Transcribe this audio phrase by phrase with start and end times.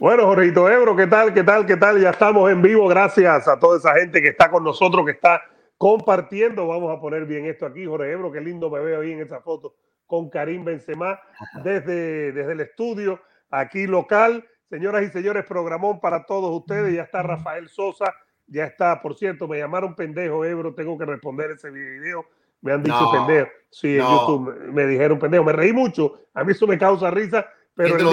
[0.00, 1.34] Bueno, Jorgito Ebro, ¿qué tal?
[1.34, 1.66] ¿Qué tal?
[1.66, 2.00] ¿Qué tal?
[2.00, 2.86] Ya estamos en vivo.
[2.86, 5.42] Gracias a toda esa gente que está con nosotros, que está
[5.76, 6.68] compartiendo.
[6.68, 8.30] Vamos a poner bien esto aquí, Jorge Ebro.
[8.30, 9.74] Qué lindo me veo ahí en esa foto
[10.06, 11.18] con Karim Benzema
[11.64, 14.46] desde, desde el estudio aquí local.
[14.70, 16.94] Señoras y señores, programón para todos ustedes.
[16.94, 18.14] Ya está Rafael Sosa.
[18.46, 20.74] Ya está, por cierto, me llamaron pendejo, Ebro.
[20.74, 22.24] Tengo que responder ese video.
[22.60, 23.48] Me han dicho pendejo.
[23.68, 25.42] Sí, en YouTube me dijeron pendejo.
[25.42, 26.20] Me reí mucho.
[26.34, 28.04] A mí eso me causa risa, pero el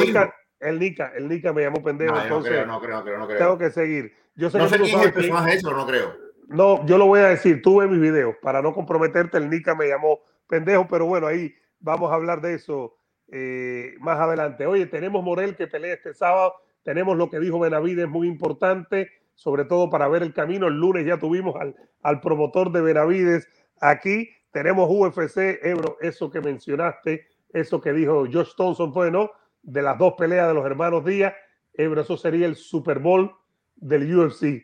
[0.65, 2.15] el Nika, el Nika me llamó pendejo.
[2.15, 3.37] No, no creo, no creo, no creo.
[3.37, 4.13] Tengo que seguir.
[4.35, 6.15] Yo sé no sé quién es el personaje eso, no creo.
[6.47, 9.87] No, yo lo voy a decir, tuve mis videos, para no comprometerte, el Nika me
[9.87, 12.97] llamó pendejo, pero bueno, ahí vamos a hablar de eso
[13.31, 14.67] eh, más adelante.
[14.67, 16.53] Oye, tenemos Morel que pelea este sábado,
[16.83, 20.67] tenemos lo que dijo Benavides, muy importante, sobre todo para ver el camino.
[20.67, 23.47] El lunes ya tuvimos al, al promotor de Benavides
[23.81, 29.31] aquí, tenemos UFC, Ebro, eso que mencionaste, eso que dijo Josh Thompson fue, ¿no?
[29.65, 31.33] De las dos peleas de los hermanos Díaz,
[31.73, 33.35] eso sería el Super Bowl
[33.75, 34.63] del UFC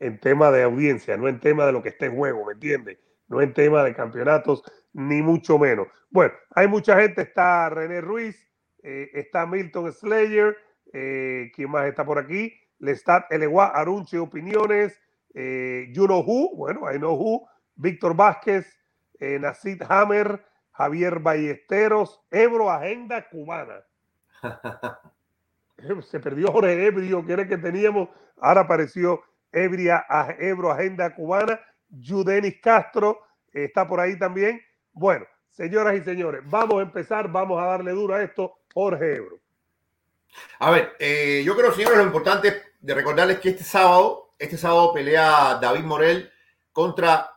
[0.00, 2.98] en tema de audiencia, no en tema de lo que esté en juego, ¿me entiendes?
[3.28, 5.86] No en tema de campeonatos, ni mucho menos.
[6.10, 8.36] Bueno, hay mucha gente, está René Ruiz,
[8.82, 10.56] eh, está Milton Slayer,
[10.92, 12.52] eh, ¿quién más está por aquí?
[12.80, 15.00] Lestat Eleguá, Arunche Opiniones,
[15.32, 18.66] eh, You Know Who, bueno, I Know Who, Víctor Vázquez,
[19.20, 23.84] eh, Nacid Hammer, Javier Ballesteros, Ebro Agenda Cubana.
[26.10, 28.08] Se perdió Jorge Ebrio, que era que teníamos.
[28.40, 30.04] Ahora apareció Ebria,
[30.38, 31.60] Ebro Agenda Cubana.
[31.90, 33.20] Judenis Castro
[33.52, 34.60] está por ahí también.
[34.92, 38.58] Bueno, señoras y señores, vamos a empezar, vamos a darle duro a esto.
[38.72, 39.40] Jorge Ebro.
[40.58, 44.92] A ver, eh, yo creo, señores, lo importante de recordarles que este sábado, este sábado
[44.92, 46.32] pelea David Morel
[46.72, 47.30] contra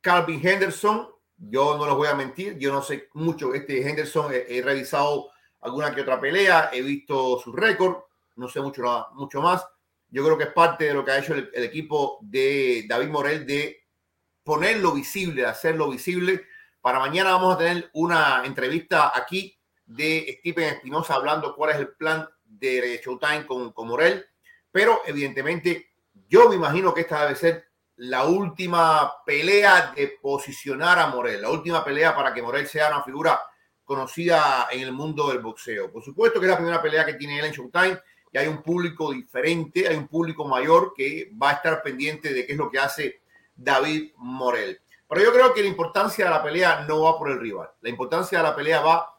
[0.00, 1.08] Calvin Henderson.
[1.36, 3.54] Yo no los voy a mentir, yo no sé mucho.
[3.54, 5.30] Este Henderson, he revisado
[5.62, 7.96] alguna que otra pelea, he visto su récord,
[8.36, 9.66] no sé mucho, mucho más.
[10.08, 13.46] Yo creo que es parte de lo que ha hecho el, equipo de David Morel
[13.46, 13.86] de
[14.42, 16.46] ponerlo visible, hacerlo visible.
[16.80, 21.88] Para mañana vamos a tener una entrevista aquí de Stephen Espinosa hablando cuál es el
[21.94, 24.26] plan de Showtime con, con Morel.
[24.70, 25.92] Pero evidentemente
[26.28, 31.50] yo me imagino que esta debe ser la última pelea de posicionar a Morel, la
[31.50, 33.40] última pelea para que Morel sea una figura
[33.92, 35.92] conocida en el mundo del boxeo.
[35.92, 37.98] Por supuesto que es la primera pelea que tiene él en Showtime
[38.32, 42.46] y hay un público diferente, hay un público mayor que va a estar pendiente de
[42.46, 43.20] qué es lo que hace
[43.54, 44.80] David Morel.
[45.06, 47.68] Pero yo creo que la importancia de la pelea no va por el rival.
[47.82, 49.14] La importancia de la pelea va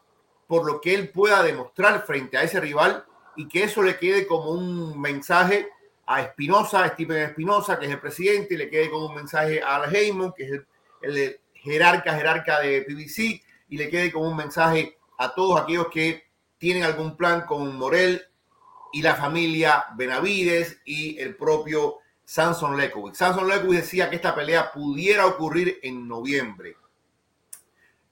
[0.48, 3.04] por lo que él pueda demostrar frente a ese rival
[3.36, 5.68] y que eso le quede como un mensaje
[6.04, 9.62] a Espinosa, a Stephen Espinosa, que es el presidente, y le quede como un mensaje
[9.62, 10.66] a Al Heyman, que es el,
[11.02, 13.40] el jerarca, jerarca de PBC,
[13.74, 18.22] y le quede como un mensaje a todos aquellos que tienen algún plan con Morel
[18.92, 23.18] y la familia Benavides y el propio Samson Lekowicz.
[23.18, 26.76] Samson Lekowicz decía que esta pelea pudiera ocurrir en noviembre.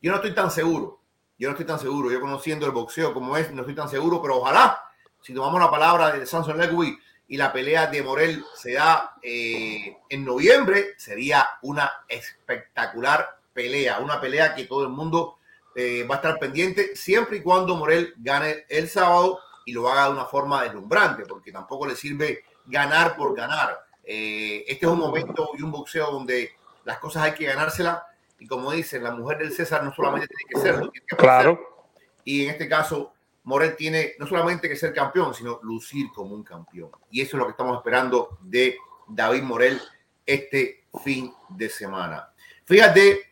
[0.01, 0.99] Yo no estoy tan seguro.
[1.39, 2.11] Yo no estoy tan seguro.
[2.11, 4.83] Yo conociendo el boxeo como es, no estoy tan seguro, pero ojalá,
[5.21, 6.99] si tomamos la palabra de Samson Lekowicz
[7.29, 14.01] y la pelea de Morel se da eh, en noviembre, sería una espectacular pelea.
[14.01, 15.39] Una pelea que todo el mundo
[15.75, 20.07] eh, va a estar pendiente siempre y cuando Morel gane el sábado y lo haga
[20.07, 23.79] de una forma deslumbrante, porque tampoco le sirve ganar por ganar.
[24.05, 26.53] Eh, este es un momento y un boxeo donde
[26.85, 28.03] las cosas hay que ganárselas
[28.39, 31.89] y como dicen, la mujer del César no solamente tiene que serlo, tiene que claro.
[32.25, 33.13] Y en este caso,
[33.45, 36.91] Morel tiene no solamente que ser campeón, sino lucir como un campeón.
[37.11, 38.77] Y eso es lo que estamos esperando de
[39.09, 39.81] David Morel
[40.27, 42.33] este fin de semana.
[42.65, 43.31] Fíjate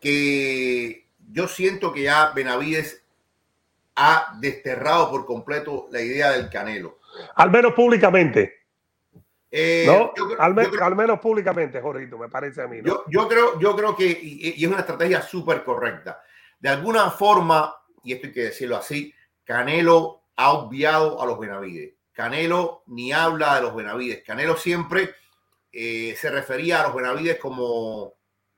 [0.00, 3.04] que yo siento que ya Benavides
[3.96, 6.98] ha desterrado por completo la idea del Canelo.
[7.36, 8.64] Al menos públicamente.
[9.50, 10.12] Eh, ¿No?
[10.40, 12.78] al, menos públicamente, Jorgito, me parece a mí.
[12.82, 16.20] Yo, creo, yo creo que y, es una estrategia súper correcta.
[16.58, 19.14] De alguna forma, y esto hay que decirlo así,
[19.44, 21.94] Canelo ha obviado a los Benavides.
[22.12, 24.24] Canelo ni habla de los Benavides.
[24.24, 25.14] Canelo siempre
[25.70, 28.14] eh, se refería a los Benavides como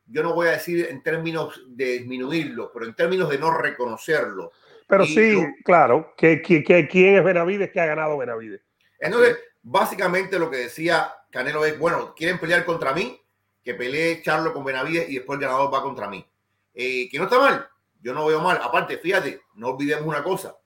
[0.09, 4.53] yo no voy a decir en términos de disminuirlo, pero en términos de no reconocerlo.
[4.87, 8.61] Pero sí, claro, que, quién es Benavides que ha ganado Benavides.
[9.01, 13.21] Entonces, básicamente lo que decía Canelo es, bueno, quieren pelear contra mí,
[13.65, 16.25] que pelee Charlo con Benavides y después el ganador va contra mí.
[16.73, 17.69] Eh, que no está mal,
[18.01, 18.61] yo no veo mal.
[18.63, 20.57] Aparte, fíjate, no olvidemos una cosa,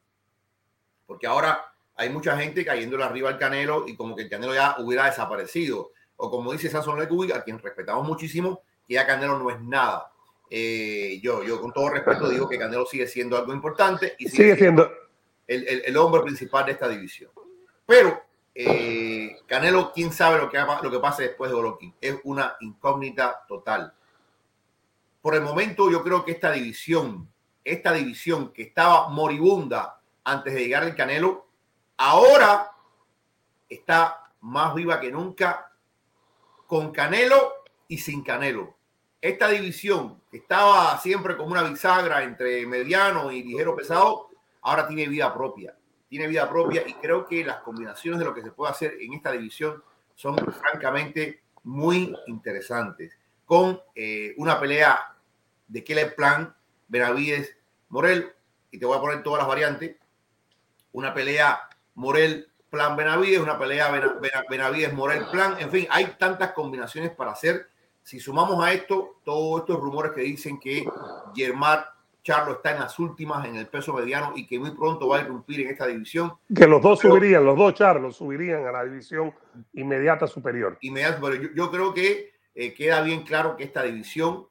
[1.07, 4.77] porque ahora hay mucha gente cayéndole arriba al Canelo y como que el Canelo ya
[4.79, 5.93] hubiera desaparecido.
[6.17, 10.11] O como dice Samson Lecubi, a quien respetamos muchísimo, que ya Canelo no es nada.
[10.51, 14.57] Eh, yo, yo con todo respeto digo que Canelo sigue siendo algo importante y sigue,
[14.57, 14.91] siendo,
[15.47, 17.31] el, el, hombre principal de esta división.
[17.87, 18.21] Pero
[18.53, 21.95] eh, Canelo, quién sabe lo que, lo que pase después de Golovkin.
[22.01, 23.95] Es una incógnita total.
[25.23, 27.31] Por el momento, yo creo que esta división,
[27.63, 31.47] esta división que estaba moribunda antes de llegar el Canelo,
[31.97, 32.73] ahora
[33.69, 35.71] está más viva que nunca
[36.67, 37.53] con Canelo
[37.87, 38.80] y sin Canelo.
[39.21, 44.31] Esta división que estaba siempre como una bisagra entre mediano y ligero pesado,
[44.63, 45.77] ahora tiene vida propia.
[46.09, 49.13] Tiene vida propia y creo que las combinaciones de lo que se puede hacer en
[49.13, 49.83] esta división
[50.15, 53.17] son francamente muy interesantes.
[53.45, 55.17] Con eh, una pelea
[55.69, 56.55] de Keller Plan,
[56.89, 57.57] Benavides,
[57.89, 58.33] Morel,
[58.71, 59.97] y te voy a poner todas las variantes.
[60.93, 61.61] Una pelea
[61.95, 63.91] Morel, Plan Benavides, una pelea
[64.49, 65.57] Benavides, Morel, Plan.
[65.59, 67.70] En fin, hay tantas combinaciones para hacer.
[68.03, 70.85] Si sumamos a esto todos estos rumores que dicen que
[71.35, 71.81] Germán
[72.23, 75.21] Charlo está en las últimas en el peso mediano y que muy pronto va a
[75.23, 76.33] irrumpir en esta división.
[76.55, 79.33] Que los dos subirían, los dos Charlos subirían a la división
[79.73, 80.77] inmediata superior.
[80.83, 84.47] Inmediata, pero yo, creo que eh, queda bien claro que esta división,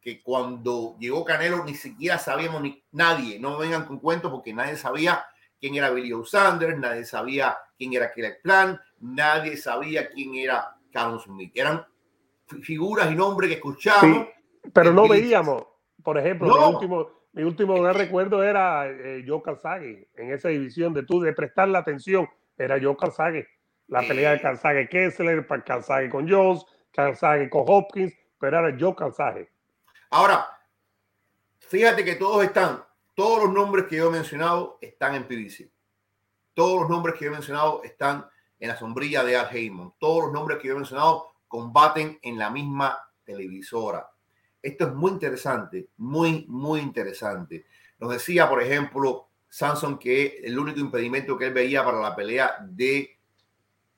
[0.00, 4.76] que cuando llegó Canelo ni siquiera sabíamos ni nadie, no vengan con cuentos porque nadie
[4.76, 5.26] sabía
[5.60, 11.24] quién era Billy Sanders, nadie sabía quién era Kelly Plan, nadie sabía quién era Carlos
[11.24, 11.52] Smith.
[11.54, 11.84] Eran
[12.62, 14.28] figuras y nombres que escuchábamos.
[14.72, 15.64] pero no veíamos
[16.04, 20.92] por ejemplo, mi último, mi último gran recuerdo era eh, Joe Calzaghe en esa división
[20.92, 22.28] de tú de prestar la atención.
[22.58, 23.48] Era Joe Calzaghe,
[23.88, 29.50] la pelea de Calzaghe Kessler, Calzaghe con Jones, Calzaghe con Hopkins, pero era Joe Calzaghe.
[30.10, 30.46] Ahora,
[31.58, 35.70] fíjate que todos están, todos los nombres que yo he mencionado están en PBC.
[36.52, 38.26] Todos los nombres que yo he mencionado están
[38.60, 39.94] en la sombrilla de Al Heyman.
[39.98, 44.10] Todos los nombres que yo he mencionado combaten en la misma televisora.
[44.60, 47.64] Esto es muy interesante, muy, muy interesante.
[48.00, 52.56] Nos decía, por ejemplo, Samson que el único impedimento que él veía para la pelea
[52.60, 53.16] de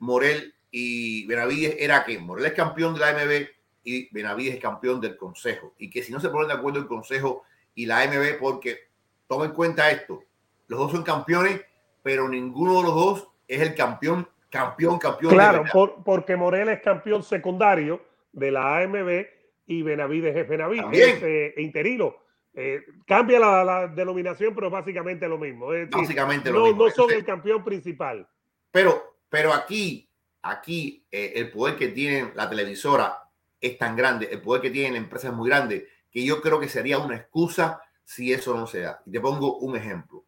[0.00, 3.48] Morel y Benavides era que Morel es campeón de la MB
[3.84, 5.72] y Benavides es campeón del Consejo.
[5.78, 7.44] Y que si no se ponen de acuerdo el Consejo
[7.74, 8.90] y la MB, porque
[9.26, 10.22] toma en cuenta esto,
[10.66, 11.62] los dos son campeones,
[12.02, 15.32] pero ninguno de los dos es el campeón, campeón, campeón.
[15.32, 15.64] Claro,
[16.04, 18.00] porque Morel es campeón secundario
[18.32, 19.26] de la AMB
[19.66, 22.16] y Benavides es Benavides, es eh, interino.
[22.54, 25.68] Eh, cambia la, denominación, pero básicamente lo mismo.
[25.90, 26.84] básicamente lo mismo.
[26.84, 28.26] No son el campeón principal.
[28.70, 30.08] Pero, pero aquí,
[30.42, 33.22] aquí eh, el poder que tiene la televisora
[33.60, 36.60] es tan grande, el poder que tiene la empresa es muy grande, que yo creo
[36.60, 39.02] que sería una excusa si eso no se da.
[39.04, 40.24] Y te pongo un ejemplo.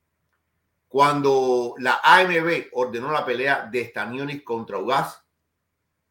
[0.89, 5.23] Cuando la AMB ordenó la pelea de Stanionis contra Ugas,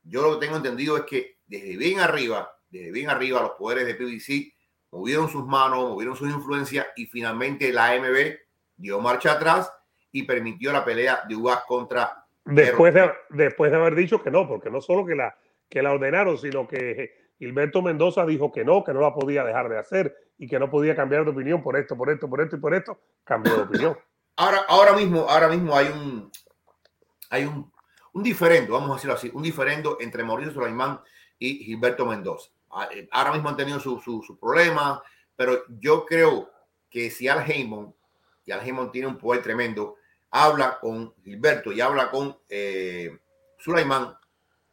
[0.04, 3.86] yo lo que tengo entendido es que desde bien arriba desde bien arriba los poderes
[3.86, 4.54] de PBC
[4.92, 8.38] movieron sus manos, movieron sus influencias y finalmente la AMB
[8.76, 9.72] dio marcha atrás
[10.12, 14.48] y permitió la pelea de Ugas contra después de, después de haber dicho que no,
[14.48, 15.36] porque no solo que la,
[15.70, 19.70] que la ordenaron, sino que Gilberto Mendoza dijo que no, que no la podía dejar
[19.70, 22.56] de hacer y que no podía cambiar de opinión por esto, por esto, por esto
[22.56, 23.98] y por esto, cambió de opinión.
[24.38, 26.32] Ahora, ahora mismo, ahora mismo hay un
[27.30, 27.72] hay un,
[28.14, 31.02] un diferendo, vamos a decirlo así, un diferendo entre Mauricio Sulaimán
[31.40, 32.52] y Gilberto Mendoza.
[32.72, 35.00] Ah, eh, ahora mismo han tenido sus su, problemas,
[35.36, 36.50] pero yo creo
[36.90, 37.94] que si Al Heyman,
[38.46, 39.96] y Al Heyman tiene un poder tremendo,
[40.32, 43.18] habla con Gilberto y habla con eh,
[43.58, 44.18] Sulaimán,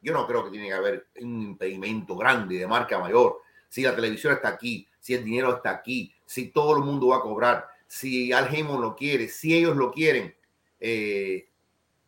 [0.01, 3.41] yo no creo que tiene que haber un impedimento grande de marca mayor.
[3.69, 7.17] Si la televisión está aquí, si el dinero está aquí, si todo el mundo va
[7.17, 10.35] a cobrar, si Al lo quiere, si ellos lo quieren,
[10.81, 11.49] eh,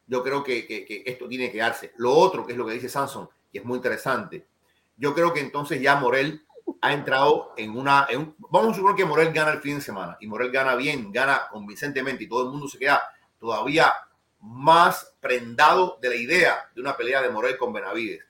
[0.06, 1.92] yo creo que, que, que, esto tiene que darse.
[1.96, 4.46] Lo otro, que es lo que dice Samson, y es muy interesante,
[4.96, 6.46] yo creo que entonces ya Morel
[6.80, 8.06] ha entrado en una...
[8.50, 11.48] vamos a suponer que Morel gana el fin de semana y Morel gana bien, gana
[11.50, 13.02] convincentemente y todo el mundo se queda
[13.38, 13.92] todavía
[14.40, 18.24] más prendado de la idea de una pelea de Morel con Benavides.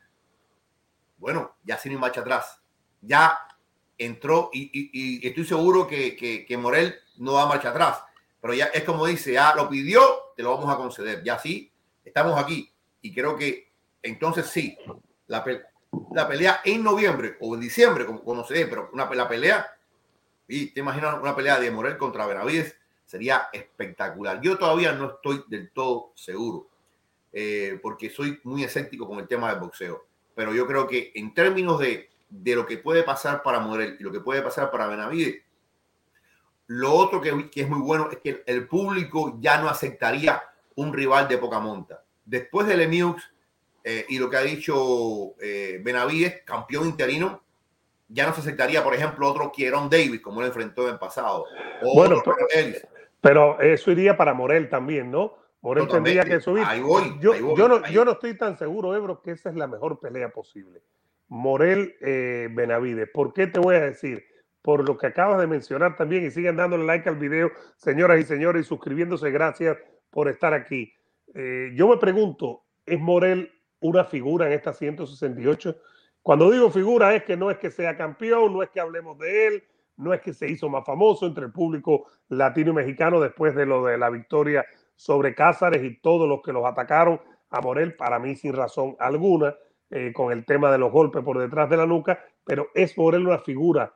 [1.18, 2.60] Bueno, ya sin marcha atrás.
[3.00, 3.38] Ya
[3.98, 8.02] entró y, estoy seguro que, que, Morel no va a marcha atrás.
[8.40, 10.00] Pero ya es como dice, ya lo pidió,
[10.36, 11.22] te lo vamos a conceder.
[11.24, 11.70] Ya sí,
[12.04, 12.70] estamos aquí.
[13.02, 14.76] Y creo que entonces sí,
[15.26, 15.44] la,
[16.12, 19.66] la pelea en noviembre o en diciembre, como, como se ve, pero una la pelea,
[20.48, 24.40] y te imaginas una pelea de Morel contra Benavides, sería espectacular.
[24.40, 26.68] Yo todavía no estoy del todo seguro,
[27.32, 31.34] eh, porque soy muy escéptico con el tema del boxeo, pero yo creo que en
[31.34, 34.86] términos de, de lo que puede pasar para Morel y lo que puede pasar para
[34.86, 35.42] Benavides,
[36.68, 40.42] lo otro que, que es muy bueno es que el público ya no aceptaría
[40.76, 42.02] un rival de poca monta.
[42.24, 43.22] Después del Emiux,
[43.84, 47.42] eh, y lo que ha dicho eh, Benavides, campeón interino,
[48.08, 51.44] ya no se aceptaría, por ejemplo, otro Kieron Davis, como lo enfrentó en el pasado.
[51.94, 52.22] bueno,
[53.20, 55.34] pero, eso iría para Morel también, ¿no?
[55.60, 56.64] Morel tendría que subir.
[56.66, 57.92] Ahí voy, yo, ahí voy, yo, no, ahí.
[57.92, 60.82] yo no estoy tan seguro, Ebro, que esa es la mejor pelea posible.
[61.28, 63.08] Morel eh, Benavides.
[63.12, 64.24] ¿Por qué te voy a decir?
[64.66, 68.24] Por lo que acabas de mencionar también y sigan dándole like al video, señoras y
[68.24, 69.30] señores, y suscribiéndose.
[69.30, 69.78] Gracias
[70.10, 70.92] por estar aquí.
[71.36, 75.76] Eh, yo me pregunto, ¿es Morel una figura en esta 168?
[76.20, 79.46] Cuando digo figura es que no es que sea campeón, no es que hablemos de
[79.46, 79.64] él,
[79.98, 83.66] no es que se hizo más famoso entre el público latino y mexicano después de
[83.66, 87.20] lo de la victoria sobre Cázares y todos los que los atacaron
[87.50, 89.54] a Morel, para mí sin razón alguna,
[89.90, 93.28] eh, con el tema de los golpes por detrás de la nuca, pero es Morel
[93.28, 93.94] una figura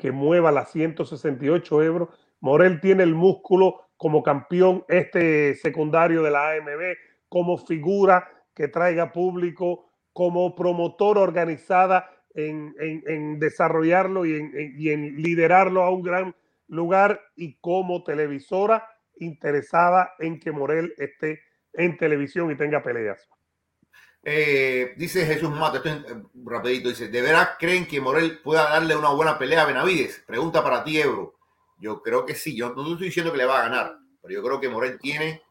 [0.00, 2.08] que mueva las 168 euros.
[2.40, 6.96] Morel tiene el músculo como campeón este secundario de la AMB,
[7.28, 15.90] como figura que traiga público, como promotora organizada en, en, desarrollarlo y en liderarlo a
[15.90, 16.34] un gran
[16.68, 18.88] lugar y como televisora
[19.18, 21.40] interesada en que Morel esté
[21.74, 23.28] en televisión y tenga peleas.
[24.22, 28.68] Eh, dice Jesús Mato, esto es, eh, rapidito, dice, ¿de veras creen que Morel pueda
[28.68, 30.22] darle una buena pelea a Benavides?
[30.26, 31.34] Pregunta para ti, Ebro.
[31.78, 34.42] Yo creo que sí, yo no estoy diciendo que le va a ganar, pero yo
[34.42, 35.42] creo que Morel tiene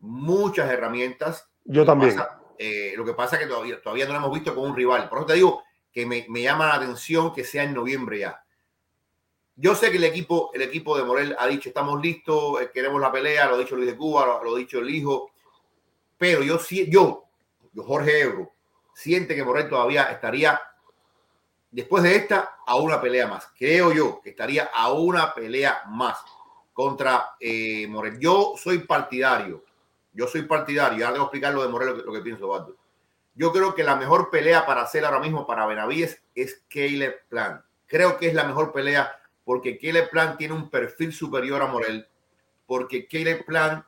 [0.00, 1.48] muchas herramientas.
[1.64, 2.16] Yo también.
[2.16, 4.76] Pasa, eh, lo que pasa es que todavía, todavía no lo hemos visto con un
[4.76, 5.08] rival.
[5.08, 8.42] Por eso te digo que me, me, llama la atención que sea en noviembre ya.
[9.54, 13.12] Yo sé que el equipo, el equipo de Morel ha dicho, estamos listos, queremos la
[13.12, 15.30] pelea, lo ha dicho Luis de Cuba, lo, lo ha dicho el hijo,
[16.16, 17.27] pero yo sí, yo,
[17.76, 18.52] Jorge Ebro,
[18.94, 20.60] siente que Morel todavía estaría,
[21.70, 23.48] después de esta, a una pelea más.
[23.56, 26.18] Creo yo que estaría a una pelea más
[26.72, 28.18] contra eh, Morel.
[28.18, 29.64] Yo soy partidario,
[30.12, 32.76] yo soy partidario, ahora debo explicar lo de Morel, lo que, lo que pienso.
[33.34, 37.62] Yo creo que la mejor pelea para hacer ahora mismo para Benavides es Caleb Plant.
[37.86, 42.06] Creo que es la mejor pelea porque Caleb Plant tiene un perfil superior a Morel,
[42.66, 43.84] porque Caleb Plant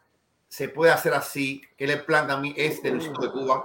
[0.50, 1.62] se puede hacer así.
[1.78, 3.64] Caleb Plant también es de Luisito de Cuba,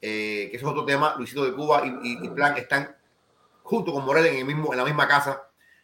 [0.00, 1.14] eh, que es otro tema.
[1.16, 2.96] Luisito de Cuba y, y, y, Plant están
[3.62, 5.42] junto con Morel en, el mismo, en la misma casa.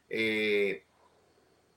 [0.09, 0.83] Eh,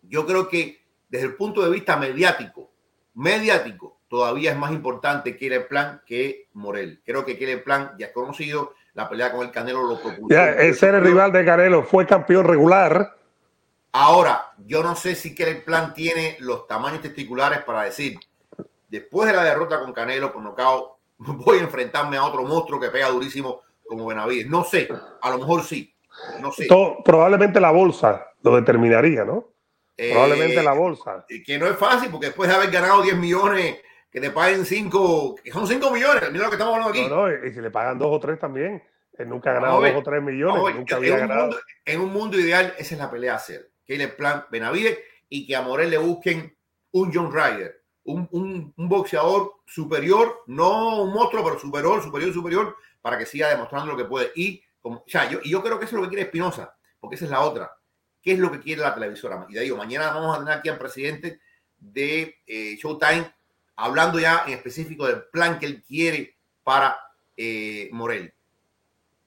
[0.04, 2.72] yo creo que desde el punto de vista mediático,
[3.16, 7.02] mediático, todavía es más importante Caleb Plant que Morel.
[7.06, 10.34] Creo que Caleb Plant ya es conocido, la pelea con el Canelo lo propulsó.
[10.34, 13.18] Ya, ese era el rival de Canelo, fue campeón regular.
[13.92, 18.18] Ahora, yo no sé si Caleb Plant tiene los tamaños testiculares para decir,
[18.94, 22.90] después de la derrota con Canelo por nocaut, voy a enfrentarme a otro monstruo que
[22.90, 24.48] pega durísimo como Benavides.
[24.48, 24.88] No sé,
[25.22, 25.94] a lo mejor sí.
[26.40, 26.68] No sé.
[26.68, 29.50] Todo, probablemente la bolsa lo determinaría, ¿no?
[29.98, 31.26] Eh, probablemente la bolsa.
[31.28, 33.82] Que no es fácil, porque después de haber ganado 10 millones,
[34.12, 37.08] que te paguen 5, que son 5 millones, mira lo que estamos hablando aquí.
[37.10, 38.84] No, no, y si le pagan 2 o 3 también.
[39.18, 40.76] Él nunca ha ganado 2 o 3 millones.
[40.76, 41.42] Nunca había en, un ganado.
[41.48, 43.72] mundo, en un mundo ideal, esa es la pelea a hacer.
[43.86, 46.56] Que le plan Benavides y que a Morel le busquen
[46.92, 53.18] un John Ryder, un, un, boxeador superior, no un monstruo, pero superior, superior, superior, para
[53.18, 54.32] que siga demostrando lo que puede.
[54.36, 56.76] Y, como, o sea, yo, y yo creo que eso es lo que quiere Espinosa,
[57.00, 57.72] porque esa es la otra.
[58.22, 59.46] ¿Qué es lo que quiere la televisora?
[59.50, 61.42] Y te digo, mañana vamos a tener aquí al presidente
[61.78, 63.34] de eh, Showtime
[63.76, 66.98] hablando ya en específico del plan que él quiere para
[67.36, 68.34] eh, Morel.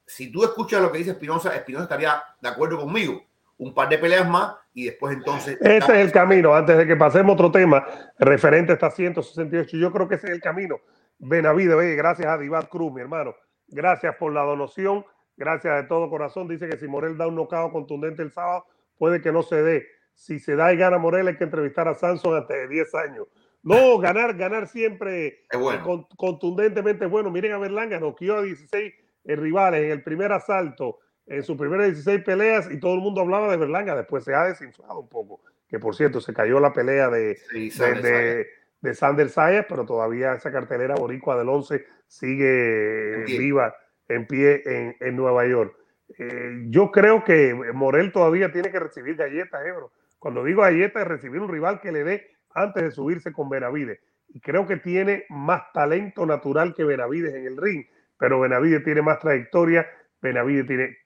[0.06, 3.26] Si tú escuchas lo que dice Espinosa, Espinosa estaría de acuerdo conmigo
[3.58, 5.58] un par de peleas más y después entonces...
[5.60, 7.86] Ese es el camino, antes de que pasemos otro tema
[8.18, 10.80] referente a esta 168, yo creo que ese es el camino.
[11.18, 13.34] Benavides, oye, gracias a Divat Cruz, mi hermano.
[13.68, 15.04] Gracias por la donación,
[15.36, 16.48] gracias de todo corazón.
[16.48, 18.66] Dice que si Morel da un nocao contundente el sábado,
[18.98, 19.86] puede que no se dé.
[20.14, 23.26] Si se da y gana Morel, hay que entrevistar a Samson antes de 10 años.
[23.62, 25.82] No, ganar, ganar siempre es bueno.
[25.82, 27.30] con, contundentemente bueno.
[27.30, 28.94] Miren a Berlanga, noqueó a 16
[29.24, 33.20] eh, rivales en el primer asalto en sus primeras 16 peleas y todo el mundo
[33.20, 36.72] hablaba de Berlanga, después se ha desinflado un poco, que por cierto se cayó la
[36.72, 38.46] pelea de, sí, de, de,
[38.80, 43.74] de, Sander Sayas, pero todavía esa cartelera boricua del 11 sigue en viva,
[44.08, 45.76] en pie en, en Nueva York.
[46.18, 49.92] Eh, yo creo que Morel todavía tiene que recibir galletas, Ebro.
[50.18, 54.00] Cuando digo galletas es recibir un rival que le dé antes de subirse con Benavides.
[54.28, 57.84] Y creo que tiene más talento natural que Benavides en el ring,
[58.18, 59.86] pero Benavides tiene más trayectoria,
[60.20, 60.96] Benavides tiene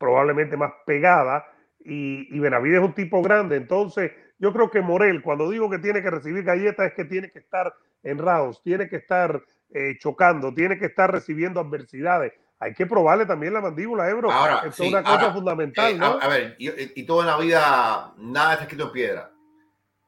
[0.00, 1.46] probablemente más pegada
[1.84, 3.56] y, y, Benavides es un tipo grande.
[3.56, 7.30] Entonces, yo creo que Morel, cuando digo que tiene que recibir galletas, es que tiene
[7.30, 9.42] que estar en rounds, tiene que estar
[9.72, 12.32] eh, chocando, tiene que estar recibiendo adversidades.
[12.58, 14.30] Hay que probarle también la mandíbula, Ebro.
[14.30, 16.06] Ahora, es sí, una cosa ahora, fundamental, eh, ¿no?
[16.06, 19.30] A, a ver, y, y, todo en la vida, nada está escrito en piedra.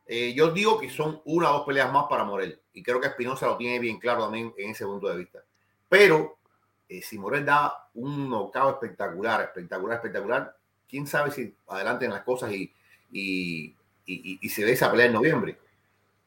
[0.07, 2.61] Eh, yo digo que son una o dos peleas más para Morel.
[2.75, 5.39] Y creo que Espinosa lo tiene bien claro también en ese punto de vista.
[5.89, 6.39] Pero
[6.93, 10.57] eh, si Morel da un knockout espectacular, espectacular, espectacular,
[10.89, 12.73] quién sabe si adelanten las cosas y,
[13.11, 15.59] y, y, y se ve esa pelea en noviembre.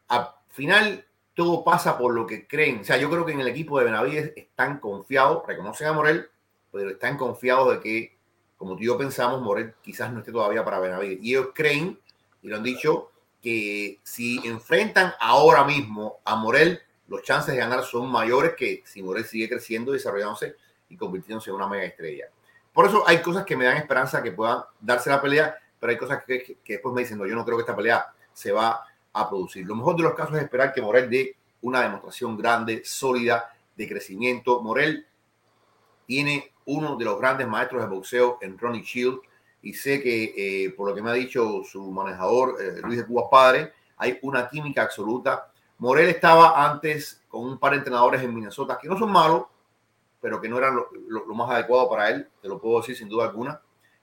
[0.07, 1.05] Al final,
[1.35, 2.79] todo pasa por lo que creen.
[2.79, 6.29] O sea, yo creo que en el equipo de Benavides están confiados, reconocen a Morel,
[6.71, 8.17] pero están confiados de que,
[8.57, 11.19] como tú y yo pensamos, Morel quizás no esté todavía para Benavides.
[11.21, 11.99] Y ellos creen,
[12.41, 17.83] y lo han dicho, que si enfrentan ahora mismo a Morel, los chances de ganar
[17.83, 20.55] son mayores que si Morel sigue creciendo, desarrollándose
[20.89, 22.25] y convirtiéndose en una mega estrella.
[22.73, 25.97] Por eso hay cosas que me dan esperanza que puedan darse la pelea, pero hay
[25.97, 28.83] cosas que, que, después me dicen, no, yo no creo que esta pelea se va
[29.13, 29.65] a producir.
[29.65, 33.87] Lo mejor de los casos es esperar que Morel dé una demostración grande, sólida, de
[33.87, 34.61] crecimiento.
[34.61, 35.05] Morel
[36.05, 39.19] tiene uno de los grandes maestros de boxeo en Ronnie Shield
[39.61, 43.05] y sé que eh, por lo que me ha dicho su manejador eh, Luis de
[43.05, 45.51] Cuba Padre, hay una química absoluta.
[45.77, 49.45] Morel estaba antes con un par de entrenadores en Minnesota que no son malos,
[50.21, 50.75] pero que no eran
[51.07, 53.61] lo, más adecuado para él, te lo puedo decir sin duda alguna,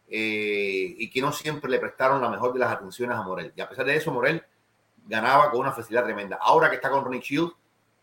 [0.09, 3.53] eh, y que no siempre le prestaron la mejor de las atenciones a Morel.
[3.57, 4.45] Y a pesar de eso, Morel
[5.07, 6.39] ganaba con una facilidad tremenda.
[6.41, 7.53] Ahora que está con Ronnie Shield,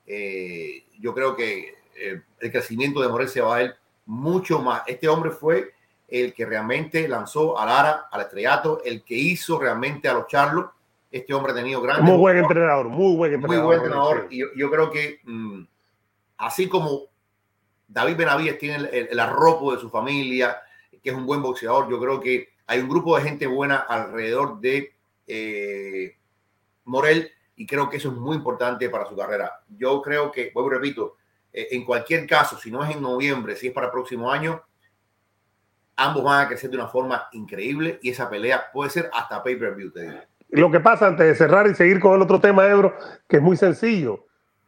[0.06, 4.82] eh, yo creo que eh, el crecimiento de Morel se va a ir mucho más.
[4.88, 5.74] Este hombre fue
[6.08, 10.72] el que realmente lanzó a Lara al estrellato, el que hizo realmente a los Charlos.
[11.12, 12.06] Este hombre ha tenido grandes.
[12.06, 13.66] Muy buen entrenador, muy buen entrenador.
[13.66, 14.28] Muy buen entrenador.
[14.30, 15.64] Y yo, yo creo que, mmm,
[16.38, 17.06] así como
[17.88, 20.62] David Benavides tiene el, el, el, arropo de su familia,
[21.02, 24.60] que es un buen boxeador, yo creo que hay un grupo de gente buena alrededor
[24.60, 24.94] de
[25.26, 26.16] eh,
[26.86, 29.64] Morel y creo que eso es muy importante para su carrera.
[29.70, 31.18] Yo creo que, vuelvo repito,
[31.52, 34.64] eh, en cualquier caso, si no es en noviembre, si es para el próximo año,
[35.96, 39.92] ambos van a crecer de una forma increíble y esa pelea puede ser hasta pay-per-view,
[39.92, 40.20] te digo.
[40.50, 42.96] Lo que pasa antes de cerrar y seguir con el otro tema, Ebro,
[43.28, 44.26] que es muy sencillo.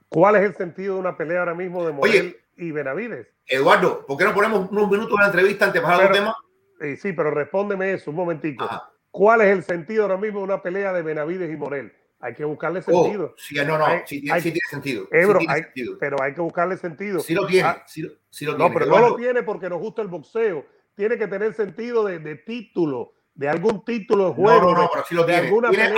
[0.10, 3.28] ¿Cuál es el sentido de una pelea ahora mismo de Morel Oye, y Benavides?
[3.48, 6.36] Eduardo, ¿por qué no ponemos unos minutos de la entrevista antes de pasar al tema?
[6.82, 8.66] Eh, sí, pero respóndeme eso un momentico.
[8.66, 8.92] Ajá.
[9.12, 11.92] ¿Cuál es el sentido ahora mismo de una pelea de Benavides y Morel?
[12.22, 13.34] Hay que buscarle sentido.
[13.34, 15.08] Oh, sí, no, no, hay, sí, hay, sí, tiene sentido.
[15.12, 15.98] Ebro, sí tiene hay, sentido.
[16.00, 17.20] Pero hay que buscarle sentido.
[17.20, 18.10] Sí lo tiene, ah, sí, lo
[18.54, 18.74] no, tiene.
[18.74, 19.08] pero Eduardo.
[19.08, 20.66] no lo tiene porque nos gusta el boxeo.
[20.96, 24.62] Tiene que tener sentido de, de título, de algún título de juego.
[24.62, 25.52] No, no, no, pero sí lo tiene.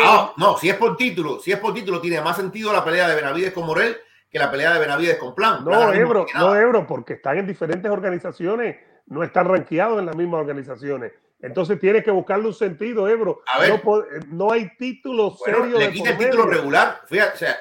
[0.04, 3.08] ah, no, si es por título, si es por título, tiene más sentido la pelea
[3.08, 3.98] de Benavides con Morel
[4.34, 5.64] que la pelea de Benavides con Plan.
[5.64, 6.56] No, Ebro, no.
[6.56, 11.12] Ebro, porque están en diferentes organizaciones, no están rankeados en las mismas organizaciones.
[11.40, 13.42] Entonces tienes que buscarle un sentido, Ebro.
[13.46, 13.80] A ver.
[14.30, 17.02] No, hay título Bueno, serio le quita el título regular.
[17.06, 17.58] Fíjate, o sea,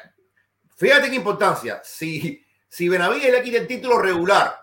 [0.75, 1.83] fíjate qué importancia.
[1.85, 4.57] Si, si Benavides le quita el título regular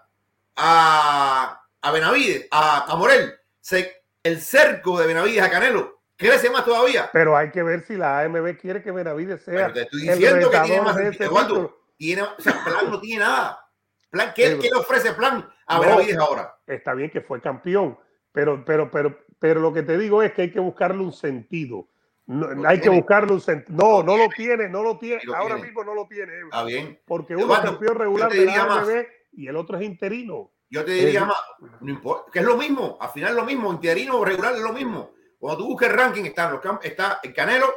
[0.56, 6.66] a, a Benavides, a, a Morel, se, el cerco de Benavides a Canelo crece más
[6.66, 7.10] todavía.
[7.14, 10.50] Pero hay que ver si la AMB quiere que Benavides sea Pero te estoy diciendo
[10.52, 11.80] que tiene más de Eduardo, título.
[11.98, 13.66] tiene, o sea, Plan no tiene nada.
[14.10, 15.82] Plan, ¿qué, Pero- qué le ofrece Plan a No.
[15.82, 16.56] Benavides ahora?
[16.68, 17.98] Está bien que fue campeón,
[18.32, 21.88] pero, pero, pero, pero lo que te digo es que hay que buscarle un sentido.
[22.26, 23.76] No, hay que buscarle un sentido.
[23.76, 24.70] No, no lo tiene.
[24.70, 25.22] no lo tiene.
[25.24, 25.68] Lo Ahora tiene.
[25.70, 26.42] mismo no lo tiene.
[26.44, 27.00] Está bien.
[27.08, 28.88] Porque uno es campeón regular de la más.
[28.88, 30.52] AMB y el otro es interino.
[30.70, 31.38] Yo te diría Eh, más,
[31.82, 34.62] no importa, que es lo mismo, al final es lo mismo, interino o regular es
[34.62, 35.12] lo mismo.
[35.38, 37.68] Cuando tú buscas el ranking, están los cam- está el Canelo,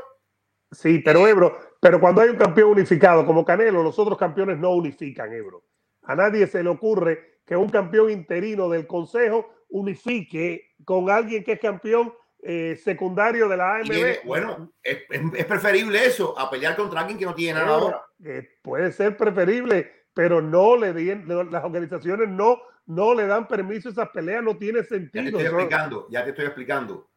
[0.71, 4.71] Sí, pero Ebro, pero cuando hay un campeón unificado como Canelo, los otros campeones no
[4.71, 5.65] unifican, Ebro.
[6.05, 11.53] A nadie se le ocurre que un campeón interino del Consejo unifique con alguien que
[11.53, 14.25] es campeón eh, secundario de la AMB.
[14.25, 18.03] bueno, es, es- preferible eso a pelear contra alguien que no tiene nada ahora.
[18.25, 23.89] eh, puede ser preferible, pero no le den, las organizaciones no, no le dan permiso
[23.89, 25.39] a esas peleas, no tiene Ya te sentido.
[25.39, 25.49] estoy ¿no?
[25.61, 27.09] explicando, ya te estoy explicando.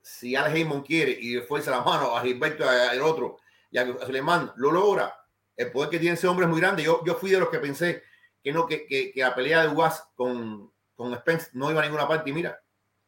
[0.00, 3.38] Si Alex Heyman quiere y fuerza la mano a Gilberto, al otro,
[3.70, 5.14] y a Suleiman, lo logra.
[5.56, 6.82] El poder que tiene ese hombre es muy grande.
[6.82, 8.02] Yo, yo fui de los que pensé
[8.42, 11.84] que no, que, que, que la pelea de Was con, con Spence no iba a
[11.84, 12.58] ninguna parte y mira,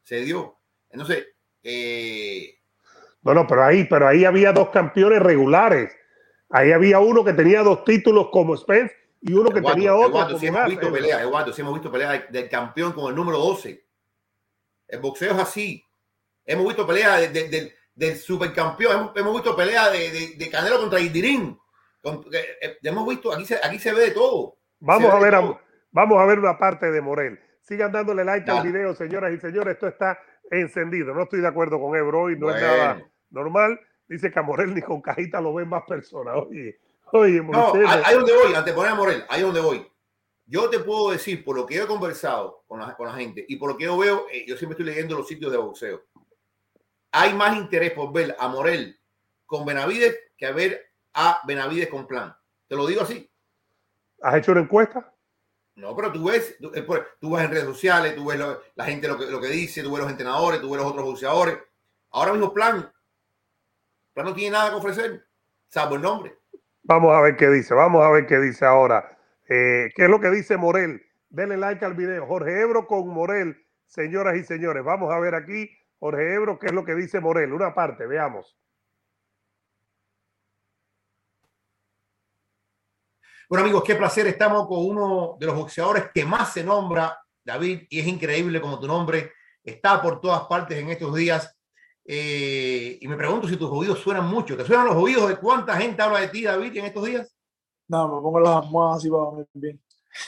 [0.02, 0.58] se dio.
[0.90, 1.28] Entonces,
[1.62, 2.58] eh,
[3.22, 5.96] No, no, pero ahí, pero ahí había dos campeones regulares.
[6.50, 10.08] Ahí había uno que tenía dos títulos como Spence y uno que Eduardo, tenía otro
[10.08, 10.92] Eduardo, si hemos visto eh.
[10.92, 13.86] pelea, Eduardo, si hemos visto pelea de- del campeón con el número 12.
[14.88, 15.84] El boxeo es así.
[16.44, 18.92] Hemos visto pelea de- de- del- del supercampeón.
[18.96, 21.58] Hemos, hemos visto pelea de, de- de Canelo contra Idirín.
[22.02, 24.56] Con- eh, hemos visto, aquí se, aquí se ve de todo.
[24.80, 25.60] Vamos a ve ver, de a-
[25.92, 27.38] vamos a ver una parte de Morel.
[27.60, 29.74] Sigan dándole like al video, señoras y señores.
[29.74, 30.18] Esto está
[30.50, 31.12] encendido.
[31.14, 32.66] No estoy de acuerdo con Ebro y no es Bueno.
[32.76, 33.78] nada normal.
[34.08, 36.34] Dice que a Morel ni con cajita lo ven más personas.
[36.36, 36.80] Oye,
[37.12, 37.72] oye, No,
[38.06, 39.86] ahí donde voy, anteponer a Morel, ahí donde voy.
[40.46, 43.44] Yo te puedo decir, por lo que yo he conversado con la, con la gente
[43.48, 46.02] y por lo que yo veo, eh, yo siempre estoy leyendo los sitios de boxeo.
[47.12, 48.98] Hay más interés por ver a Morel
[49.46, 52.34] con Benavides que a ver a Benavides con plan.
[52.68, 53.28] Te lo digo así.
[54.22, 55.12] ¿has hecho una encuesta?
[55.76, 56.84] No, pero tú ves, tú, eh,
[57.20, 59.82] tú ves en redes sociales, tú ves lo- la gente lo que, lo que dice,
[59.82, 61.58] tú ves los entrenadores, tú ves los otros boxeadores.
[62.10, 62.92] Ahora mismo plan,
[64.12, 65.26] plan no tiene nada que ofrecer,
[65.68, 66.36] salvo el nombre.
[66.82, 69.18] Vamos a ver qué dice, vamos a ver qué dice ahora.
[69.48, 71.02] Eh, ¿Qué es lo que dice Morel?
[71.28, 72.26] Denle like al video.
[72.26, 74.84] Jorge Ebro con Morel, señoras y señores.
[74.84, 77.52] Vamos a ver aquí, Jorge Ebro, qué es lo que dice Morel.
[77.52, 78.56] Una parte, veamos.
[83.48, 84.26] Bueno, amigos, qué placer.
[84.26, 88.78] Estamos con uno de los boxeadores que más se nombra, David, y es increíble como
[88.78, 91.56] tu nombre está por todas partes en estos días.
[92.12, 94.56] Eh, y me pregunto si tus oídos suenan mucho.
[94.56, 97.32] ¿Te suenan los oídos de cuánta gente habla de ti, David, en estos días?
[97.86, 99.80] No, me pongo las almohadas así para bien.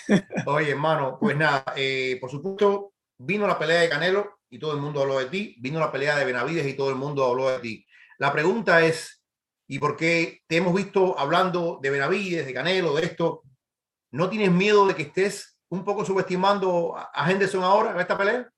[0.47, 4.81] Oye, hermano, pues nada, eh, por supuesto, vino la pelea de Canelo y todo el
[4.81, 5.57] mundo habló de ti.
[5.59, 7.85] Vino la pelea de Benavides y todo el mundo habló de ti.
[8.19, 9.21] La pregunta es,
[9.67, 13.43] ¿y por qué te hemos visto hablando de Benavides, de Canelo, de esto?
[14.13, 18.49] ¿No tienes miedo de que estés un poco subestimando a Henderson ahora en esta pelea?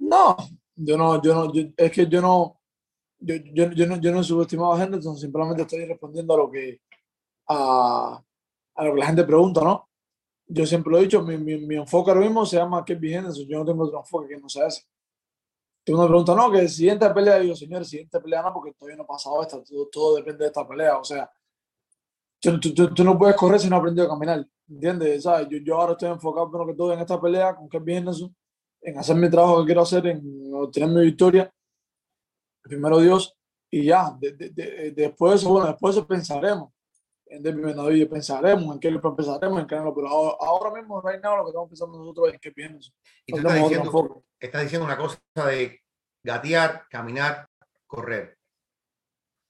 [0.00, 0.36] No,
[0.82, 2.60] yo no, yo no, es que yo no,
[3.18, 6.50] yo, yo, yo, no, yo no he subestimado a Henderson, simplemente estoy respondiendo a lo
[6.50, 6.80] que,
[7.48, 8.22] a,
[8.74, 9.88] a lo que la gente pregunta, ¿no?
[10.46, 13.46] Yo siempre lo he dicho, mi, mi, mi enfoque ahora mismo se llama Kevin Henderson,
[13.46, 14.82] yo no tengo otro enfoque que no sea ese.
[15.84, 19.04] Tú me pregunta, no, que siguiente pelea, digo, señor, siguiente pelea no, porque todavía no
[19.04, 21.30] ha pasado esta, todo, todo depende de esta pelea, o sea,
[22.40, 25.22] tú, tú, tú, no puedes correr si no has aprendido a caminar, ¿entiendes?
[25.22, 25.48] ¿Sabes?
[25.50, 28.34] Yo, yo ahora estoy enfocado primero que todo en esta pelea con Kevin Henderson,
[28.82, 31.52] en hacer mi trabajo que quiero hacer, en obtener mi victoria,
[32.62, 33.36] primero Dios,
[33.70, 36.72] y ya, de, de, de, después eso, bueno, después eso pensaremos
[37.30, 37.42] en
[37.76, 41.20] David pensaremos en qué lo pensaremos en qué no, pero ahora, ahora mismo no hay
[41.20, 42.92] nada lo que estamos pensando nosotros es qué pienso.
[43.24, 45.80] Y tú estás diciendo, estás diciendo una cosa de
[46.24, 47.48] gatear, caminar,
[47.86, 48.36] correr.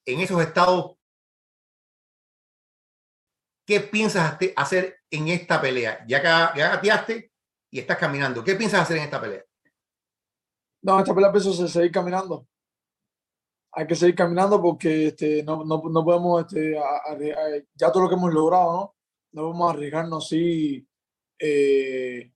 [0.06, 0.96] En esos estados,
[3.66, 6.04] ¿qué piensas hacer en esta pelea?
[6.06, 7.29] Ya que ya gateaste,
[7.70, 8.42] y estás caminando.
[8.42, 9.44] ¿Qué piensas hacer en esta pelea?
[10.82, 12.46] No, esta pelea pienso seguir caminando.
[13.72, 16.76] Hay que seguir caminando porque este, no, no, no podemos, este,
[17.74, 18.94] ya todo lo que hemos logrado, ¿no?
[19.32, 20.86] No podemos arriesgarnos así.
[21.38, 22.32] Eh,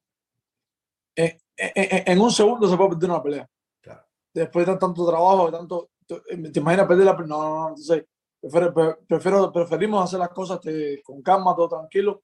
[1.16, 3.50] en, en, en, un segundo se puede perder una pelea.
[3.80, 4.06] Claro.
[4.32, 5.90] Después de tanto trabajo, de tanto.
[6.06, 7.28] ¿Te imaginas perder la pelea?
[7.28, 7.68] No, no, no.
[7.70, 8.04] Entonces,
[8.40, 12.22] prefiero, prefiero, preferimos hacer las cosas este, con calma, todo tranquilo.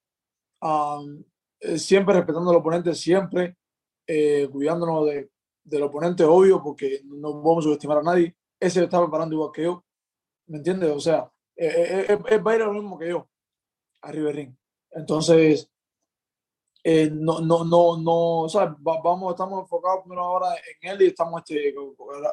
[0.61, 1.30] Um, eh,
[1.77, 3.57] siempre respetando al oponente, siempre
[4.07, 5.31] eh, cuidándonos de,
[5.63, 8.35] del oponente, obvio, porque no vamos a subestimar a nadie.
[8.59, 9.85] Ese está preparando igual que yo,
[10.47, 10.91] ¿me entiendes?
[10.91, 13.29] O sea, eh, eh va a ir a lo mismo que yo,
[14.03, 14.59] a Riverín.
[14.91, 15.71] Entonces,
[16.85, 21.43] no, no, no, no, o sea, vamos, estamos enfocados primero ahora en él y estamos
[21.43, 21.73] este,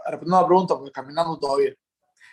[0.07, 1.75] respondiendo a la pregunta, pues caminando todavía.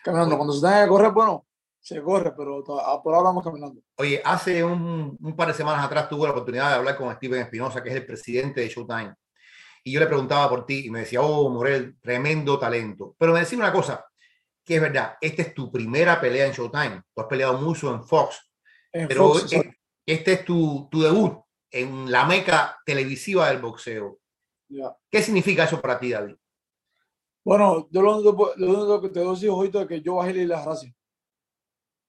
[0.02, 1.46] Caminando, cuando se tenga que correr, bueno,
[1.84, 2.80] se corre, pero por
[3.14, 3.82] ahora vamos caminando.
[3.98, 7.42] Oye, hace un, un, par de semanas atrás tuve la oportunidad de hablar con Steven
[7.42, 9.14] Espinosa, que es el presidente de Showtime.
[9.84, 13.14] Y yo le preguntaba por ti y me decía, oh, Morel, tremendo talento.
[13.18, 14.02] Pero me decía una cosa,
[14.64, 17.02] que es verdad, esta es tu primera pelea en Showtime.
[17.14, 18.50] Tú has peleado mucho en Fox.
[18.90, 21.38] En pero Fox, este, este es tu, tu, debut
[21.70, 24.20] en la meca televisiva del boxeo.
[24.68, 24.96] Yeah.
[25.10, 26.36] ¿Qué significa eso para ti, David?
[27.44, 30.94] Bueno, yo lo único, lo único que te doy es que yo bajé las gracias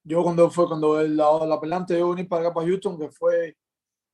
[0.06, 3.58] yo cuando fue, cuando la, la pelante yo vení para acá, para Houston, que fue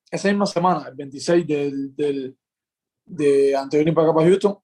[0.09, 2.37] esa misma semana, el 26 del, del
[3.05, 4.57] de antes de venir para acá, para Houston,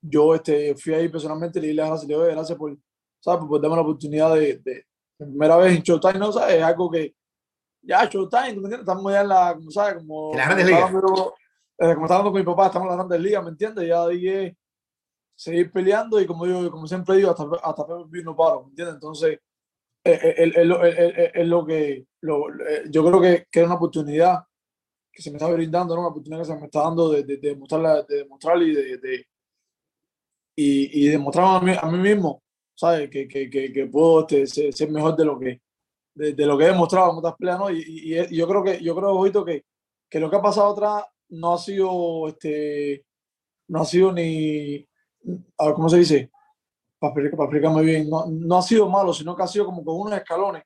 [0.00, 2.76] yo este, fui ahí personalmente, le di las gracias, le doy gracias por,
[3.20, 3.44] ¿sabes?
[3.44, 4.86] por darme la oportunidad de, de,
[5.18, 6.32] de primera vez en Showtime, ¿no?
[6.32, 6.56] ¿sabes?
[6.56, 7.14] Es algo que,
[7.82, 8.80] ya, Showtime, ¿tú me entiendes?
[8.80, 9.94] Estamos ya en la, como ¿sabes?
[9.96, 10.90] Como, en las grandes ligas.
[11.80, 13.86] Eh, como estaba hablando con mi papá, estamos en las grandes ligas, ¿me entiendes?
[13.86, 14.56] Ya dije,
[15.36, 17.84] seguir peleando y como yo, como siempre digo, hasta, hasta
[18.24, 18.94] no paro, ¿me entiendes?
[18.94, 19.38] Entonces,
[20.12, 22.46] es lo que lo,
[22.90, 24.40] yo creo que, que, es una oportunidad
[25.12, 26.00] que se me está brindando, ¿no?
[26.02, 28.98] una oportunidad que se me está dando de, de, de demostrar, de demostrar y de,
[28.98, 29.26] de
[30.56, 32.42] y, y demostrar a mí, a mí mismo,
[32.74, 33.08] ¿sabes?
[33.10, 35.60] Que, que, que, puedo este, ser, ser, mejor de lo que
[36.14, 37.70] de, lo que he demostrado en otras peleas, ¿no?
[37.70, 39.64] Y, y, y, yo creo que yo creo Ojito, que,
[40.10, 43.04] que lo que ha pasado atrás no ha sido este
[43.68, 44.88] no ha sido ni
[45.58, 46.30] a ver, ¿cómo se dice?
[46.98, 50.18] Para, explicarme bien, no, no ha sido malo, sino que ha sido como con unos
[50.18, 50.62] escalones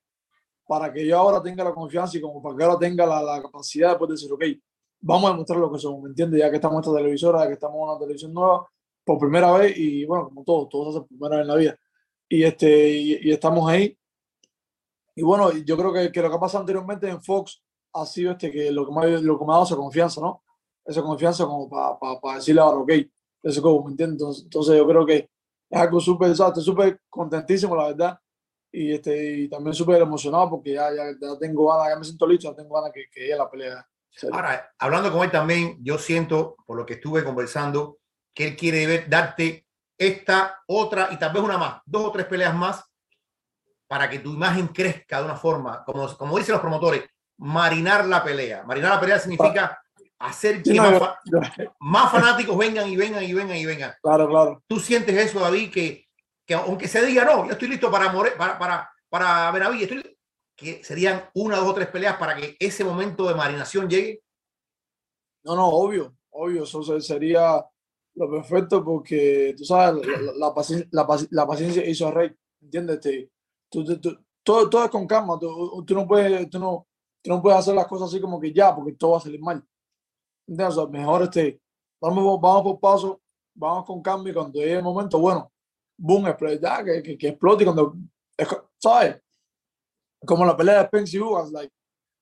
[0.66, 3.42] para que yo ahora tenga la confianza y como para que ahora tenga la, la
[3.42, 4.42] capacidad de decir, ok,
[5.00, 6.40] vamos a demostrar lo que somos, ¿me entiendes?
[6.40, 8.66] Ya que estamos en esta televisora, ya que estamos en una televisión nueva,
[9.04, 11.56] por primera vez, y bueno, como todo, todo se hace por primera vez en la
[11.56, 11.76] vida.
[12.28, 13.98] Y, este, y, y, estamos ahí.
[15.14, 18.32] Y bueno, yo creo que, que, lo que ha pasado anteriormente en Fox ha sido
[18.32, 20.42] este, que lo que, me, lo que me ha dado esa confianza, ¿no?
[20.84, 22.92] Esa confianza como para, para, para decirle ahora, ok,
[23.42, 24.14] eso como, ¿me entiendes?
[24.14, 25.28] Entonces, entonces yo creo que
[25.72, 28.18] es algo súper, estoy súper contentísimo, la verdad.
[28.70, 32.26] Y, este, y también súper emocionado porque ya, ya, ya, tengo ganas, ya me siento
[32.26, 33.86] listo, ya tengo ganas que, que ella la pelea.
[34.30, 37.98] Ahora, hablando con él también, yo siento, por lo que estuve conversando,
[38.34, 42.26] que él quiere ver, darte esta, otra y tal vez una más, dos o tres
[42.26, 42.84] peleas más
[43.86, 47.02] para que tu imagen crezca de una forma, como, como dicen los promotores,
[47.38, 48.62] marinar la pelea.
[48.64, 49.81] Marinar la pelea significa
[50.22, 50.80] hacer que
[51.80, 53.92] más, fanáticos vengan y vengan y vengan y vengan.
[54.02, 54.62] Claro, claro.
[54.66, 56.06] ¿Tú sientes eso, David, que,
[56.46, 60.16] que aunque se diga, no, yo estoy listo para, para, para, para Benaví, estoy,
[60.56, 64.22] que serían una, dos o tres peleas para que ese momento de marinación llegue?
[65.44, 67.64] No, no, obvio, obvio, eso sería
[68.14, 70.06] lo perfecto porque tú sabes,
[70.36, 70.54] la,
[71.30, 72.30] la, paciencia, hizo a rey,
[72.60, 73.00] ¿entiendes?
[74.44, 76.86] todo, todo es con calma, tú, no puedes, tú no,
[77.20, 79.40] tú no puedes hacer las cosas así como que ya, porque todo va a salir
[79.40, 79.64] mal.
[80.46, 80.88] ¿Entiendes?
[80.90, 81.60] mejor este,
[82.00, 83.20] vamos, vamos por paso,
[83.54, 85.52] vamos con cambio y cuando llegue el momento, bueno,
[85.96, 86.24] boom,
[86.60, 87.94] ya, que, que, que explote cuando,
[88.78, 89.20] ¿sabes?
[90.26, 91.72] Como la pelea de Spence y Ugas, like,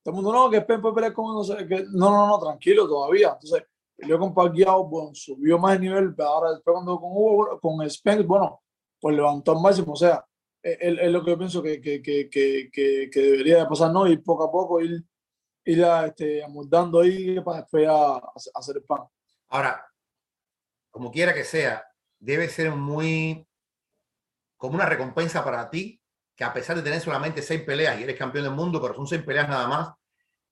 [0.02, 2.38] todo el mundo, no, que Spence puede pelear con, no sé, que, no, no, no,
[2.38, 3.28] tranquilo todavía.
[3.28, 3.64] Entonces,
[3.96, 7.90] peleó con Pacquiao, bueno, subió más el nivel, pero ahora después cuando con Hugo, con
[7.90, 8.62] Spence, bueno,
[9.00, 10.24] pues levantó al máximo, o sea,
[10.62, 12.28] es, es lo que yo pienso que, que, que,
[12.70, 14.06] que, debería de pasar, ¿no?
[14.06, 15.02] Y poco a poco ir,
[15.64, 19.02] ir este, amoldando ahí para después a, a hacer el pan.
[19.48, 19.86] Ahora,
[20.90, 21.84] como quiera que sea,
[22.18, 23.46] debe ser muy
[24.56, 26.00] como una recompensa para ti
[26.36, 29.06] que a pesar de tener solamente seis peleas y eres campeón del mundo, pero son
[29.06, 29.90] seis peleas nada más,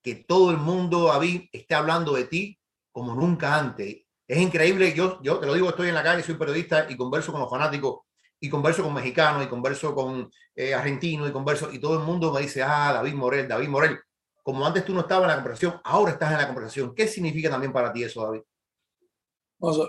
[0.03, 2.59] que todo el mundo, David, esté hablando de ti
[2.91, 4.03] como nunca antes.
[4.27, 7.31] Es increíble, yo, yo te lo digo, estoy en la calle, soy periodista y converso
[7.31, 8.01] con los fanáticos
[8.39, 12.31] y converso con mexicanos y converso con eh, argentinos y converso y todo el mundo
[12.31, 13.99] me dice, ah, David Morel, David Morel.
[14.43, 16.95] Como antes tú no estabas en la conversación, ahora estás en la conversación.
[16.95, 18.41] ¿Qué significa también para ti eso, David?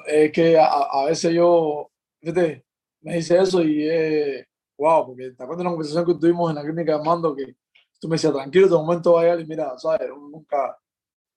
[0.07, 2.65] es que a, veces yo, fíjate,
[3.03, 6.57] me dice eso y eh, wow, porque te acuerdas de una conversación que tuvimos en
[6.57, 7.57] la clínica de mando que
[8.01, 10.11] tú me decías, tranquilo, de momento va a y mira, ¿sabes?
[10.11, 10.79] Uno nunca,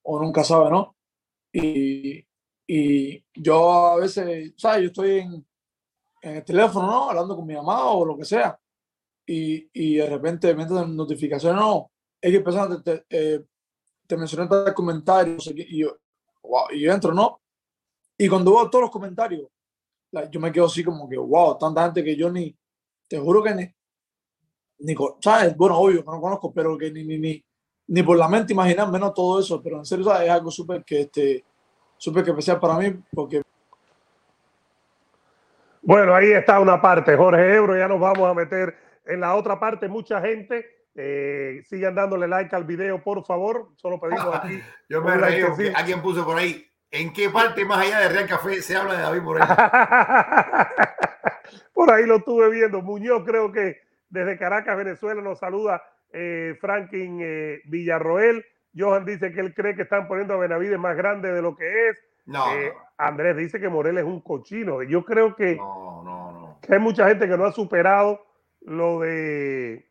[0.04, 0.96] o nunca sabe, ¿no?
[1.52, 2.26] Y,
[2.68, 4.82] y yo a veces, ¿sabes?
[4.84, 5.46] Yo estoy en,
[6.22, 7.10] en, el teléfono, ¿no?
[7.10, 8.58] Hablando con mi mamá o lo que sea.
[9.26, 11.92] Y, y de repente me entran notificaciones, no,
[12.24, 13.44] es que personas te, eh,
[14.08, 15.98] te mencioné tal comentario, y yo,
[16.42, 17.42] wow, y entro, ¿no?
[18.18, 19.50] Y cuando veo todos los comentarios,
[20.32, 22.56] yo me quedo así como que, wow, tanta gente que yo ni,
[23.10, 23.76] te juro que ni,
[24.80, 25.58] ni ¿sabes?
[25.58, 27.46] Bueno, obvio que no conozco, pero que ni, ni, ni,
[27.88, 30.22] ni por la mente imaginar menos todo eso, pero en serio, ¿sabes?
[30.22, 31.44] Es algo súper que, este,
[31.98, 33.42] súper que especial para mí, porque...
[35.82, 38.74] Bueno, ahí está una parte, Jorge Ebro, ya nos vamos a meter
[39.06, 43.70] en la otra parte, mucha gente, eh, sigan dándole like al video, por favor.
[43.76, 44.62] Solo pedimos aquí.
[44.90, 45.44] Yo me reí,
[45.76, 46.66] alguien puso por ahí.
[46.92, 49.48] ¿En qué parte más allá de Real Café se habla de David Moreno?
[51.74, 52.84] Por ahí lo estuve viendo.
[52.84, 53.78] Muñoz creo que
[54.10, 58.46] desde Caracas, Venezuela, nos saluda eh, Franklin eh, Villarroel.
[58.78, 61.90] Johan dice que él cree que están poniendo a Benavides más grande de lo que
[61.90, 61.98] es.
[62.28, 64.84] No, eh, Andrés dice que Morel es un cochino.
[64.84, 66.60] Yo creo que, no, no, no.
[66.62, 68.24] que hay mucha gente que no ha superado
[68.62, 69.88] lo de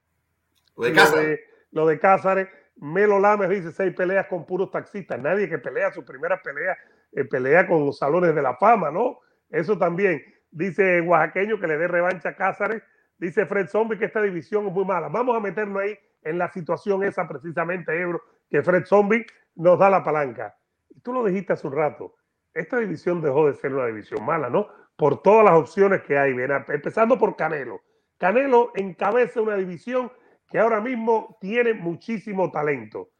[0.76, 1.40] lo de Cázares.
[1.70, 2.48] Lo de, Cázares.
[2.76, 5.20] Melo Lames dice seis peleas con puros taxistas.
[5.20, 6.76] Nadie que pelea su primera pelea
[7.12, 9.18] eh, pelea con los salones de la fama, ¿no?
[9.50, 10.22] Eso también.
[10.50, 12.82] Dice Oaxaqueño que le dé revancha a Cázares.
[13.18, 15.08] Dice Fred Zombie que esta división es muy mala.
[15.08, 19.90] Vamos a meternos ahí en la situación esa precisamente, Ebro, que Fred Zombie nos da
[19.90, 20.56] la palanca.
[21.02, 22.14] Tú lo dijiste hace un rato.
[22.54, 24.68] Esta división dejó de ser una división mala, ¿no?
[24.96, 26.34] Por todas las opciones que hay,
[26.68, 27.80] empezando por Canelo.
[28.18, 30.12] Canelo encabeza una división
[30.52, 33.10] que ahora mismo tiene muchísimo talento.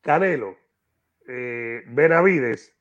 [0.00, 0.56] Canelo,
[1.26, 2.72] eh, Benavides,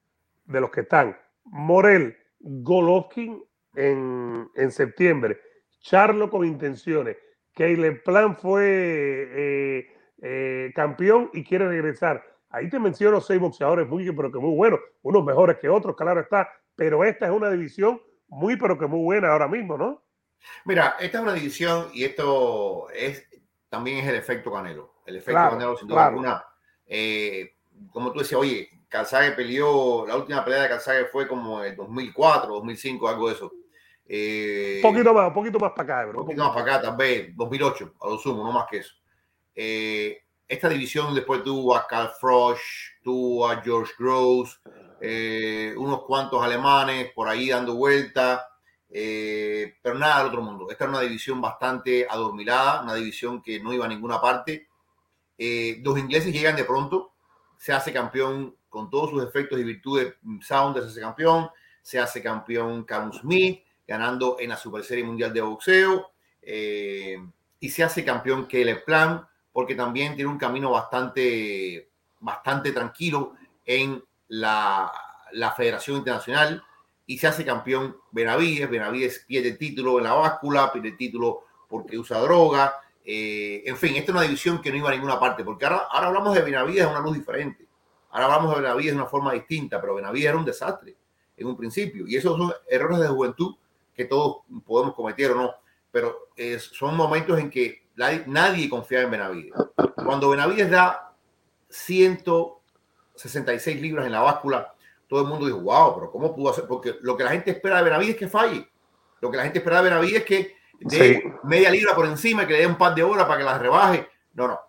[0.45, 3.43] de los que están, Morel, Golovkin,
[3.75, 5.39] en, en septiembre.
[5.79, 7.17] Charlo con intenciones.
[7.53, 9.87] Caleb Plan fue eh,
[10.21, 12.23] eh, campeón y quiere regresar.
[12.49, 16.21] Ahí te menciono seis boxeadores muy, pero que muy buenos, unos mejores que otros, claro
[16.21, 20.03] está, pero esta es una división muy, pero que muy buena ahora mismo, ¿no?
[20.63, 23.27] Mira, esta es una división y esto es
[23.75, 24.93] también es el efecto Canelo.
[25.05, 26.45] El efecto Canelo, sin duda alguna.
[26.87, 27.55] Eh,
[27.91, 32.53] como tú decías, oye, Calzage peleó, la última pelea de Calzage fue como el 2004,
[32.53, 33.51] 2005, algo de eso.
[34.07, 36.19] Eh, un poquito más, un poquito más para acá, bro.
[36.21, 38.93] Un poquito más para acá, tal vez 2008, a lo sumo, no más que eso.
[39.53, 42.61] Eh, esta división después tuvo a Carl Frosch,
[43.03, 44.61] tuvo a George Gross,
[45.01, 48.47] eh, unos cuantos alemanes por ahí dando vuelta,
[48.89, 50.67] pero nada del otro mundo.
[50.69, 54.67] Esta era una división bastante adormilada, una división que no iba a ninguna parte.
[55.37, 57.13] los ingleses llegan de pronto,
[57.57, 60.15] se hace campeón con todos sus efectos y virtudes.
[60.41, 61.49] Saunders hace campeón,
[61.81, 66.11] se hace campeón Callum Smith, ganando en la Super Serie Mundial de Boxeo.
[66.41, 67.17] Eh,
[67.59, 73.33] y se hace campeón Caleb Plan, porque también tiene un camino bastante, bastante tranquilo
[73.65, 74.91] en la,
[75.31, 76.63] la Federación Internacional.
[77.07, 78.69] Y se hace campeón Benavides.
[78.69, 82.75] Benavides pierde el título en la báscula, pierde el título porque usa droga.
[83.03, 85.87] Eh, en fin, esta es una división que no iba a ninguna parte, porque ahora,
[85.91, 87.65] ahora hablamos de Benavides de una luz diferente.
[88.09, 90.95] Ahora hablamos de Benavides de una forma distinta, pero Benavides era un desastre
[91.37, 92.07] en un principio.
[92.07, 93.55] Y esos son errores de juventud
[93.93, 95.53] que todos podemos cometer o no.
[95.91, 99.53] Pero son momentos en que nadie confía en Benavides.
[99.95, 101.13] Cuando Benavides da
[101.69, 104.74] 166 libras en la báscula,
[105.07, 106.65] todo el mundo dijo, wow, pero ¿cómo pudo hacer?
[106.67, 108.67] Porque lo que la gente espera de Benavides es que falle.
[109.21, 112.47] Lo que la gente espera de Benavides es que de media libra por encima y
[112.47, 114.09] que le dé un par de horas para que las rebaje.
[114.33, 114.59] No, no.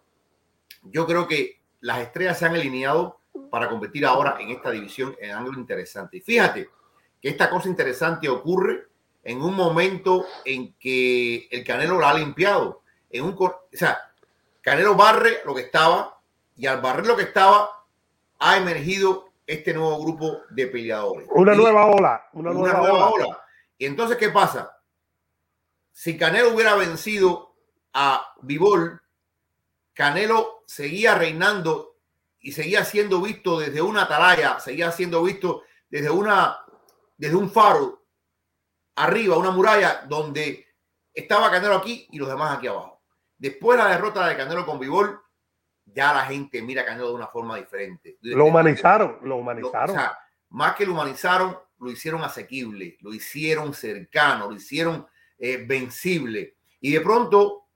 [0.82, 3.20] Yo creo que las estrellas se han alineado
[3.50, 6.18] para competir ahora en esta división en ángulo interesante.
[6.18, 6.68] Y fíjate
[7.20, 8.88] que esta cosa interesante ocurre
[9.24, 12.82] en un momento en que el Canelo lo ha limpiado.
[13.10, 13.98] En un, o sea,
[14.60, 16.20] Canelo barre lo que estaba
[16.56, 17.70] y al barrer lo que estaba
[18.38, 21.28] ha emergido este nuevo grupo de peleadores.
[21.30, 22.28] Una nueva ola.
[22.32, 23.08] Una, nueva, ola.
[23.08, 23.44] ola.
[23.78, 24.76] Y entonces, ¿qué pasa?
[25.96, 27.54] si Canelo hubiera vencido
[27.94, 29.00] a Vivol,
[29.94, 31.96] Canelo seguía reinando
[32.38, 36.58] y seguía siendo visto desde una atalaya, seguía siendo visto desde una
[37.16, 38.04] desde un faro
[38.96, 40.66] arriba, una muralla donde
[41.14, 43.00] estaba Canelo aquí y los demás aquí abajo.
[43.38, 45.18] Después de la derrota de Canelo con Vivol,
[45.96, 48.18] ya la gente mira a Canelo de una forma diferente.
[48.20, 49.96] Lo humanizaron, lo humanizaron.
[49.96, 50.18] o sea,
[50.50, 55.06] más que lo humanizaron, lo hicieron asequible, lo hicieron cercano, lo hicieron
[55.38, 56.56] eh, vencible.
[56.82, 57.68] Y de pronto,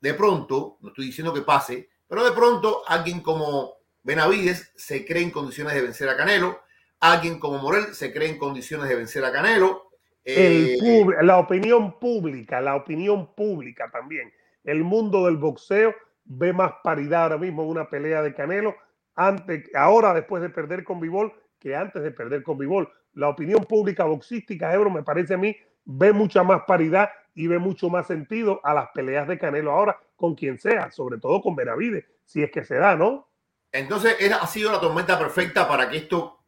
[0.00, 5.22] de pronto, no estoy diciendo que pase, pero de pronto alguien como Benavides se cree
[5.22, 6.62] en condiciones de vencer a Canelo,
[7.00, 9.90] alguien como Morel se cree en condiciones de vencer a Canelo.
[10.24, 10.78] Eh,
[11.20, 14.32] la opinión pública, la opinión pública también.
[14.64, 15.94] El mundo del boxeo
[16.28, 18.76] ve más paridad ahora mismo una pelea de Canelo,
[19.14, 22.88] antes, ahora después de perder con Bivol, que antes de perder con Bivol.
[23.14, 27.58] La opinión pública boxística, Ebro, me parece a mí ve mucha más paridad y ve
[27.58, 31.56] mucho más sentido a las peleas de Canelo ahora con quien sea, sobre todo con
[31.56, 33.28] Benavides, si es que se da, ¿no?
[33.72, 36.40] Entonces ha sido la tormenta perfecta para que esto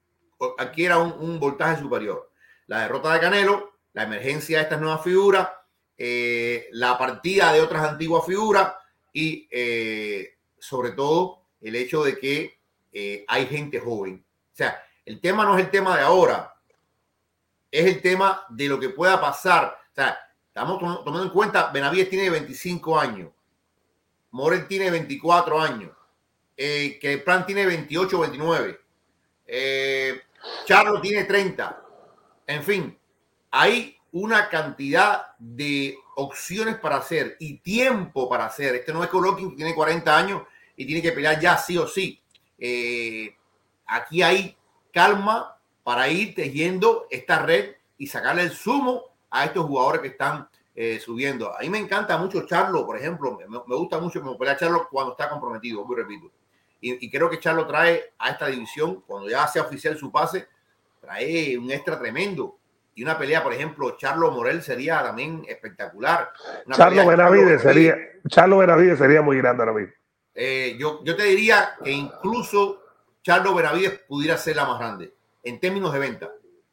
[0.58, 2.30] adquiera un, un voltaje superior.
[2.66, 5.48] La derrota de Canelo, la emergencia de estas nuevas figuras,
[5.96, 8.72] eh, la partida de otras antiguas figuras
[9.12, 12.60] y eh, sobre todo el hecho de que
[12.92, 14.24] eh, hay gente joven.
[14.52, 16.54] O sea, el tema no es el tema de ahora,
[17.70, 19.78] es el tema de lo que pueda pasar.
[19.90, 23.30] O sea, estamos tomando en cuenta, Benavides tiene 25 años,
[24.32, 25.92] Morel tiene 24 años,
[26.56, 28.80] eh, que el plan tiene 28 o 29,
[29.46, 30.20] eh,
[30.64, 31.82] Charlo tiene 30.
[32.46, 32.98] En fin,
[33.50, 38.74] hay una cantidad de opciones para hacer y tiempo para hacer.
[38.74, 40.42] Este no es Golovkin que tiene 40 años
[40.76, 42.20] y tiene que pelear ya sí o sí.
[42.58, 43.36] Eh,
[43.86, 44.56] aquí hay
[44.92, 50.48] calma, para ir tejiendo esta red y sacarle el zumo a estos jugadores que están
[50.74, 51.52] eh, subiendo.
[51.52, 55.12] A mí me encanta mucho Charlo, por ejemplo, me, gusta mucho como pelea Charlo cuando
[55.12, 56.30] está comprometido, muy repito.
[56.82, 60.46] Y, creo que Charlo trae a esta división, cuando ya sea oficial su pase,
[61.00, 62.56] trae un extra tremendo.
[63.00, 66.28] Y una pelea, por ejemplo, Charlo Morel sería también espectacular.
[66.70, 67.96] Charlo Benavides sería,
[68.28, 69.94] Charlo Benavides sería muy grande ahora mismo.
[70.34, 72.82] Eh, yo, yo te diría que incluso
[73.22, 76.30] Charlo Benavides pudiera ser la más grande en términos de venta.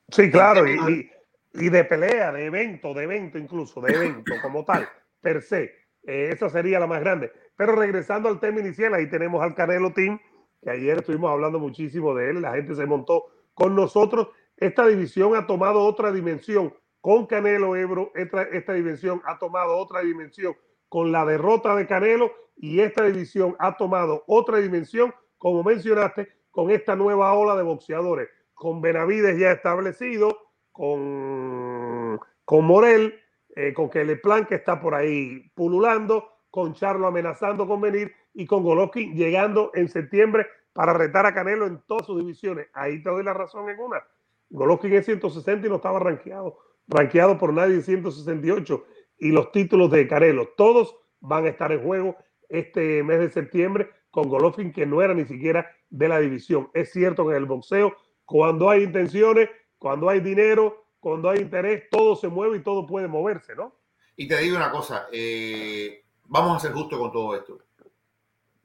[0.09, 1.09] Sí, claro, y,
[1.53, 4.85] y, de pelea, de evento, de evento incluso, de evento como tal,
[5.21, 5.63] per se.
[6.05, 7.31] Eh, esa sería la más grande.
[7.55, 10.19] Pero regresando al tema inicial, ahí tenemos al Canelo Team,
[10.61, 14.27] que ayer estuvimos hablando muchísimo de él, la gente se montó con nosotros.
[14.57, 20.01] Esta división ha tomado otra dimensión con Canelo Ebro, esta, esta dimensión ha tomado otra
[20.01, 20.55] dimensión
[20.89, 26.71] con la derrota de Canelo y esta división ha tomado otra dimensión, como mencionaste, con
[26.71, 30.35] esta nueva ola de boxeadores con Benavides ya establecido,
[30.71, 33.19] con, con Morel,
[33.55, 38.63] eh, con Plan que está por ahí pululando, con Charlo amenazando con venir y con
[38.63, 42.67] Golovkin llegando en septiembre para retar a Canelo en todas sus divisiones.
[42.73, 44.03] Ahí te doy la razón en una.
[44.49, 46.57] Golovkin es 160 y no estaba rankeado,
[46.87, 48.85] rankeado por nadie en 168.
[49.19, 52.15] Y los títulos de Canelo, todos van a estar en juego
[52.49, 56.69] este mes de septiembre con Golovkin, que no era ni siquiera de la división.
[56.73, 57.95] Es cierto que en el boxeo
[58.27, 63.07] cuando hay intenciones, cuando hay dinero, cuando hay interés, todo se mueve y todo puede
[63.07, 63.73] moverse, ¿no?
[64.17, 67.57] Y te digo una cosa, eh, vamos a ser justos con todo esto.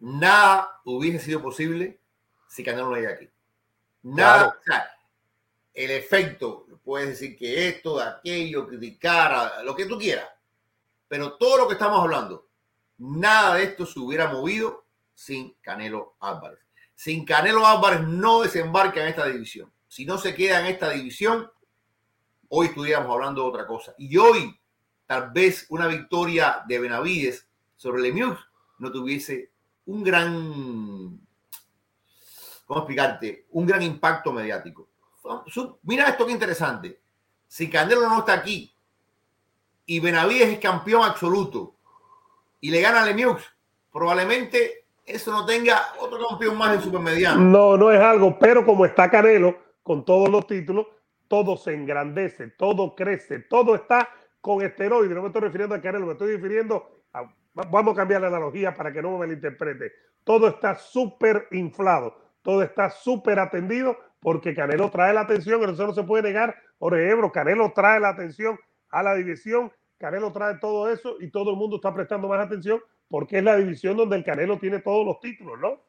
[0.00, 2.00] Nada hubiese sido posible
[2.48, 3.30] si Canelo no llega aquí.
[4.02, 4.84] Nada, o sea,
[5.74, 10.28] el efecto, puedes decir que esto, aquello, criticar, lo que tú quieras,
[11.08, 12.48] pero todo lo que estamos hablando,
[12.98, 16.60] nada de esto se hubiera movido sin Canelo Álvarez.
[16.94, 19.72] Sin Canelo Álvarez no desembarca en esta división.
[19.88, 21.50] Si no se queda en esta división,
[22.48, 23.94] hoy estuviéramos hablando de otra cosa.
[23.98, 24.58] Y hoy,
[25.06, 27.46] tal vez una victoria de Benavides
[27.76, 28.38] sobre Lemieux
[28.78, 29.52] no tuviese
[29.86, 31.20] un gran,
[32.64, 33.46] ¿cómo explicarte?
[33.50, 34.91] Un gran impacto mediático.
[35.82, 37.00] Mira esto que interesante.
[37.46, 38.74] Si Canelo no está aquí
[39.86, 41.74] y Benavides es campeón absoluto
[42.60, 43.42] y le gana a Lemieux,
[43.92, 47.40] probablemente eso no tenga otro campeón más en supermediano.
[47.40, 50.86] No, no es algo, pero como está Canelo con todos los títulos,
[51.28, 54.08] todo se engrandece, todo crece, todo está
[54.40, 55.14] con esteroides.
[55.14, 58.74] No me estoy refiriendo a Canelo, me estoy refiriendo a, vamos a cambiar la analogía
[58.74, 59.92] para que no me malinterprete.
[60.24, 65.92] Todo está súper inflado, todo está súper atendido porque Canelo trae la atención, eso no
[65.92, 66.56] se puede negar.
[66.78, 68.58] Jorge Ebro, Canelo trae la atención
[68.90, 72.80] a la división, Canelo trae todo eso y todo el mundo está prestando más atención
[73.08, 75.82] porque es la división donde el Canelo tiene todos los títulos, ¿no?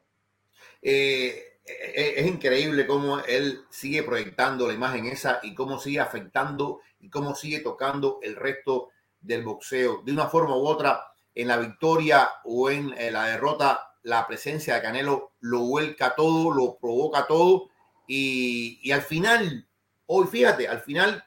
[0.82, 6.80] Eh, eh, es increíble cómo él sigue proyectando la imagen esa y cómo sigue afectando
[7.00, 10.02] y cómo sigue tocando el resto del boxeo.
[10.04, 11.04] De una forma u otra,
[11.34, 16.52] en la victoria o en eh, la derrota, la presencia de Canelo lo vuelca todo,
[16.52, 17.70] lo provoca todo
[18.06, 19.66] y, al final,
[20.06, 21.24] hoy fíjate, al final,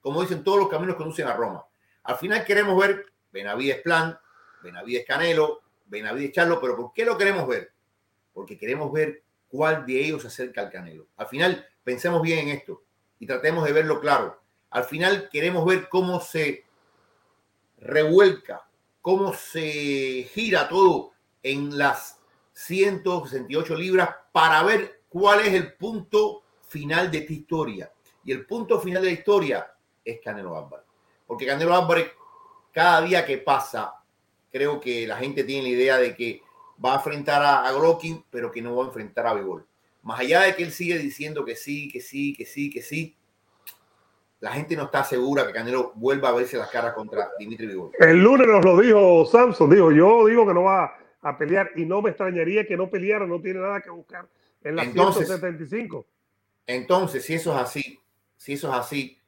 [0.00, 1.64] como dicen, todos los caminos conducen a Roma.
[2.02, 4.18] Al final queremos ver Benavides Plan,
[4.62, 7.72] Benavides Canelo, Benavides Charlo, pero ¿por qué lo queremos ver?
[8.32, 11.06] Porque queremos ver cuál de ellos se acerca al Canelo.
[11.16, 12.82] Al final, pensemos bien en esto
[13.18, 14.40] y tratemos de verlo claro.
[14.70, 16.64] Al final queremos ver cómo se
[17.78, 18.66] revuelca,
[19.00, 22.18] cómo se gira todo en las
[22.52, 27.92] 168 libras para ver cuál es el punto final de esta historia.
[28.24, 30.86] Y el punto final de la historia es Canelo Álvarez.
[31.26, 32.10] Porque Canelo Álvarez,
[32.72, 33.92] cada día que pasa,
[34.50, 36.40] creo que la gente tiene la idea de que
[36.82, 37.98] va a enfrentar a, a
[38.30, 39.66] pero que no va a enfrentar a Bigol.
[40.02, 43.16] Más allá de que él sigue diciendo que sí, que sí, que sí, que sí,
[44.38, 47.90] la gente no está segura que Canelo vuelva a verse las caras contra Dimitri Bigol.
[47.98, 51.84] El lunes nos lo dijo Samson, dijo, yo digo que no va a pelear y
[51.84, 54.26] no me extrañaría que no peleara, no tiene nada que buscar
[54.62, 56.06] en la entonces, 175.
[56.66, 58.00] Entonces, si eso es así,
[58.36, 59.18] si eso es así,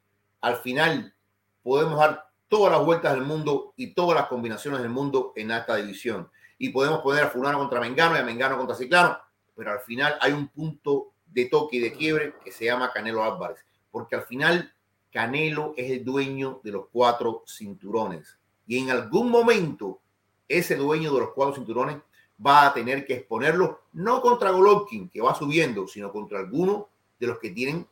[0.40, 1.14] al final
[1.62, 5.76] podemos dar todas las vueltas del mundo y todas las combinaciones del mundo en esta
[5.76, 6.28] división
[6.58, 9.18] y podemos poner a Fulano contra Mengano y a Mengano contra Ciclano,
[9.56, 13.24] pero al final hay un punto de toque y de quiebre que se llama Canelo
[13.24, 14.72] Álvarez, porque al final
[15.10, 20.00] Canelo es el dueño de los cuatro cinturones y en algún momento
[20.46, 21.96] ese dueño de los cuatro cinturones
[22.44, 27.26] va a tener que exponerlo no contra Golovkin, que va subiendo, sino contra alguno de
[27.26, 27.86] los que tienen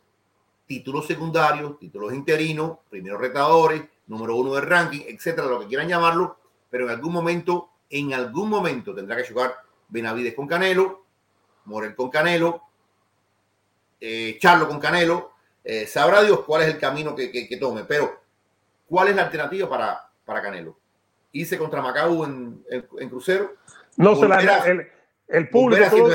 [0.66, 6.38] títulos secundarios, títulos interinos, primeros retadores, número uno del ranking, etcétera, lo que quieran llamarlo,
[6.70, 9.56] pero en algún momento en algún momento tendrá que jugar
[9.88, 11.04] Benavides con Canelo,
[11.64, 12.62] Morel con Canelo,
[14.00, 15.32] eh, Charlo con Canelo.
[15.62, 18.20] Eh, sabrá Dios cuál es el camino que, que, tome, pero
[18.88, 20.78] ¿cuál es la alternativa para, para Canelo?
[21.32, 23.56] ¿Irse contra Macau en, en, crucero?
[24.00, 24.88] No se la el,
[25.28, 25.84] el público.
[25.90, 26.08] Tú lo,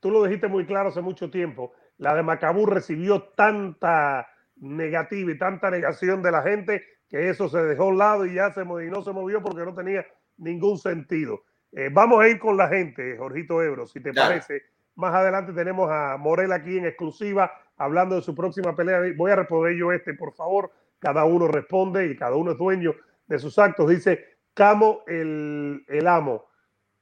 [0.00, 1.72] tú lo dijiste muy claro hace mucho tiempo.
[1.98, 7.58] La de Macabú recibió tanta negativa y tanta negación de la gente que eso se
[7.62, 10.04] dejó a un lado y ya se y no se movió porque no tenía
[10.38, 11.42] ningún sentido.
[11.72, 14.62] Eh, vamos a ir con la gente, Jorgito Ebro, si te parece.
[14.94, 19.00] Más adelante tenemos a Morel aquí en exclusiva hablando de su próxima pelea.
[19.16, 20.72] Voy a responder yo este, por favor.
[20.98, 22.94] Cada uno responde y cada uno es dueño
[23.26, 23.88] de sus actos.
[23.88, 26.46] Dice Camo el, el amo.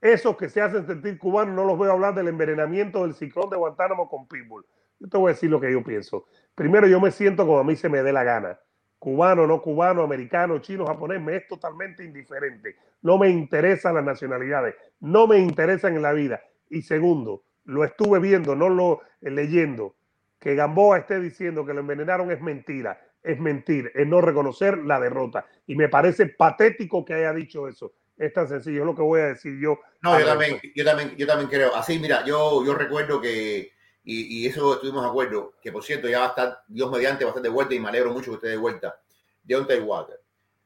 [0.04, 3.48] Esos que se hacen sentir cubanos no los voy a hablar del envenenamiento del ciclón
[3.48, 4.66] de Guantánamo con Pitbull.
[5.00, 6.26] Yo te voy a decir lo que yo pienso.
[6.54, 8.60] Primero, yo me siento como a mí se me dé la gana
[8.98, 12.76] cubano, no cubano, americano, chino, japonés, me es totalmente indiferente.
[13.02, 16.40] No me interesan las nacionalidades, no me interesan en la vida.
[16.70, 19.96] Y segundo, lo estuve viendo, no lo eh, leyendo,
[20.38, 24.98] que Gamboa esté diciendo que lo envenenaron es mentira, es mentir, es no reconocer la
[24.98, 25.44] derrota.
[25.66, 27.92] Y me parece patético que haya dicho eso.
[28.16, 29.80] Es tan sencillo, es lo que voy a decir yo.
[30.02, 31.74] No, yo también, yo también, yo también creo.
[31.74, 33.74] Así, mira, yo, yo recuerdo que
[34.06, 37.48] y, eso estuvimos de acuerdo, que por cierto ya va a estar Dios mediante bastante
[37.48, 39.00] de vuelta y me alegro mucho que esté de vuelta.
[39.42, 40.20] Deontay Water.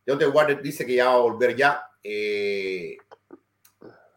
[0.04, 1.84] Deontay Water dice que ya va a volver ya.
[2.02, 2.96] Eh,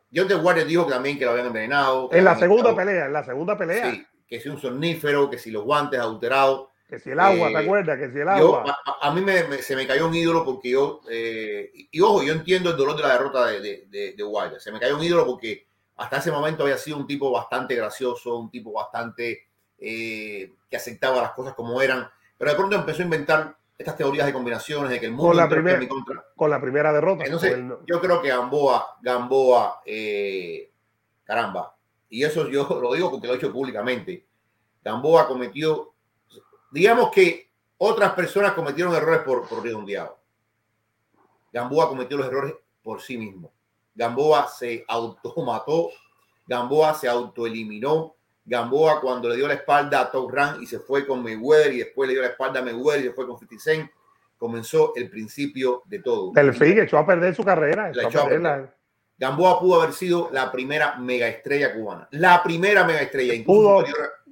[0.10, 2.10] Deontay Water dijo también que lo habían envenenado.
[2.12, 3.92] En la segunda pelea, en la segunda pelea.
[3.92, 6.70] Sí, que si un somnífero, que si los guantes adulterados.
[6.92, 7.98] Que si el agua, ¿te eh, acuerdas?
[7.98, 8.78] Que si el agua.
[9.00, 12.72] a, mí me, se me cayó un ídolo porque yo, eh, y ojo, yo entiendo
[12.72, 16.18] el dolor de la derrota de, de, de, Se me cayó un ídolo porque hasta
[16.18, 21.32] ese momento había sido un tipo bastante gracioso, un tipo bastante eh, que aceptaba las
[21.32, 25.06] cosas como eran, pero de pronto empezó a inventar estas teorías de combinaciones de que
[25.06, 25.80] el mundo con la, primera,
[26.36, 27.24] con la primera derrota.
[27.24, 30.70] Entonces, yo creo que Gamboa, Gamboa, eh,
[31.24, 31.74] caramba,
[32.10, 34.26] y eso yo lo digo porque lo he hecho públicamente,
[34.84, 35.91] Gamboa cometió,
[36.72, 40.18] digamos que otras personas cometieron errores por, por redondeado.
[41.52, 43.52] Gamboa cometió los errores por sí mismo
[43.96, 45.90] Gamboa se automató,
[46.48, 48.16] Gamboa se autoeliminó.
[48.44, 51.78] Gamboa cuando le dio la espalda a Top Rank y se fue con Mayweather y
[51.80, 53.92] después le dio la espalda a Mayweather y se fue con 50 Cent,
[54.38, 56.32] comenzó el principio de todo.
[56.36, 57.92] El fin echó a perder su carrera.
[57.94, 58.74] La echó a perder.
[59.20, 62.08] Gamboa pudo haber sido la primera mega estrella cubana.
[62.12, 63.34] La primera mega estrella.
[63.46, 63.86] Pudo,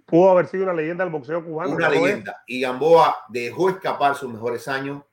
[0.10, 1.76] pudo haber sido una leyenda del boxeo cubano.
[1.76, 2.44] Una leyenda.
[2.48, 5.04] Y Gamboa dejó escapar sus mejores años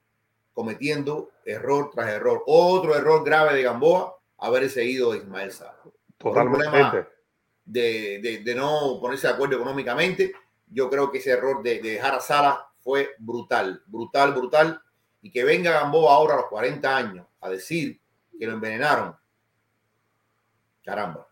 [0.52, 2.42] cometiendo error tras error.
[2.46, 5.76] Otro error grave de Gamboa, haber seguido a Ismael Sá.
[6.18, 7.06] Totalmente.
[7.64, 10.32] De, de, de, no ponerse de acuerdo económicamente.
[10.68, 14.80] Yo creo que ese error de, de dejar a Sala fue brutal, brutal, brutal.
[15.20, 18.00] Y que venga Gamboa ahora a los 40 años a decir
[18.38, 19.16] que lo envenenaron.
[20.84, 21.26] Caramba.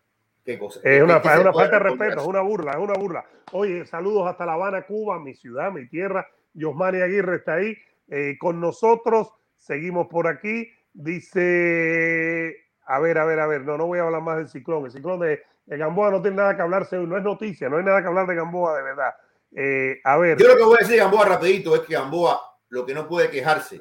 [0.45, 0.81] Qué cosa.
[0.83, 3.25] Es una, es una falta de respeto, es una burla, es una burla.
[3.53, 6.27] Oye, saludos hasta La Habana, Cuba, mi ciudad, mi tierra.
[6.53, 7.77] Yosmani Aguirre está ahí
[8.09, 9.29] eh, con nosotros.
[9.57, 10.69] Seguimos por aquí.
[10.93, 14.85] Dice, a ver, a ver, a ver, no, no voy a hablar más del ciclón.
[14.85, 17.85] El ciclón de, de Gamboa no tiene nada que hablarse, no es noticia, no hay
[17.85, 19.15] nada que hablar de Gamboa de verdad.
[19.57, 20.37] Eh, a ver.
[20.39, 23.09] Yo lo que voy a decir de Gamboa rapidito es que Gamboa lo que no
[23.09, 23.81] puede quejarse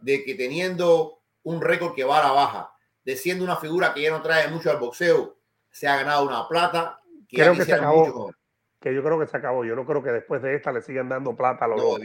[0.00, 2.70] de que teniendo un récord que va a la baja,
[3.04, 5.37] de siendo una figura que ya no trae mucho al boxeo,
[5.78, 6.98] se ha ganado una plata
[7.28, 8.32] que, creo que se acabó.
[8.80, 9.64] Que yo creo que se acabó.
[9.64, 11.98] Yo no creo que después de esta le sigan dando plata a los no,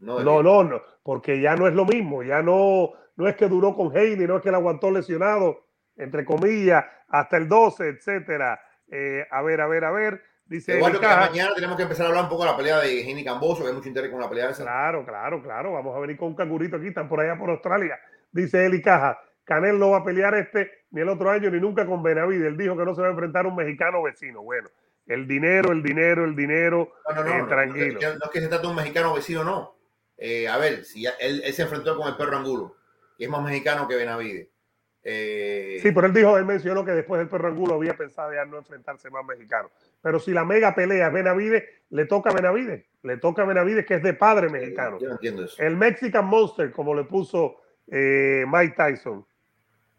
[0.00, 2.24] no, no, no, no, porque ya no es lo mismo.
[2.24, 5.66] Ya no, no es que duró con Heine, no es que le aguantó lesionado,
[5.96, 8.60] entre comillas, hasta el 12, etcétera.
[8.90, 10.22] Eh, a ver, a ver, a ver.
[10.44, 13.02] Dice Igual que mañana tenemos que empezar a hablar un poco de la pelea de
[13.02, 14.64] Heine Camboso, que hay mucho interés con la pelea esa.
[14.64, 15.72] Claro, claro, claro.
[15.72, 17.98] Vamos a venir con un cangurito aquí, están por allá por Australia.
[18.32, 19.18] Dice Eli Caja.
[19.44, 22.46] Canel no va a pelear este ni el otro año ni nunca con Benavides.
[22.46, 24.42] Él dijo que no se va a enfrentar a un mexicano vecino.
[24.42, 24.70] Bueno,
[25.06, 26.92] el dinero, el dinero, el dinero.
[27.08, 28.00] No, no, no, eh, tranquilo.
[28.00, 29.76] No, es que se trata de un mexicano vecino, no.
[30.16, 32.76] Eh, a ver, si él, él, se enfrentó con el perro Angulo,
[33.18, 34.48] que es más mexicano que Benavides.
[35.04, 35.78] Eh...
[35.82, 38.58] Sí, pero él dijo, él mencionó que después del perro Angulo había pensado ya no
[38.58, 39.70] enfrentarse más mexicano.
[40.00, 42.84] Pero si la mega pelea es Benavides, le toca a Benavides.
[43.02, 44.98] Le toca a Benavides, que es de padre mexicano.
[45.00, 45.60] Yo no entiendo eso.
[45.60, 47.56] El Mexican Monster, como le puso
[47.88, 49.26] eh, Mike Tyson.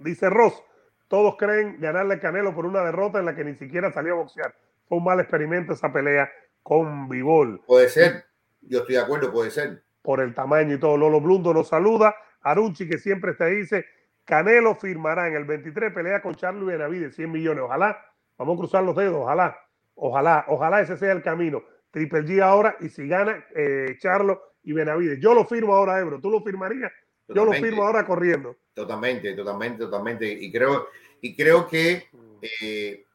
[0.04, 0.62] Dice Ross,
[1.08, 4.18] todos creen ganarle a Canelo por una derrota en la que ni siquiera salió a
[4.18, 4.56] boxear.
[4.88, 6.30] Fue un mal experimento esa pelea
[6.62, 7.62] con Vivol.
[7.66, 8.26] Puede ser,
[8.62, 9.84] yo estoy de acuerdo, puede ser.
[10.02, 10.98] Por el tamaño y todo.
[10.98, 12.16] Lolo Blundo nos saluda.
[12.42, 13.86] Arunchi, que siempre ahí, dice,
[14.26, 17.64] Canelo firmará en el 23 pelea con Charlie Benavides, 100 millones.
[17.64, 18.06] Ojalá,
[18.38, 19.58] vamos a cruzar los dedos, ojalá,
[19.96, 21.64] ojalá, ojalá ese sea el camino.
[21.92, 25.20] Triple G ahora y si gana eh, Charlo y Benavides.
[25.20, 26.20] Yo lo firmo ahora, Ebro.
[26.20, 26.92] ¿Tú lo firmarías?
[27.26, 27.36] Totalmente.
[27.36, 28.56] Yo lo firmo ahora corriendo.
[28.74, 30.32] Totalmente, totalmente, totalmente.
[30.32, 30.88] Y creo,
[31.22, 32.10] y creo que
[32.42, 33.06] eh,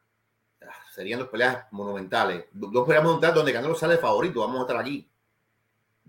[0.94, 2.46] serían dos peleas monumentales.
[2.52, 4.40] Dos peleas monumentales donde Canelo sale favorito.
[4.40, 5.08] Vamos a estar aquí.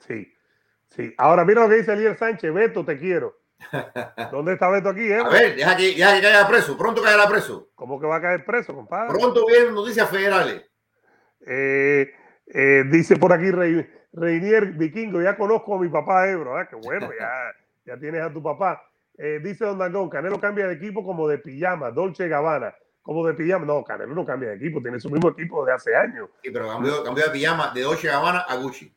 [0.08, 0.34] Sí,
[0.90, 1.14] sí.
[1.18, 2.54] Ahora mira lo que dice Eliel Sánchez.
[2.54, 3.40] Beto, te quiero.
[4.32, 5.12] ¿Dónde está Beto aquí?
[5.12, 5.20] Eh?
[5.20, 6.78] A ver, deja que, deja que caiga preso.
[6.78, 7.70] Pronto caerá preso.
[7.76, 9.10] ¿Cómo que va a caer preso, compadre?
[9.18, 10.64] Pronto vienen noticias federales.
[11.46, 12.14] Eh,
[12.48, 13.46] eh, dice por aquí
[14.12, 16.60] Reinier Vikingo, ya conozco a mi papá Ebro.
[16.60, 16.68] ¿eh?
[16.70, 17.30] Qué bueno, ya,
[17.90, 18.84] ya tienes a tu papá.
[19.18, 23.34] Eh, dice Don Dangón, Canelo cambia de equipo como de pijama, Dolce Gabbana, como de
[23.34, 23.66] pijama.
[23.66, 26.30] No, Canelo no cambia de equipo, tiene su mismo equipo de hace años.
[26.44, 28.96] Sí, pero cambió, cambió de pijama de Dolce Gabbana a Gucci.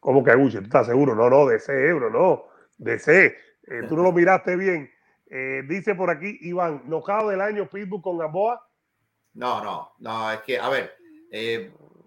[0.00, 0.58] ¿Cómo que a Gucci?
[0.58, 1.14] ¿Tú estás seguro?
[1.14, 2.44] No, no, de C, Ebro, no,
[2.78, 3.36] de C.
[3.66, 4.90] Eh, tú no lo miraste bien.
[5.30, 8.64] Eh, dice por aquí Iván, ¿nocao del año Pitbull con Gamboa?
[9.34, 10.96] No, no, no, es que, a ver,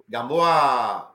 [0.08, 1.14] Gamboa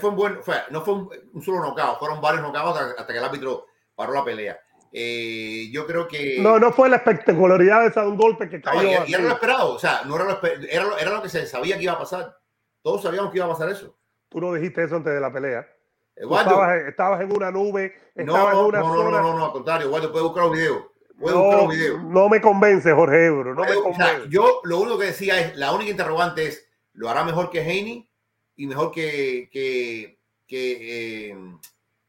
[0.00, 3.12] fue un buen, fue, no fue un, un solo nocao, fueron varios nocaos hasta, hasta,
[3.12, 3.66] que el árbitro
[3.96, 4.60] paró la pelea.
[4.92, 6.38] Eh, yo creo que.
[6.38, 8.82] No, no fue la espectacularidad de un golpe que cayó.
[8.82, 11.22] No, y, y, era lo esperado, o sea, no era lo, era, lo, era lo
[11.22, 12.36] que se sabía que iba a pasar.
[12.82, 13.98] Todos sabíamos que iba a pasar eso.
[14.28, 15.66] Tú no dijiste eso antes de la pelea.
[16.14, 19.10] Estabas, estabas, en una nube, estabas no, en una no, zona.
[19.10, 20.84] No, no, no, al contrario, Waldo, puedes buscar los videos.
[21.18, 22.02] Puedes buscar los videos.
[22.04, 24.02] No me convence, Jorge Ebro, no Puede, me convence.
[24.02, 27.50] O sea, yo lo único que decía es, la única interrogante es, ¿lo hará mejor
[27.50, 28.08] que Haney
[28.56, 31.36] y mejor que, que, que, eh,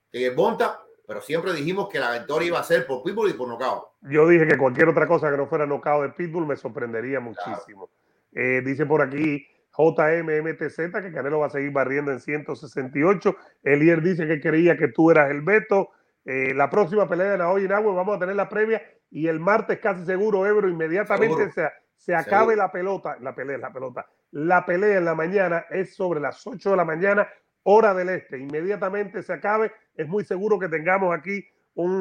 [0.09, 0.79] que Bonta?
[1.07, 3.93] Pero siempre dijimos que la victoria iba a ser por Pitbull y por Nocao.
[4.01, 7.87] Yo dije que cualquier otra cosa que no fuera Nocao de Pitbull me sorprendería muchísimo.
[7.87, 7.91] Claro.
[8.33, 9.47] Eh, dice por aquí
[9.77, 13.35] JMMTZ que Canelo va a seguir barriendo en 168.
[13.63, 15.91] Elier dice que creía que tú eras el Beto.
[16.25, 19.79] Eh, la próxima pelea de Naoya Inoue vamos a tener la previa y el martes
[19.79, 22.55] casi seguro, Ebro, inmediatamente se, se acabe seguro.
[22.57, 24.05] la pelota, la pelea, la pelota.
[24.31, 27.29] La pelea en la mañana es sobre las 8 de la mañana,
[27.69, 28.39] hora del este.
[28.39, 31.91] Inmediatamente se acabe, es muy seguro que tengamos aquí un,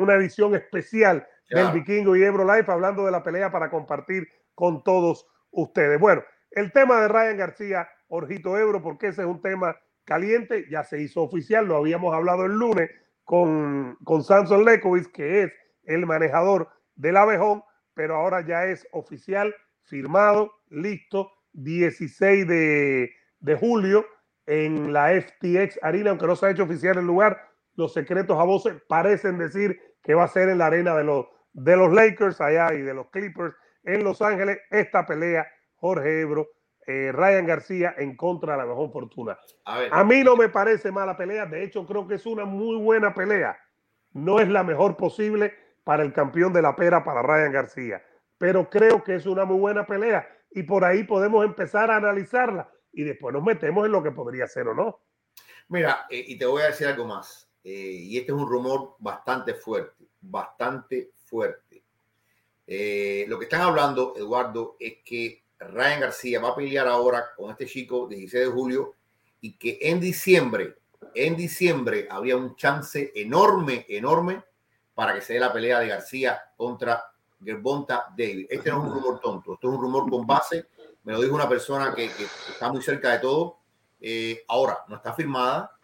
[0.00, 1.68] una edición especial claro.
[1.68, 6.00] del Vikingo y Ebro Life hablando de la pelea para compartir con todos ustedes.
[6.00, 10.82] Bueno, el tema de Ryan García, Orjito Ebro, porque ese es un tema caliente, ya
[10.82, 12.90] se hizo oficial, lo habíamos hablado el lunes
[13.22, 15.52] con, con Samson Lekovic, que es
[15.84, 17.62] el manejador del abejón,
[17.94, 24.04] pero ahora ya es oficial, firmado, listo, 16 de, de julio
[24.46, 27.40] en la FTX Arena, aunque no se ha hecho oficial el lugar,
[27.74, 31.26] los secretos a voces parecen decir que va a ser en la arena de los,
[31.52, 34.58] de los Lakers allá y de los Clippers en Los Ángeles.
[34.70, 36.48] Esta pelea, Jorge Ebro,
[36.86, 39.38] eh, Ryan García en contra de la mejor fortuna.
[39.64, 42.76] A, a, mí no me parece mala pelea, de hecho creo que es una muy
[42.76, 43.56] buena pelea.
[44.12, 48.02] No es la mejor posible para el campeón de la pera, para Ryan García,
[48.36, 52.68] pero creo que es una muy buena pelea y por ahí podemos empezar a analizarla
[52.92, 55.00] y después nos metemos en lo que podría ser o no.
[55.68, 58.96] Mira, eh, y te voy a decir algo más, eh, y este es un rumor
[58.98, 61.82] bastante fuerte, bastante fuerte.
[62.66, 67.50] Eh, lo que están hablando, Eduardo, es que Ryan García va a pelear ahora con
[67.50, 68.94] este chico 16 de julio
[69.40, 70.76] y que en diciembre,
[71.14, 74.42] en diciembre habría un chance enorme, enorme
[74.94, 77.04] para que se dé la pelea de García contra
[77.42, 78.46] Gerbonta David.
[78.50, 80.66] Este no es un rumor tonto, esto es un rumor con base.
[81.04, 83.58] Me lo dijo una persona que, está muy cerca de todo.
[84.00, 85.76] Eh, ahora, no está firmada,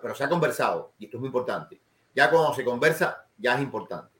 [0.00, 1.80] pero se ha conversado y esto es muy importante.
[2.14, 4.14] Ya cuando se conversa, ya es importante.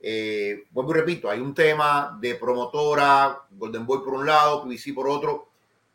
[0.00, 5.08] Eh, y repito, hay un tema de promotora, Golden Boy por un lado, PBC por
[5.08, 5.48] otro,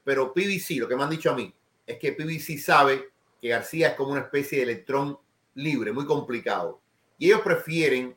[0.03, 1.53] pero PBC, lo que me han dicho a mí,
[1.85, 3.09] es que PBC sabe
[3.41, 5.17] que García es como una especie de electrón
[5.55, 6.79] libre, muy complicado.
[7.17, 8.15] Y ellos prefieren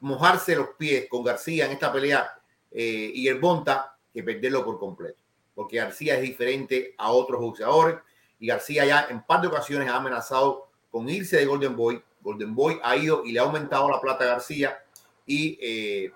[0.00, 2.40] mojarse los pies con García en esta pelea
[2.70, 5.18] eh, y el Bonta que perderlo por completo.
[5.54, 7.98] Porque García es diferente a otros boxeadores
[8.40, 12.02] y García ya en par de ocasiones ha amenazado con irse de Golden Boy.
[12.22, 14.82] Golden Boy ha ido y le ha aumentado la plata a García
[15.26, 16.10] y eh,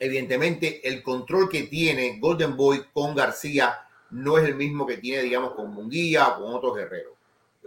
[0.00, 3.78] evidentemente el control que tiene Golden Boy con García
[4.10, 7.12] no es el mismo que tiene, digamos, con Munguía o con otros guerreros.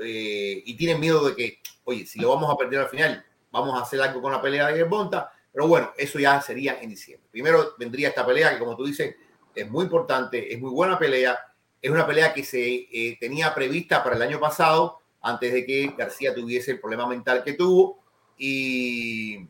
[0.01, 3.79] Eh, y tienen miedo de que, oye, si lo vamos a perder al final, vamos
[3.79, 5.31] a hacer algo con la pelea de Bonta.
[5.53, 7.29] Pero bueno, eso ya sería en diciembre.
[7.31, 9.15] Primero vendría esta pelea que, como tú dices,
[9.57, 11.37] es muy importante, es muy buena pelea.
[11.81, 15.93] Es una pelea que se eh, tenía prevista para el año pasado, antes de que
[15.97, 18.03] García tuviese el problema mental que tuvo.
[18.37, 19.47] Y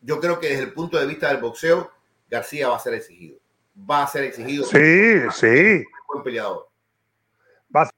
[0.00, 1.90] yo creo que desde el punto de vista del boxeo,
[2.28, 3.38] García va a ser exigido.
[3.90, 4.64] Va a ser exigido.
[4.64, 5.84] Sí, sí.
[6.08, 6.68] Buen peleador.
[7.74, 7.90] Va a...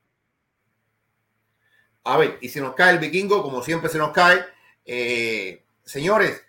[2.05, 4.45] a ver, y si nos cae el vikingo, como siempre se nos cae,
[4.85, 6.45] eh, señores,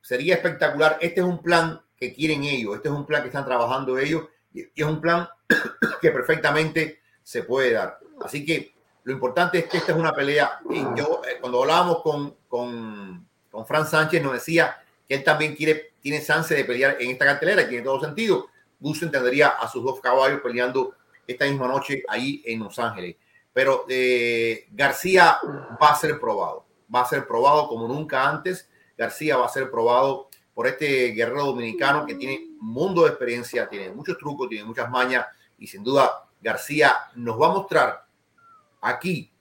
[0.00, 0.98] sería espectacular.
[1.00, 4.24] Este es un plan que quieren ellos, este es un plan que están trabajando ellos
[4.52, 5.28] y es un plan
[6.00, 7.98] que perfectamente se puede dar.
[8.22, 8.74] Así que
[9.04, 10.60] lo importante es que esta es una pelea.
[10.70, 14.76] Y yo, eh, cuando hablábamos con, con, con Fran Sánchez, nos decía
[15.08, 18.48] que él también quiere, tiene chance de pelear en esta cartelera, tiene todo sentido.
[18.78, 20.94] Gusto entendería a sus dos caballos peleando
[21.26, 23.16] esta misma noche ahí en Los Ángeles.
[23.52, 25.38] Pero eh, García
[25.82, 28.68] va a ser probado, va a ser probado como nunca antes.
[28.96, 33.68] García va a ser probado por este guerrero dominicano que tiene un mundo de experiencia,
[33.68, 35.26] tiene muchos trucos, tiene muchas mañas
[35.58, 38.04] y sin duda García nos va a mostrar
[38.80, 39.32] aquí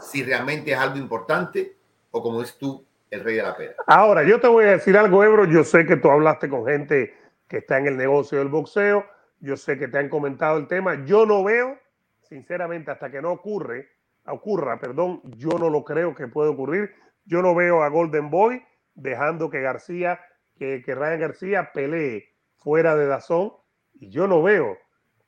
[0.00, 1.76] si realmente es algo importante
[2.10, 3.74] o como dices tú, el rey de la pera.
[3.86, 5.44] Ahora, yo te voy a decir algo, Ebro.
[5.44, 7.14] Yo sé que tú hablaste con gente
[7.46, 9.04] que está en el negocio del boxeo.
[9.40, 11.04] Yo sé que te han comentado el tema.
[11.04, 11.78] Yo no veo,
[12.22, 13.88] sinceramente, hasta que no ocurre,
[14.26, 16.94] ocurra, perdón, yo no lo creo que puede ocurrir.
[17.24, 18.62] Yo no veo a Golden Boy
[18.94, 20.18] dejando que García,
[20.56, 23.52] que, que Ryan García pelee fuera de Dazón.
[23.94, 24.76] Y yo no veo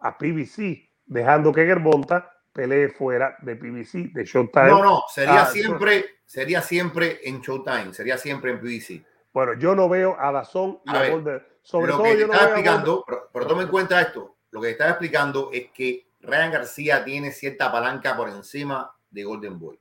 [0.00, 4.68] a PBC dejando que Gerbonta pelee fuera de PBC, de Showtime.
[4.68, 9.04] No, no, sería ah, siempre, sería siempre en Showtime, sería siempre en PBC.
[9.32, 13.46] Bueno, yo no veo a Dazón y a, Sobre todo, yo no explicando, pero, pero
[13.46, 14.36] toma en cuenta esto.
[14.50, 19.58] Lo que está explicando es que Ryan García tiene cierta palanca por encima de Golden
[19.58, 19.78] Boy.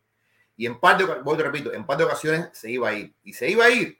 [0.55, 3.13] Y en parte, voy te repito, en par de ocasiones se iba a ir.
[3.23, 3.99] Y se iba a ir.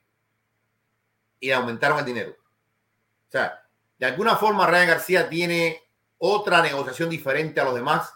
[1.40, 2.32] Y aumentaron el dinero.
[2.32, 3.64] O sea,
[3.98, 5.82] de alguna forma Ryan García tiene
[6.18, 8.12] otra negociación diferente a los demás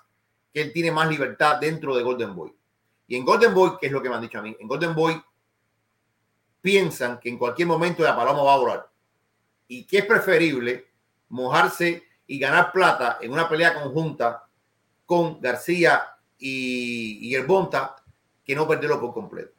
[0.52, 2.54] que él tiene más libertad dentro de Golden Boy.
[3.06, 4.94] Y en Golden Boy, que es lo que me han dicho a mí, en Golden
[4.94, 5.22] Boy
[6.60, 8.90] piensan que en cualquier momento la paloma va a volar
[9.66, 10.86] y que es preferible
[11.28, 14.46] mojarse y ganar plata en una pelea conjunta
[15.04, 16.02] con García
[16.38, 17.96] y, y el Bonta
[18.44, 19.52] que no perderlo por completo.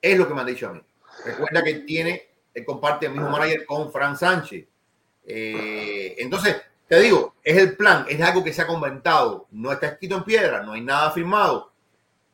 [0.00, 0.80] Es lo que me han dicho a mí.
[1.24, 4.66] Recuerda que tiene, él comparte el mismo manager con Fran Sánchez.
[5.26, 6.56] Eh, entonces,
[6.88, 10.24] te digo, es el plan, es algo que se ha comentado, no está escrito en
[10.24, 11.70] piedra, no hay nada firmado,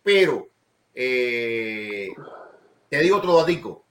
[0.00, 0.46] pero
[0.94, 2.08] eh,
[2.88, 3.84] te digo otro datico.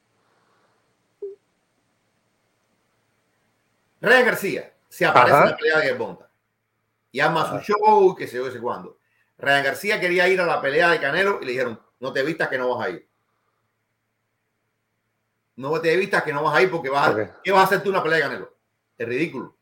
[4.00, 6.30] Rey García se aparece en la pelea de Gerbonta
[7.12, 9.00] y ama su show, que se yo, sé cuándo.
[9.38, 12.48] Ryan García quería ir a la pelea de Canelo y le dijeron, no te vistas
[12.48, 13.11] que no vas a ir.
[15.62, 17.42] No te vista que no vas a ir porque vas a.
[17.44, 18.54] ¿qué vas a hacer tú una pelea de Canelo?
[18.98, 19.56] Es ridículo.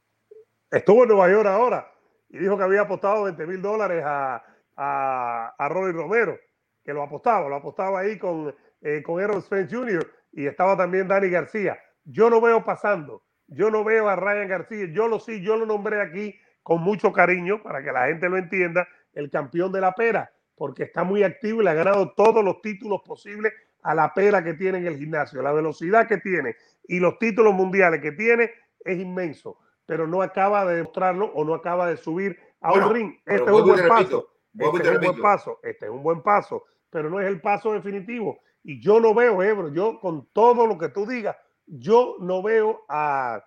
[0.72, 1.92] Estuvo en Nueva York ahora
[2.30, 4.44] y dijo que había apostado 20 mil dólares a,
[4.78, 6.38] a, a Romero,
[6.84, 10.10] que lo apostaba, lo apostaba ahí con, eh, con Errol Spence Jr.
[10.32, 11.78] y estaba también Dani García.
[12.06, 15.66] Yo no veo pasando, yo no veo a Ryan García, yo lo sí, yo lo
[15.66, 19.94] nombré aquí con mucho cariño para que la gente lo entienda, el campeón de la
[19.94, 24.14] pera, porque está muy activo y le ha ganado todos los títulos posibles a la
[24.14, 25.42] pera que tiene en el gimnasio.
[25.42, 26.56] La velocidad que tiene
[26.88, 28.52] y los títulos mundiales que tiene
[28.84, 32.94] es inmenso, pero no acaba de demostrarlo o no acaba de subir a Bueno, un
[32.94, 33.14] ring.
[33.24, 34.30] pero Este es un buen paso.
[34.58, 37.40] Este te es un buen paso, este es un buen paso, pero no es el
[37.40, 38.40] paso definitivo.
[38.64, 42.84] Y yo no veo, Ebro, yo con todo lo que tú digas, yo no veo
[42.90, 43.44] a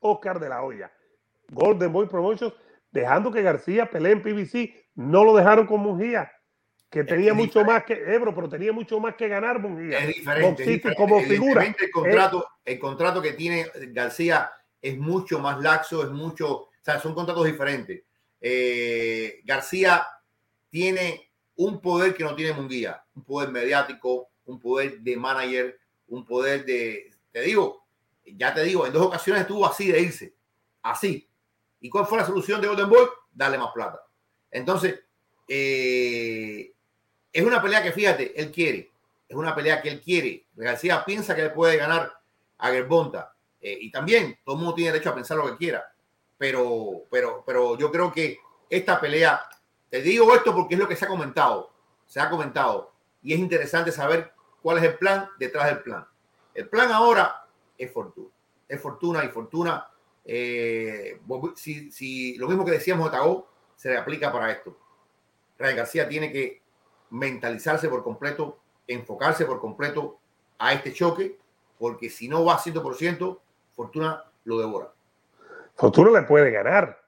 [0.00, 0.92] Oscar de la Hoya,
[1.50, 2.54] Golden Boy Promotions,
[2.90, 4.74] dejando que García pelee en PBC.
[4.94, 6.30] No lo dejaron con Mungía,
[6.92, 9.56] que tenía mucho más que Ebro, pero tenía mucho más que ganar.
[9.90, 10.94] Es diferente.
[10.94, 11.64] Como figura.
[11.64, 17.00] El contrato, el contrato que tiene García es mucho más laxo, es mucho, o sea,
[17.00, 18.02] son contratos diferentes.
[18.42, 20.06] Eh, García
[20.68, 25.78] tiene un poder que no tiene Munguía, un poder mediático, un poder de manager,
[26.08, 27.86] un poder de, te digo,
[28.26, 30.34] ya te digo, en dos ocasiones estuvo así de irse,
[30.82, 31.26] así.
[31.80, 33.06] ¿Y cuál fue la solución de Golden Boy?
[33.32, 34.02] Darle más plata.
[34.50, 35.00] Entonces,
[35.48, 36.71] eh,
[37.32, 38.90] es una pelea que fíjate, él quiere,
[39.28, 40.46] es una pelea que él quiere.
[40.54, 42.12] García piensa que él puede ganar
[42.58, 43.34] a Gerbonta.
[43.60, 45.92] Eh, y también todo el mundo tiene derecho a pensar lo que quiera.
[46.36, 49.42] Pero, pero, pero yo creo que esta pelea,
[49.88, 51.72] te digo esto porque es lo que se ha comentado.
[52.06, 52.92] Se ha comentado.
[53.22, 56.06] Y es interesante saber cuál es el plan detrás del plan.
[56.54, 57.46] El plan ahora
[57.78, 58.28] es Fortuna.
[58.68, 59.88] Es Fortuna y Fortuna.
[60.24, 61.20] eh,
[61.56, 64.76] si, si lo mismo que decíamos de Tagó se le aplica para esto.
[65.58, 66.61] Ryan García tiene que
[67.12, 70.18] mentalizarse por completo, enfocarse por completo
[70.58, 71.36] a este choque,
[71.78, 73.38] porque si no va a 100%,
[73.74, 74.88] Fortuna lo devora.
[75.74, 77.00] Fortuna le puede ganar.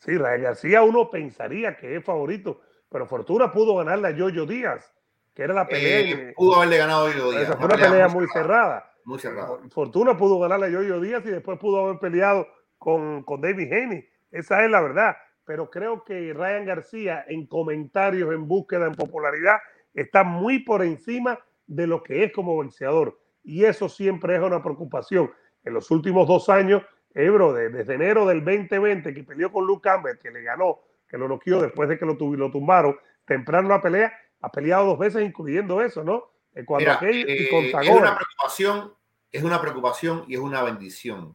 [0.00, 4.92] Sí, Ryan García uno pensaría que es favorito, pero Fortuna pudo ganarle a Yoyo Díaz,
[5.34, 6.00] que era la pelea.
[6.00, 7.42] Eh, en- pudo haberle ganado hoy Díaz.
[7.42, 8.92] esa fue una pelea muy cerrada.
[9.04, 9.58] Muy cerrada.
[9.70, 12.46] Fortuna pudo ganarle a Yoyo Díaz y después pudo haber peleado
[12.78, 14.08] con, con David Haney.
[14.30, 15.16] Esa es la verdad.
[15.48, 19.56] Pero creo que Ryan García, en comentarios, en búsqueda, en popularidad,
[19.94, 23.18] está muy por encima de lo que es como boxeador.
[23.42, 25.32] Y eso siempre es una preocupación.
[25.64, 26.82] En los últimos dos años,
[27.14, 31.16] Ebro, de- desde enero del 2020, que peleó con Luke Campbell, que le ganó, que
[31.16, 35.24] lo noqueó después de que lo, lo tumbaron, temprano la pelea, ha peleado dos veces,
[35.26, 36.24] incluyendo eso, ¿no?
[36.54, 38.92] Eh, Cuando Mira, aquello y eh, con es una preocupación,
[39.32, 41.34] es una preocupación y es una bendición.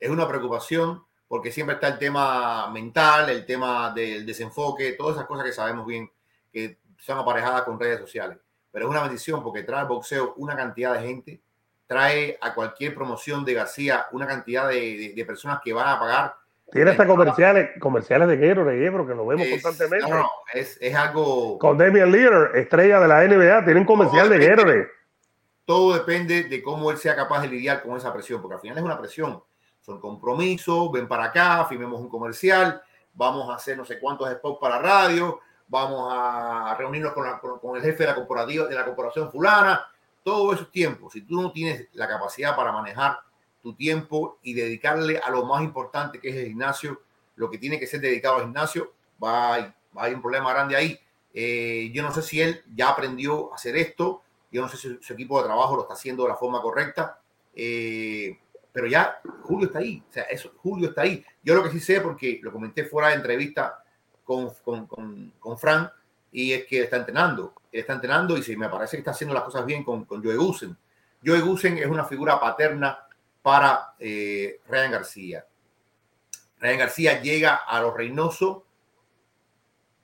[0.00, 1.04] Es una preocupación
[1.34, 5.84] porque siempre está el tema mental, el tema del desenfoque, todas esas cosas que sabemos
[5.84, 6.08] bien
[6.52, 8.38] que son aparejadas con redes sociales.
[8.70, 11.40] Pero es una bendición porque trae al boxeo una cantidad de gente,
[11.88, 15.98] trae a cualquier promoción de García una cantidad de, de- de personas que van a
[15.98, 16.36] pagar.
[16.70, 20.08] Tiene hasta comerciales, comerciales de Guerrero, de Ebro, que lo vemos Es, constantemente.
[20.08, 21.58] no, no, es, es algo...
[21.58, 24.38] Con Damian Lillard, estrella de la NBA, tiene un comercial de.
[24.38, 24.86] Guerrero.
[25.64, 28.78] todo depende de cómo él sea capaz de lidiar con esa presión, porque al final
[28.78, 29.42] es una presión.
[29.84, 32.82] Son compromisos, ven para acá, firmemos un comercial,
[33.12, 38.04] vamos a hacer no sé cuántos spots para radio, vamos a reunirnos con, el jefe
[38.04, 39.84] de la corporativa de la corporación fulana,
[40.22, 41.12] todo esos tiempos.
[41.12, 43.18] Si tú no tienes la capacidad para manejar
[43.62, 47.02] tu tiempo y dedicarle a lo más importante que es el gimnasio,
[47.36, 50.98] lo que tiene que ser dedicado al gimnasio, va, a- haber un problema grande ahí.
[51.34, 54.98] Eh, yo no sé si él ya aprendió a hacer esto, yo no sé si
[55.02, 57.20] su equipo de trabajo lo está haciendo de la forma correcta,
[57.54, 58.38] eh,
[58.74, 60.02] pero ya Julio está ahí.
[60.10, 61.24] O sea, eso, Julio está ahí.
[61.44, 63.84] Yo lo que sí sé, porque lo comenté fuera de entrevista
[64.24, 65.92] con, con, con, con Frank,
[66.32, 67.54] y es que está entrenando.
[67.70, 70.24] Él está entrenando y sí, me parece que está haciendo las cosas bien con, con
[70.24, 70.76] Joe Gusen.
[71.24, 72.98] Joe Gusen es una figura paterna
[73.42, 75.46] para eh, Ryan García.
[76.58, 78.66] Ryan García llega a los Reynoso,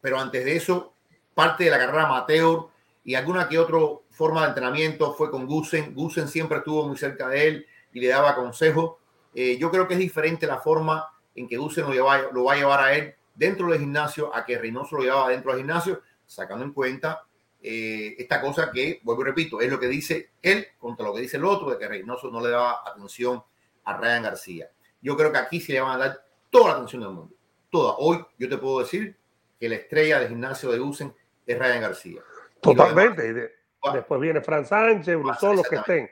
[0.01, 0.95] pero antes de eso,
[1.35, 2.68] parte de la carrera amateur
[3.03, 3.79] y alguna que otra
[4.11, 5.93] forma de entrenamiento fue con Gusen.
[5.93, 8.97] Gusen siempre estuvo muy cerca de él y le daba consejos.
[9.34, 12.55] Eh, yo creo que es diferente la forma en que Gusen lo, lleva- lo va
[12.55, 16.03] a llevar a él dentro del gimnasio a que Reynoso lo llevaba dentro del gimnasio,
[16.26, 17.22] sacando en cuenta
[17.62, 21.20] eh, esta cosa que, vuelvo y repito, es lo que dice él contra lo que
[21.20, 23.43] dice el otro, de que Reynoso no le daba atención
[23.84, 24.70] a Ryan García.
[25.01, 27.34] Yo creo que aquí se le van a dar toda la atención del mundo.
[27.70, 27.95] Toda.
[27.99, 29.16] Hoy yo te puedo decir
[29.59, 31.14] que la estrella del gimnasio de Gusen
[31.47, 32.20] es Ryan García.
[32.61, 33.28] Totalmente.
[33.28, 33.32] Y
[33.80, 33.97] Bueno.
[33.97, 36.11] después viene Fran Sánchez, Brusón, los que estén.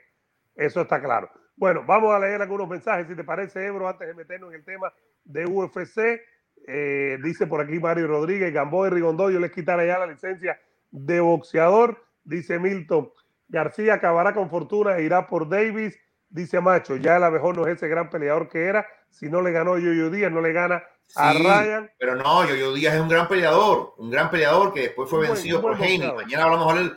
[0.55, 1.29] Eso está claro.
[1.59, 4.63] Bueno, vamos a leer algunos mensajes, si te parece, Ebro, antes de meternos en el
[4.63, 4.93] tema
[5.25, 6.21] de UFC.
[6.65, 10.57] Eh, dice por aquí Mario Rodríguez, Gamboa y Rigondo, yo les quitaré ya la licencia
[10.89, 12.01] de boxeador.
[12.23, 13.11] Dice Milton,
[13.49, 15.99] García acabará con fortuna e irá por Davis.
[16.29, 18.87] Dice Macho, ya a lo mejor no es ese gran peleador que era.
[19.09, 20.81] Si no le ganó Yoyo Díaz, no le gana
[21.17, 21.91] a Ryan.
[21.99, 25.59] Pero no, Yoyo Díaz es un gran peleador, un gran peleador que después fue vencido
[25.59, 26.09] por Haney.
[26.15, 26.93] Mañana hablamos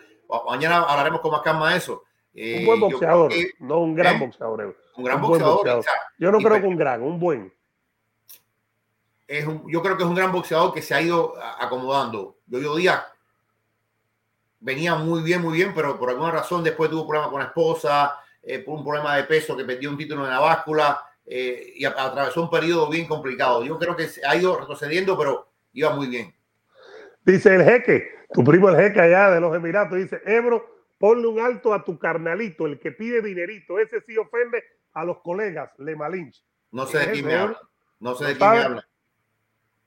[0.49, 2.05] mañana hablaremos con más calma de eso.
[2.35, 4.19] Eh, un buen boxeador, no un gran ¿eh?
[4.21, 4.77] boxeador.
[4.97, 5.85] Un gran boxeador.
[6.19, 7.53] yo no creo que un gran, un buen.
[9.27, 12.39] Es un, yo creo que es un gran boxeador que se ha ido acomodando.
[12.47, 13.03] Yoyo Díaz
[14.61, 18.19] venía muy bien, muy bien, pero por alguna razón después tuvo problemas con la esposa,
[18.43, 22.43] eh, por un problema de peso que perdió un título en la báscula y atravesó
[22.43, 23.65] un periodo bien complicado.
[23.65, 26.35] Yo creo que se ha ido retrocediendo, pero iba muy bien.
[27.25, 30.72] Dice el jeque, tu primo el jeque allá de los Emiratos, dice, Ebro,
[31.03, 35.21] ponle un alto a tu carnalito, el que pide dinerito, ese sí ofende a los
[35.21, 36.45] colegas, Le Malinch.
[36.71, 37.61] No sé de quién me habla,
[37.99, 38.89] no sé de quién me habla.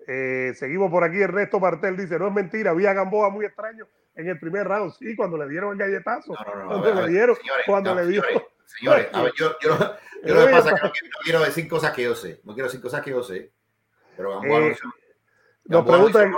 [0.06, 4.28] Eh, seguimos por aquí, Ernesto Martel dice, no es mentira, había Gamboa muy extraño en
[4.28, 6.36] el primer round, sí, cuando le dieron el galletazo,
[6.68, 8.44] cuando le dieron, cuando le dieron.
[8.66, 9.78] Señores, a ver, yo, yo,
[10.22, 12.68] yo lo que pasa es que no quiero, decir cosas que yo sé, no quiero
[12.68, 13.54] decir cosas que yo sé,
[14.18, 14.78] pero Gamboa eh,
[15.64, 16.34] no nos preguntan,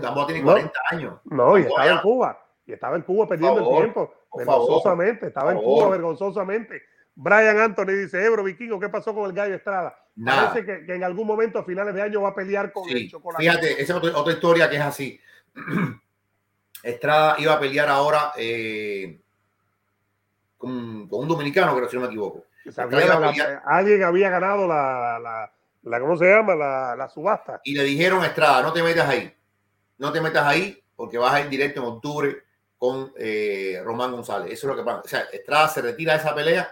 [0.00, 1.20] Gamboa tiene 40 años.
[1.24, 5.58] No, y estaba en Cuba, y estaba en Cuba perdiendo el tiempo vergonzosamente, estaba en
[5.58, 6.82] Cuba vergonzosamente.
[7.14, 9.94] Brian Anthony dice, Ebro Vikingo, ¿qué pasó con el Gallo Estrada?
[10.24, 13.10] Parece que, que, en algún momento a finales de año va a pelear con el
[13.10, 13.44] chocolate.
[13.44, 15.20] Fíjate, esa es otra, historia que es así.
[16.82, 19.20] Estrada iba a pelear ahora eh,
[20.56, 22.46] con, con, un dominicano, creo si no me equivoco.
[23.66, 25.52] alguien había ganado la, la,
[25.82, 26.54] la, ¿cómo se llama?
[26.54, 27.60] La, la, subasta.
[27.64, 29.30] Y le dijeron a Estrada, no te metas ahí.
[29.98, 32.42] No te metas ahí porque vas a ir directo en octubre
[32.82, 34.54] con eh, Román González.
[34.54, 35.02] Eso es lo que pasa.
[35.04, 36.68] O sea, Estrada se retira de esa pelea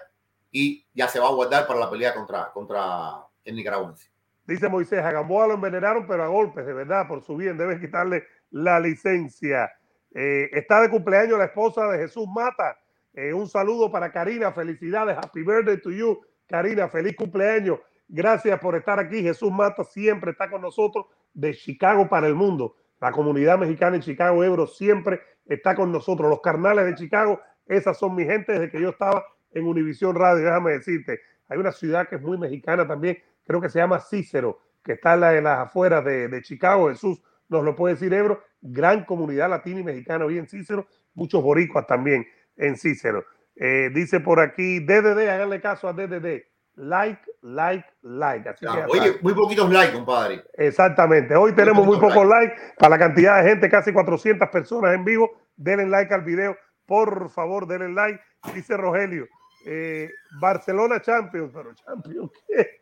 [0.51, 3.13] y ya se va a guardar para la pelea contra, contra
[3.45, 4.11] el nicaragüense.
[4.45, 7.81] Dice Moisés, a Gamboa lo envenenaron, pero a golpes, de verdad, por su bien, deben
[7.81, 9.71] quitarle la licencia.
[10.13, 12.77] Eh, está de cumpleaños la esposa de Jesús Mata.
[13.15, 17.79] Eh, un saludo para Karina, felicidades, happy birthday to you, Karina, feliz cumpleaños.
[18.09, 19.23] Gracias por estar aquí.
[19.23, 22.75] Jesús Mata siempre está con nosotros de Chicago para el mundo.
[23.01, 25.21] La comunidad mexicana en Chicago, Ebro, siempre
[25.55, 26.31] está con nosotros.
[26.31, 30.45] Los carnales de Chicago, esas son mi gente desde que yo estaba en Univisión Radio.
[30.45, 34.61] Déjame decirte, hay una ciudad que es muy mexicana también, creo que se llama Cícero,
[34.83, 36.89] que está en, las afueras de, Chicago.
[36.89, 38.43] Jesús nos lo puede decir, Ebro.
[38.63, 42.27] Gran comunidad latina y mexicana hoy en Cícero, muchos boricuas también
[42.57, 43.25] en Cícero.
[43.57, 46.45] Eh, dice por aquí, DDD, háganle caso a DDD.
[46.77, 48.49] Like, like, like.
[48.89, 50.43] oye, muy poquitos likes, compadre.
[50.55, 51.35] Exactamente.
[51.35, 55.31] Hoy tenemos muy, pocos likes para la cantidad de gente, casi 400 personas en vivo.
[55.57, 56.57] Denle like al video.
[56.87, 58.21] Por favor, denle like.
[58.55, 59.27] Dice Rogelio.
[59.67, 60.11] Eh,
[60.41, 61.53] Barcelona Champions.
[61.53, 62.81] Pero Champions, ¿qué?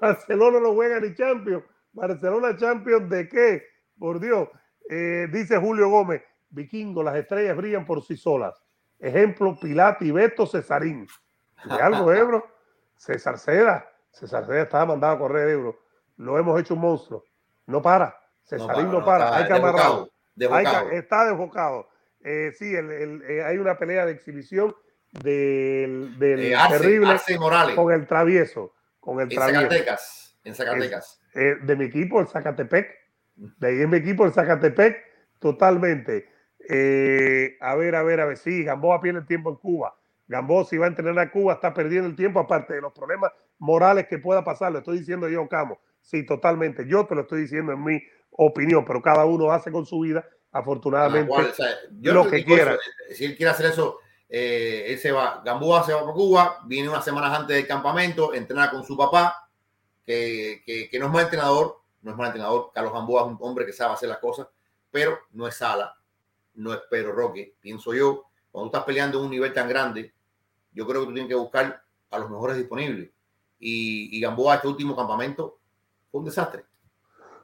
[0.00, 1.64] Barcelona no juega ni Champions.
[1.92, 3.62] Barcelona Champions de qué?
[3.98, 4.48] Por Dios.
[4.90, 6.22] Eh, dice Julio Gómez.
[6.50, 8.62] Vikingo, las estrellas brillan por sí solas.
[8.98, 11.06] Ejemplo, Pilati, Beto, Cesarín.
[11.64, 12.55] De algo, Ebro.
[12.96, 15.78] César Seda, César Seda estaba mandado a correr euro.
[16.16, 17.24] Lo hemos hecho un monstruo.
[17.66, 18.18] No para.
[18.44, 19.36] Cesarín no, para.
[19.36, 20.10] hay que amarrarlo.
[20.92, 21.88] está desbocado.
[22.22, 24.74] Eh, sí, eh, hay una pelea de exhibición
[25.12, 27.76] del, del eh, terrible Morales.
[27.76, 28.72] con el travieso.
[29.00, 30.38] Con el en Zacatecas.
[30.44, 31.20] En Zacatecas.
[31.34, 32.88] de mi equipo, el Zacatepec.
[33.34, 34.96] De ahí en mi equipo, el Zacatepec,
[35.38, 36.28] totalmente.
[37.60, 38.36] a ver, a ver, a ver.
[38.36, 39.94] Sí, Gamboa pierde el tiempo en Cuba.
[40.28, 43.32] Gamboa, si va a entrenar a Cuba, está perdiendo el tiempo, aparte de los problemas
[43.58, 44.72] morales que pueda pasar.
[44.72, 45.78] Lo estoy diciendo yo, Camo.
[46.00, 46.86] Sí, totalmente.
[46.86, 50.24] Yo te lo estoy diciendo en mi opinión, pero cada uno hace con su vida,
[50.52, 51.32] afortunadamente,
[52.00, 52.76] lo que quiera.
[53.12, 53.98] si él quiere hacer eso,
[54.28, 55.42] eh, él se va.
[55.44, 59.48] Gamboa se va para Cuba, viene unas semanas antes del campamento, entrena con su papá,
[60.04, 62.70] que, que, no es mal entrenador, no es mal entrenador.
[62.72, 64.48] Carlos Gamboa es un hombre que sabe hacer las cosas,
[64.90, 65.96] pero no es Sala,
[66.54, 68.24] no es Pedro Roque, pienso yo.
[68.50, 70.14] Cuando estás peleando en un nivel tan grande,
[70.76, 73.10] yo creo que tú tienes que buscar a los mejores disponibles.
[73.58, 75.58] Y, Gamboa, este último campamento,
[76.10, 76.64] fue un desastre.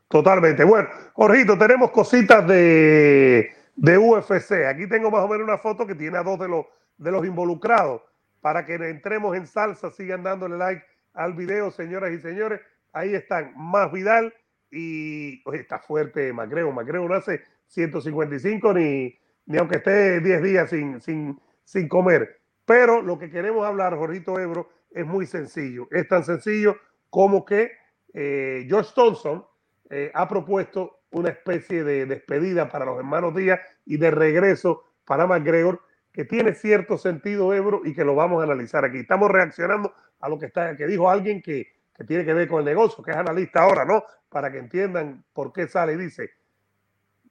[0.07, 0.63] Totalmente.
[0.65, 4.67] Bueno, Jorgito, tenemos cositas de, UFC.
[4.69, 6.67] Aquí tengo más o menos una foto que tiene a dos de los,
[6.99, 8.03] de los involucrados.
[8.43, 12.61] Para que entremos en salsa, sigan dándole like al video, señoras y señores.
[12.93, 14.35] Ahí están, más Vidal
[14.71, 16.71] y está fuerte Macreo.
[16.71, 22.42] Macreo no hace 155 ni, ni aunque esté 10 días sin, sin, sin comer.
[22.73, 25.89] Pero lo que queremos hablar, Jorgito Ebro, es muy sencillo.
[25.91, 26.79] Es tan sencillo
[27.11, 27.71] como que
[28.15, 29.45] eh, George Thompson
[29.91, 35.27] eh, ha propuesto una especie de despedida para los hermanos Díaz y de regreso para
[35.27, 35.83] McGregor,
[36.15, 39.01] que tiene cierto sentido, Ebro, y que lo vamos a analizar aquí.
[39.01, 42.61] Estamos reaccionando a lo que, está, que dijo alguien que, que tiene que ver con
[42.61, 44.03] el negocio, que es analista ahora, ¿no?
[44.31, 46.31] Para que entiendan por qué sale y dice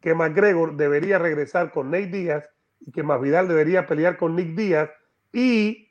[0.01, 2.47] que McGregor debería regresar con Nate Díaz
[2.79, 4.91] y que Masvidal debería pelear con Nick Díaz
[5.31, 5.89] y,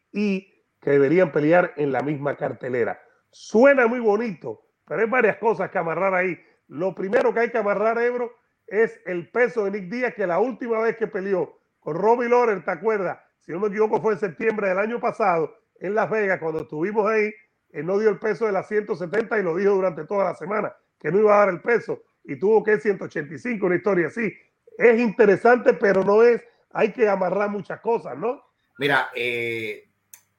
[0.81, 3.01] que deberían pelear en la misma cartelera.
[3.31, 6.39] Suena muy bonito, pero hay varias cosas que amarrar ahí.
[6.69, 8.33] Lo primero que hay que amarrar, Ebro,
[8.67, 12.65] es el peso de Nick Díaz, que la última vez que peleó con Robbie Lorer,
[12.65, 13.19] ¿te acuerdas?
[13.41, 17.11] Si no me equivoco, fue en septiembre del año pasado en Las Vegas, cuando estuvimos
[17.11, 17.33] ahí,
[17.71, 20.75] él no dio el peso de las 170 y lo dijo durante toda la semana,
[20.99, 24.33] que no iba a dar el peso y tuvo que 185, una historia así.
[24.77, 28.43] Es interesante, pero no es, hay que amarrar muchas cosas, ¿no?
[28.81, 29.91] Mira, eh,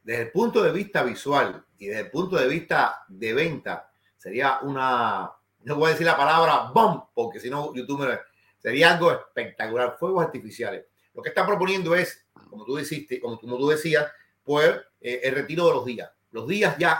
[0.01, 4.57] desde el punto de vista visual y desde el punto de vista de venta, sería
[4.63, 8.17] una, no voy a decir la palabra bomb, porque si no YouTube me,
[8.57, 10.85] sería algo espectacular, fuegos artificiales.
[11.13, 14.11] Lo que están proponiendo es, como tú dijiste, como, tú decías,
[14.43, 16.09] pues eh, el retiro de los días.
[16.31, 16.99] Los días ya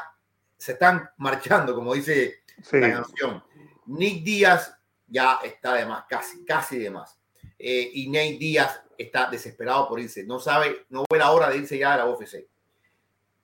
[0.55, 3.43] se están marchando, como dice la canción.
[3.87, 4.77] Nick Díaz
[5.07, 7.19] ya está de más, casi, casi de más.
[7.57, 10.23] Eh, y Nate Díaz está desesperado por irse.
[10.23, 12.47] No sabe, no ve la hora de irse ya a la UFC.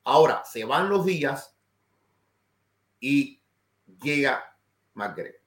[0.04, 1.56] Ahora, se van los días
[3.00, 3.42] y
[4.02, 4.56] llega
[4.94, 5.42] McGregor.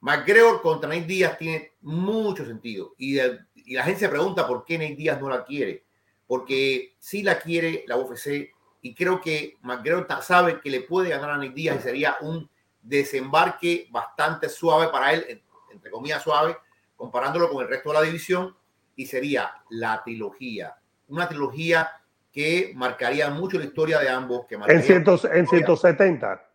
[0.00, 2.94] McGregor contra Nate Díaz tiene mucho sentido.
[2.98, 5.84] Y, la gente se pregunta por qué Nate Díaz no la quiere.
[6.26, 8.50] Porque si la quiere la UFC
[8.82, 12.48] y creo que McGregor sabe que le puede ganar a Nick Díaz y sería un
[12.82, 16.56] desembarque bastante suave para él, entre comillas suave,
[16.96, 18.56] comparándolo con el resto de la división,
[18.96, 20.76] y sería la trilogía,
[21.08, 21.90] una trilogía
[22.32, 24.46] que marcaría mucho la historia de ambos.
[24.46, 26.48] Que en, cientos, en 170.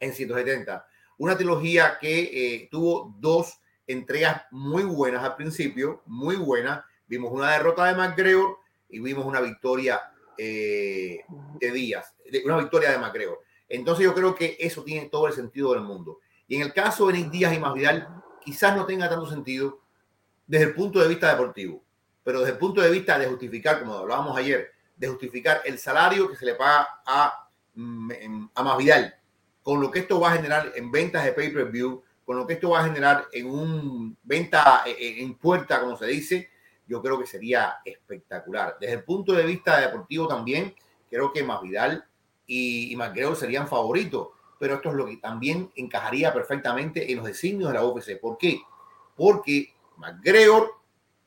[0.00, 0.86] En 170.
[1.18, 6.84] Una trilogía que eh, tuvo dos entregas muy buenas al principio, muy buenas.
[7.06, 10.00] Vimos una derrota de McGregor y vimos una victoria
[10.36, 11.20] eh,
[11.60, 12.14] de Díaz,
[12.44, 13.40] una victoria de Macreo.
[13.68, 16.20] Entonces yo creo que eso tiene todo el sentido del mundo.
[16.46, 19.80] Y en el caso de Nick Díaz y Masvidal, quizás no tenga tanto sentido
[20.52, 21.82] desde el punto de vista deportivo,
[22.22, 26.28] pero desde el punto de vista de justificar, como hablábamos ayer, de justificar el salario
[26.28, 29.14] que se le paga a, mm, a Masvidal,
[29.62, 32.68] con lo que esto va a generar en ventas de pay-per-view, con lo que esto
[32.68, 36.50] va a generar en un venta eh, eh, en puerta, como se dice,
[36.86, 38.76] yo creo que sería espectacular.
[38.78, 40.74] Desde el punto de vista deportivo también,
[41.08, 42.04] creo que Masvidal
[42.46, 44.28] y, y McGregor serían favoritos,
[44.58, 48.20] pero esto es lo que también encajaría perfectamente en los designios de la UFC.
[48.20, 48.60] ¿Por qué?
[49.16, 49.71] Porque
[50.02, 50.74] McGregor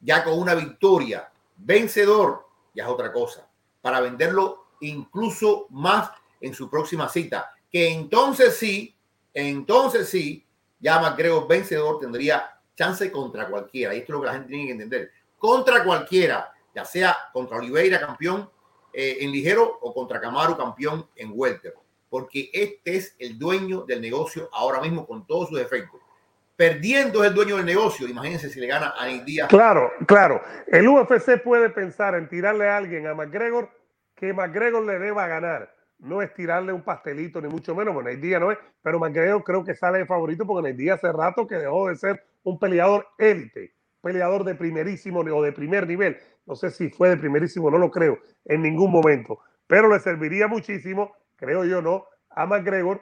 [0.02, 3.50] ya con una victoria vencedor ya es otra cosa,
[3.82, 6.12] para venderlo incluso más
[6.42, 8.94] en su próxima cita, que entonces sí,
[9.34, 10.46] entonces sí,
[10.80, 13.96] ya McGregor vencedor tendría chance contra cualquiera.
[13.96, 17.58] Y esto es lo que la gente tiene que entender contra cualquiera, ya sea contra
[17.58, 18.50] Oliveira, campeón
[18.92, 21.74] eh, en ligero, o contra Camaro, campeón en welter.
[22.10, 26.02] Porque este es el dueño del negocio ahora mismo con todos sus efectos.
[26.56, 28.08] Perdiendo es el dueño del negocio.
[28.08, 29.50] Imagínense si le gana a Díaz.
[29.50, 30.42] Claro, claro.
[30.68, 33.70] El UFC puede pensar en tirarle a alguien a McGregor
[34.16, 35.74] que McGregor le deba ganar.
[36.00, 37.94] No es tirarle un pastelito, ni mucho menos.
[37.94, 41.46] Bueno, Díaz no es, pero McGregor creo que sale de favorito porque Díaz hace rato
[41.48, 43.76] que dejó de ser un peleador élite
[44.06, 46.16] peleador de primerísimo o de primer nivel.
[46.46, 50.48] No sé si fue de primerísimo, no lo creo en ningún momento, pero le serviría
[50.48, 52.06] muchísimo, creo yo, ¿no?
[52.30, 53.02] A McGregor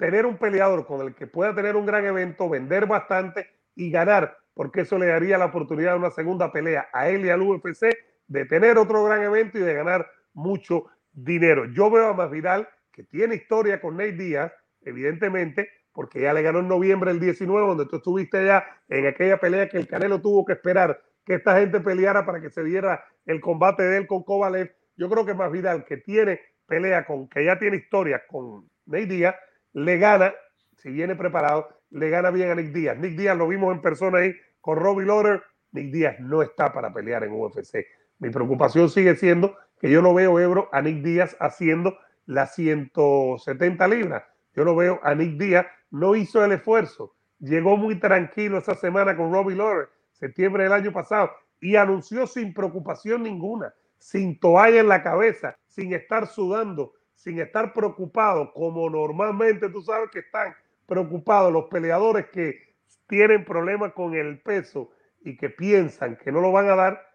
[0.00, 4.34] tener un peleador con el que pueda tener un gran evento, vender bastante y ganar,
[4.54, 7.84] porque eso le daría la oportunidad de una segunda pelea a él y al UFC
[8.26, 11.66] de tener otro gran evento y de ganar mucho dinero.
[11.66, 16.60] Yo veo a Masvidal que tiene historia con Nate Díaz, evidentemente, porque ya le ganó
[16.60, 20.46] en noviembre el 19, donde tú estuviste ya en aquella pelea que el Canelo tuvo
[20.46, 24.22] que esperar que esta gente peleara para que se diera el combate de él con
[24.22, 24.74] Kovalev.
[24.96, 29.06] Yo creo que más Vidal, que tiene pelea con, que ya tiene historia con Nick
[29.06, 29.34] Díaz,
[29.72, 30.34] le gana,
[30.76, 32.98] si viene preparado, le gana bien a Nick Díaz.
[32.98, 35.42] Nick Díaz lo vimos en persona ahí con Robbie Lawler.
[35.72, 37.86] Nick Díaz no está para pelear en UFC.
[38.18, 41.96] Mi preocupación sigue siendo que yo no veo Ebro a Nick Díaz haciendo
[42.26, 44.24] las 170 libras.
[44.54, 47.14] Yo no veo a Nick Díaz no hizo el esfuerzo.
[47.38, 52.52] Llegó muy tranquilo esa semana con Robbie Lawler, septiembre del año pasado, y anunció sin
[52.52, 59.68] preocupación ninguna, sin toalla en la cabeza, sin estar sudando, sin estar preocupado, como normalmente
[59.68, 60.54] tú sabes que están
[60.86, 62.74] preocupados los peleadores que
[63.06, 64.90] tienen problemas con el peso
[65.20, 67.10] y que piensan que no lo van a dar.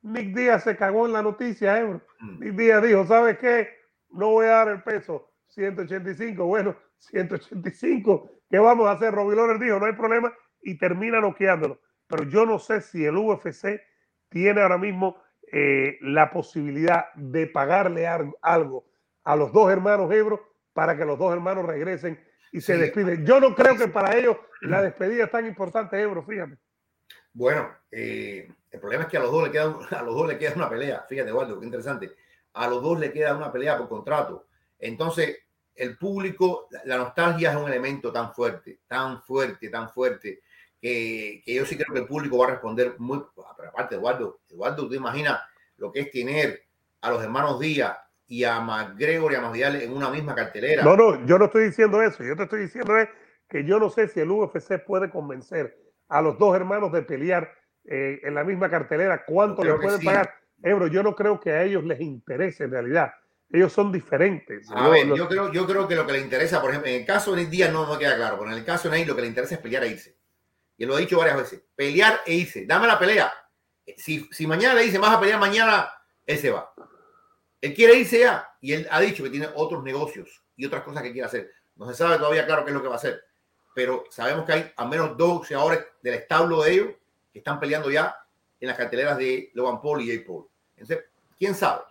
[0.00, 2.00] Nick Díaz se cagó en la noticia, ¿eh?
[2.38, 3.68] Nick Díaz dijo, ¿sabes qué?
[4.08, 6.46] No voy a dar el peso 185.
[6.46, 8.30] Bueno, 185.
[8.48, 9.12] ¿Qué vamos a hacer?
[9.12, 10.32] Robbie Lawler dijo, no hay problema
[10.62, 11.78] y termina noqueándolo.
[12.06, 13.82] Pero yo no sé si el UFC
[14.30, 15.18] tiene ahora mismo
[15.52, 18.06] eh, la posibilidad de pagarle
[18.40, 18.91] algo
[19.24, 23.24] a los dos hermanos Ebro para que los dos hermanos regresen y se despiden.
[23.24, 26.58] Yo no creo que para ellos la despedida es tan importante, Ebro, fíjate.
[27.32, 30.38] Bueno, eh, el problema es que a los dos le queda, a los dos le
[30.38, 31.04] queda una pelea.
[31.08, 32.14] Fíjate, Eduardo, qué interesante.
[32.54, 34.46] A los dos le queda una pelea por contrato.
[34.78, 35.38] Entonces,
[35.74, 40.42] el público, la nostalgia es un elemento tan fuerte, tan fuerte, tan fuerte,
[40.78, 43.22] que, que yo sí creo que el público va a responder muy.
[43.34, 45.40] Pero aparte, Eduardo, Eduardo, tú imaginas
[45.78, 46.64] lo que es tener
[47.00, 47.96] a los hermanos Díaz
[48.32, 50.82] y a McGregor y a Masvidal en una misma cartelera.
[50.82, 52.24] No, no, yo no estoy diciendo eso.
[52.24, 53.10] Yo te estoy diciendo es
[53.46, 55.76] que yo no sé si el UFC puede convencer
[56.08, 57.52] a los dos hermanos de pelear
[57.84, 60.34] eh, en la misma cartelera, cuánto le pueden pagar.
[60.62, 63.12] Ebro, yo no creo que a ellos les interese en realidad.
[63.50, 64.66] Ellos son diferentes.
[64.74, 67.06] A ver, yo, creo, yo creo que lo que le interesa, por ejemplo, en el
[67.06, 69.20] caso de Díaz no me queda claro, pero en el caso de Nate lo que
[69.20, 70.16] le interesa es pelear e irse.
[70.78, 72.64] Y lo he dicho varias veces, pelear e irse.
[72.64, 73.30] Dame la pelea.
[73.98, 75.90] Si, si mañana le dice, vas a pelear mañana,
[76.24, 76.72] él se va.
[77.62, 81.02] Él quiere irse ya y él ha dicho que tiene otros negocios y otras cosas
[81.02, 81.50] que quiere hacer.
[81.76, 83.24] No se sabe todavía claro qué es lo que va a hacer
[83.74, 86.88] pero sabemos que hay al menos dos boxeadores del establo de ellos
[87.32, 88.14] que están peleando ya
[88.60, 90.46] en las carteleras de Logan Paul y Jay Paul.
[90.76, 91.06] Entonces,
[91.38, 91.82] quién sabe.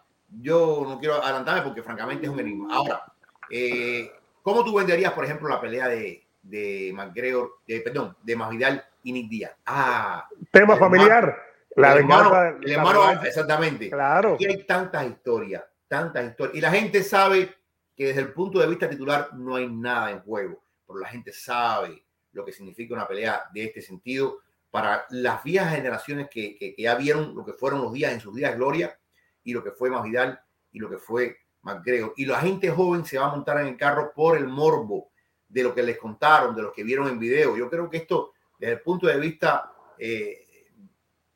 [0.41, 2.73] Yo no quiero adelantarme porque francamente es un enigma.
[2.73, 3.03] Ahora,
[3.49, 4.09] eh,
[4.41, 9.11] ¿cómo tú venderías, por ejemplo, la pelea de, de McGregor, de, perdón, de Masvidal y
[9.11, 9.51] Nick Díaz?
[9.65, 11.50] Ah, tema familiar.
[11.75, 13.89] La el hermano, el hermano exactamente.
[13.89, 14.33] Claro.
[14.33, 16.55] Aquí hay tantas historias, tantas historias.
[16.55, 17.55] Y la gente sabe
[17.95, 20.61] que desde el punto de vista titular no hay nada en juego
[20.91, 25.75] pero la gente sabe lo que significa una pelea de este sentido para las viejas
[25.75, 28.99] generaciones que, que, ya vieron lo que fueron los días en sus días de gloria
[29.43, 30.39] y lo que fue Masvidal
[30.71, 32.13] y lo que fue McGregor.
[32.15, 35.11] Y la gente joven se va a montar en el carro por el morbo
[35.47, 37.57] de lo que les contaron, de lo que vieron en video.
[37.57, 40.40] Yo creo que esto, desde el punto de vista eh,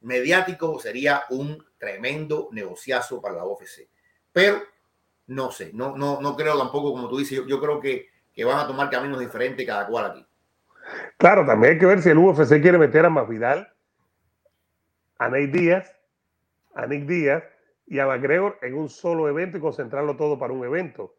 [0.06, 3.89] mediático, sería un tremendo negociazo para la UFC.
[4.32, 4.62] Pero
[5.28, 8.60] no sé, no, no, no creo tampoco, como tú dices, yo creo que que van
[8.60, 10.28] a tomar caminos diferentes cada cual aquí.
[11.18, 13.74] Claro, también hay que ver si el UFC quiere meter a Masvidal,
[15.18, 15.95] a Nate Díaz,
[16.76, 17.43] a Nick Díaz
[17.88, 21.16] y a McGregor en un solo evento y concentrarlo todo para un evento.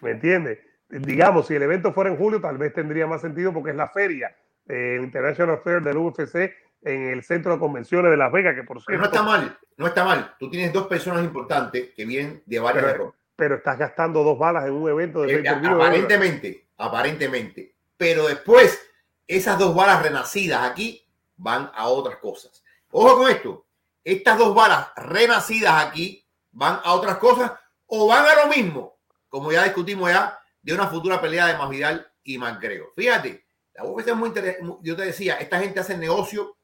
[0.00, 0.60] ¿Me entiendes?
[0.88, 3.88] Digamos, si el evento fuera en julio, tal vez tendría más sentido porque es la
[3.88, 4.34] feria,
[4.66, 6.52] el International Fair del UFC
[6.82, 9.00] en el centro de convenciones de Las Vegas, que por cierto.
[9.00, 10.34] no está mal, no está mal.
[10.38, 14.66] Tú tienes dos personas importantes que vienen de varias pero, pero estás gastando dos balas
[14.66, 17.74] en un evento de eh, Aparentemente, aparentemente.
[17.96, 18.84] Pero después,
[19.26, 21.06] esas dos balas renacidas aquí
[21.36, 22.62] van a otras cosas.
[22.90, 23.66] Ojo con esto.
[24.04, 27.52] Estas dos balas renacidas aquí van a otras cosas
[27.86, 32.10] o van a lo mismo, como ya discutimos ya, de una futura pelea de Masvidal
[32.24, 32.92] y McGregor.
[32.96, 34.76] Fíjate, la UFC es muy interesante.
[34.82, 36.56] Yo te decía, esta gente hace negocio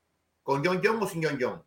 [0.49, 1.63] con John John o sin John John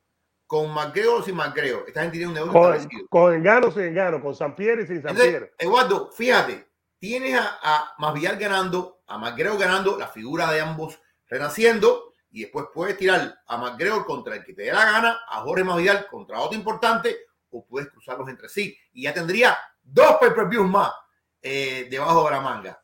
[0.48, 1.84] con McGregor o sin McGregor.
[1.88, 4.88] Esta gente tiene un negocio con, con engano o sin engano, con San Pierre y
[4.88, 5.54] sin San Pierre.
[5.60, 6.68] Eduardo, fíjate,
[6.98, 12.66] tienes a, a Masvidal ganando, a McGregor ganando, la figura de ambos renaciendo, y después
[12.74, 16.40] puedes tirar a McGregor contra el que te dé la gana, a Jorge Masvidal contra
[16.40, 17.18] otro importante,
[17.52, 18.76] o puedes cruzarlos entre sí.
[18.94, 20.92] Y ya tendría dos pay-per-views más
[21.40, 22.81] eh, debajo de la manga.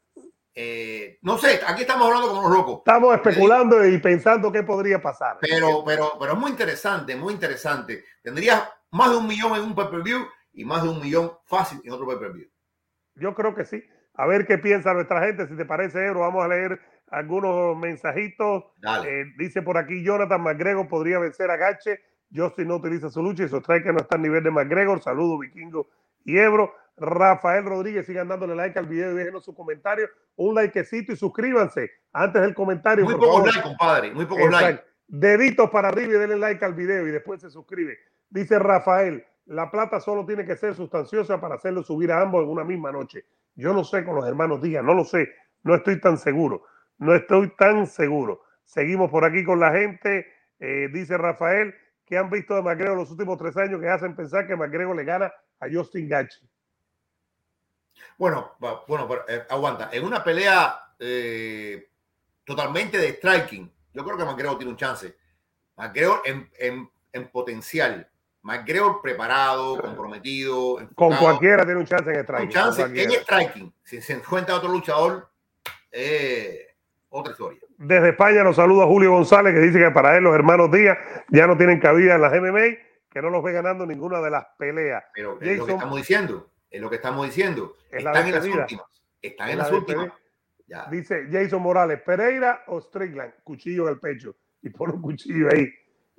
[0.60, 2.80] Eh, no sé, aquí estamos hablando como los locos.
[2.80, 5.38] Estamos especulando y pensando qué podría pasar.
[5.40, 8.04] Pero, pero, pero es muy interesante, muy interesante.
[8.24, 11.92] Tendrías más de un millón en un pay-per-view y más de un millón fácil en
[11.92, 12.48] otro pay-per-view.
[13.14, 13.84] Yo creo que sí.
[14.16, 15.48] A ver qué piensa nuestra gente.
[15.48, 16.82] Si te parece, Ebro, vamos a leer
[17.12, 18.64] algunos mensajitos.
[19.06, 22.00] Eh, dice por aquí Jonathan McGregor podría vencer a Gache.
[22.32, 25.04] si no utiliza su lucha y trae que no está a nivel de McGregor.
[25.04, 25.88] Saludos, Vikingo
[26.26, 26.74] y Ebro.
[26.98, 31.92] Rafael Rodríguez, sigan dándole like al video y déjenos su comentario, un likecito y suscríbanse
[32.12, 33.06] antes del comentario.
[33.06, 34.84] Muy pocos likes, compadre, muy pocos likes.
[35.08, 37.98] Deditos para arriba y denle like al video y después se suscribe.
[38.30, 42.50] Dice Rafael, la plata solo tiene que ser sustanciosa para hacerlo subir a ambos en
[42.50, 43.26] una misma noche.
[43.56, 45.30] Yo no sé con los hermanos Díaz, no lo sé,
[45.64, 46.64] no estoy tan seguro,
[46.98, 48.42] no estoy tan seguro.
[48.66, 50.28] Seguimos por aquí con la gente,
[50.60, 51.74] eh, dice Rafael,
[52.06, 55.04] que han visto de Magrego los últimos tres años que hacen pensar que Magrego le
[55.04, 56.50] gana a Justin Gachi.
[58.18, 58.54] Bueno,
[58.88, 59.90] bueno, eh, aguanta.
[59.92, 61.90] En una pelea eh,
[62.44, 65.16] totalmente de striking, yo creo que McGregor tiene un chance.
[65.76, 68.10] McGregor en, en, en potencial.
[68.42, 70.80] McGregor preparado, comprometido.
[70.96, 72.48] Con cualquiera tiene un chance en striking.
[72.48, 73.74] Un chance en striking.
[73.84, 75.30] Si se encuentra otro luchador,
[75.92, 76.76] eh,
[77.10, 77.60] otra historia.
[77.78, 80.98] Desde España nos saluda Julio González, que dice que para él los hermanos Díaz
[81.30, 82.78] ya no tienen cabida en las MMA,
[83.10, 85.04] que no los ve ganando ninguna de las peleas.
[85.14, 86.50] Pero es lo que estamos diciendo.
[86.70, 87.76] Es lo que estamos diciendo.
[87.92, 88.86] Están en las últimas.
[89.22, 90.12] Están en las últimas.
[90.92, 94.36] Dice Jason Morales, Pereira o Strickland, cuchillo en el pecho.
[94.62, 95.68] Y pone un cuchillo ahí.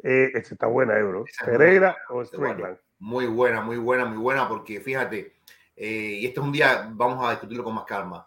[0.02, 1.24] Eh, esa está buena, Ebro.
[1.24, 2.78] Eh, Pereira o Strickland.
[3.00, 5.36] Muy buena, muy buena, muy buena, porque fíjate,
[5.76, 8.26] eh, y este es un día, vamos a discutirlo con más calma.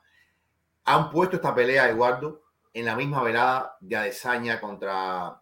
[0.86, 2.44] Han puesto esta pelea, Eduardo,
[2.74, 5.42] en la misma velada de Adesaña contra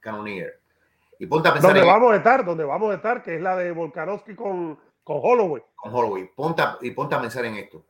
[0.00, 0.60] Cannonier.
[1.18, 2.44] Y ponte a pensar ¿Dónde en vamos a estar?
[2.44, 3.22] ¿Dónde vamos a estar?
[3.22, 5.62] Que es la de Volkanovski con, con Holloway.
[5.76, 6.28] con Holloway.
[6.34, 7.84] Ponte a- y ponte a pensar en esto.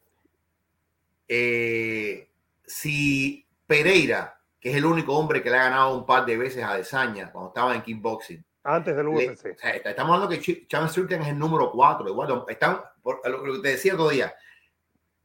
[1.27, 2.29] Eh,
[2.67, 6.63] si Pereira, que es el único hombre que le ha ganado un par de veces
[6.63, 9.51] a Desaña cuando estaba en kickboxing, Antes del le- UFC.
[9.53, 12.07] o sea, está- estamos hablando que Ch- Chance Strickland es el número 4.
[12.07, 14.35] Igual, están, por lo lo que te decía otro día,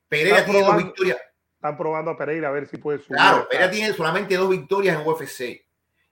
[0.07, 1.17] Pereira tiene dos victorias.
[1.55, 3.17] Están probando a Pereira a ver si puede subir.
[3.17, 5.65] Claro, Pereira tiene solamente dos victorias en UFC.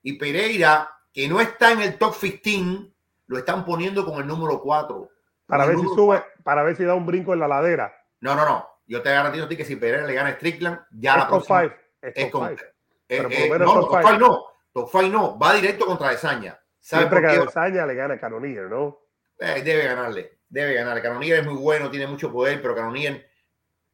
[0.03, 2.91] Y Pereira, que no está en el top 15,
[3.27, 5.09] lo están poniendo con el número 4.
[5.49, 7.93] Para ver si sube, para ver si da un brinco en la ladera.
[8.21, 8.69] No, no, no.
[8.85, 11.61] Yo te garantizo a ti que si Pereira le gana a Strickland, ya la próxima
[11.61, 11.75] 5.
[12.01, 12.47] Es con.
[12.47, 12.61] five.
[13.09, 14.03] eh, eh, no, top five.
[14.03, 14.45] 5 no.
[14.71, 15.39] Top 5 no.
[15.39, 16.59] Va directo contra Desaña.
[16.79, 17.27] ¿Sabe Siempre que?
[17.27, 18.99] Adesanya le gana a Cannonier, ¿no?
[19.39, 20.39] Eh, debe ganarle.
[20.47, 21.01] Debe ganar.
[21.01, 23.27] Canonier es muy bueno, tiene mucho poder, pero Canonier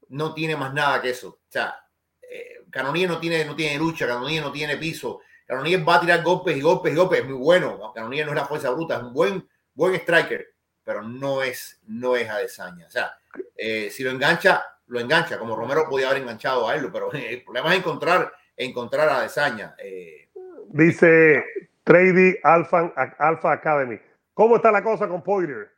[0.09, 1.29] no tiene más nada que eso.
[1.29, 1.75] O sea,
[2.21, 5.21] eh, Cannonier no tiene, no tiene lucha, Canonier no tiene piso.
[5.45, 7.19] Canonier va a tirar golpes y golpes y golpes.
[7.19, 7.91] Es muy bueno.
[7.93, 10.54] Canonier no es la fuerza bruta, es un buen, buen striker,
[10.85, 12.85] pero no es, no es Adesanya.
[12.87, 13.17] O sea,
[13.57, 17.43] eh, si lo engancha, lo engancha, como Romero podía haber enganchado a él, pero el
[17.43, 19.75] problema es encontrar, encontrar a Adesanya.
[19.79, 20.29] Eh,
[20.67, 21.43] Dice
[21.83, 23.99] Trady Alpha, Alpha Academy.
[24.33, 25.71] ¿Cómo está la cosa con Poirier?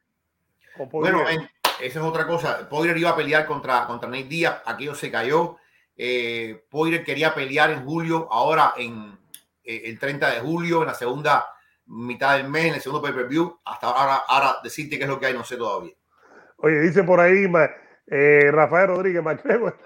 [0.75, 1.13] Con Poirier.
[1.13, 2.67] Bueno, en- esa es otra cosa.
[2.67, 5.57] Poirier iba a pelear contra, contra Nate Díaz, aquello se cayó.
[5.95, 9.17] Eh, Poirier quería pelear en julio, ahora en
[9.63, 11.45] eh, el 30 de julio, en la segunda
[11.87, 13.59] mitad del mes, en el segundo pay-per-view.
[13.65, 15.93] Hasta ahora, ahora decirte qué es lo que hay, no sé todavía.
[16.57, 17.51] Oye, dice por ahí
[18.07, 19.77] eh, Rafael Rodríguez, McGregor,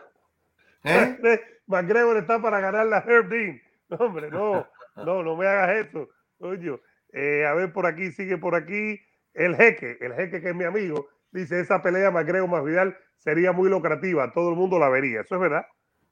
[0.83, 1.17] ¿Eh?
[1.67, 3.61] McGregor está para ganar la Herb Dean.
[3.89, 6.09] No, hombre, no, no, no me hagas eso.
[6.39, 6.79] Oye,
[7.13, 8.99] eh, a ver, por aquí, sigue por aquí.
[9.33, 13.51] El jeque, el jeque que es mi amigo, dice, esa pelea McGregor más Vidal sería
[13.53, 15.21] muy lucrativa, todo el mundo la vería.
[15.21, 15.65] Eso es verdad,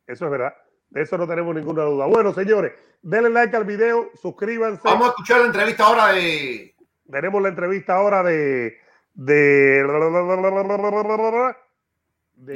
[0.07, 0.53] eso es verdad.
[0.89, 2.05] De eso no tenemos ninguna duda.
[2.07, 4.81] Bueno, señores, denle like al video, suscríbanse.
[4.83, 6.75] Vamos a escuchar la entrevista ahora de.
[7.09, 8.77] Tenemos la entrevista ahora de.
[9.13, 9.83] de.
[12.35, 12.55] De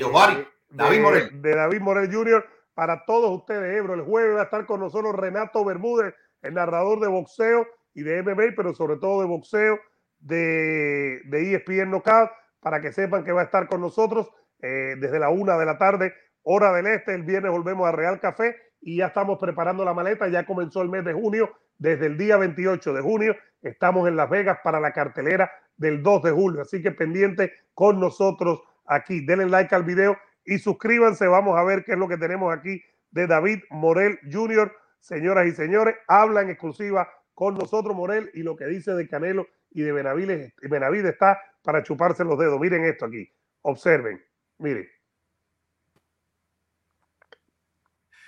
[0.70, 1.42] David Morel.
[1.42, 2.46] De David Morel Jr.
[2.74, 3.94] Para todos ustedes, Ebro.
[3.94, 8.24] El jueves va a estar con nosotros Renato Bermúdez, el narrador de boxeo y de
[8.24, 9.80] MMA, pero sobre todo de boxeo
[10.20, 14.30] de, de ESPN Knockout, para que sepan que va a estar con nosotros
[14.60, 17.14] eh, desde la una de la tarde, hora del este.
[17.14, 20.28] El viernes volvemos a Real Café y ya estamos preparando la maleta.
[20.28, 21.52] Ya comenzó el mes de junio.
[21.78, 26.24] Desde el día 28 de junio estamos en Las Vegas para la cartelera del 2
[26.24, 26.62] de julio.
[26.62, 29.26] Así que pendiente con nosotros aquí.
[29.26, 31.28] Denle like al video y suscríbanse.
[31.28, 34.72] Vamos a ver qué es lo que tenemos aquí de David Morel Jr.
[35.00, 39.48] Señoras y señores, habla en exclusiva con nosotros Morel y lo que dice de Canelo
[39.72, 42.60] y de Benavides, Benavides está para chuparse los dedos.
[42.60, 43.30] Miren esto aquí.
[43.62, 44.24] Observen.
[44.60, 44.88] Miren.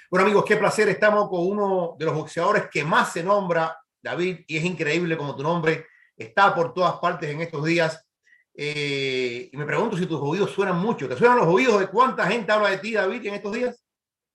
[0.09, 0.89] Bueno, amigos, qué placer.
[0.89, 5.35] Estamos con uno de los boxeadores que más se nombra, David, y es increíble como
[5.35, 5.85] tu nombre
[6.17, 8.05] está por todas partes en estos días.
[8.53, 11.09] Eh, y me pregunto si tus oídos suenan mucho.
[11.09, 13.83] ¿Te suenan los oídos de cuánta gente habla de ti, David, en estos días?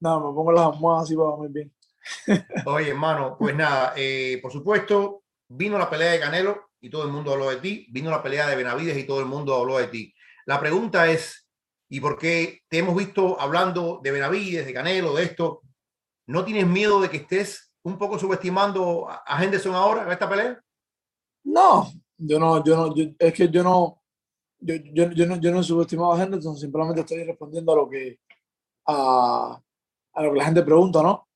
[0.00, 1.72] No, me pongo las almohadas así para muy bien.
[2.66, 7.12] Oye, hermano, pues nada, eh, por supuesto, vino la pelea de Canelo y todo el
[7.12, 7.86] mundo habló de ti.
[7.90, 10.14] Vino la pelea de Benavides y todo el mundo habló de ti.
[10.46, 11.48] La pregunta es,
[11.90, 15.60] ¿y por qué te hemos visto hablando de Benavides, de Canelo, de esto?
[16.26, 20.58] ¿No tienes miedo de que estés un poco subestimando a Henderson ahora en esta pelea?
[21.44, 24.02] No, yo no, yo no, yo- es que yo no,
[24.60, 27.88] yo, yo, yo no, yo no he subestimado a Henderson, simplemente estoy respondiendo a lo
[27.88, 28.20] que,
[28.86, 29.60] a,
[30.12, 31.26] a lo que la gente pregunta, ¿no?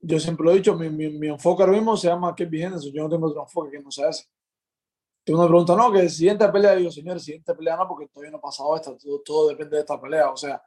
[0.00, 2.92] Yo siempre lo he dicho, mi, mi, mi enfoque ahora mismo se llama Kevin Henderson,
[2.92, 4.26] yo no tengo otro enfoque que no sea ese.
[5.26, 8.38] Tú me preguntas, no, que siguiente pelea, digo, señores, siguiente pelea no, porque todavía no
[8.38, 10.62] ha pasado esta, todo, todo depende de esta pelea, o sea,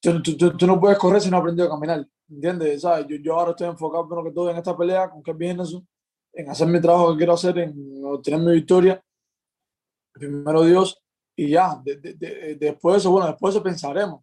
[0.00, 2.82] tú, tú, tú- tú no puedes correr si no has aprendido a caminar, ¿entiendes?
[2.82, 3.06] ¿Sabes?
[3.08, 5.88] Yo, yo ahora estoy enfocado primero que todo en esta pelea con Kevin Henderson,
[6.34, 9.02] en hacer mi trabajo que quiero hacer, en obtener mi victoria,
[10.12, 11.02] primero Dios,
[11.36, 14.22] y ya, de- de- de- después de eso, bueno, después de eso pensaremos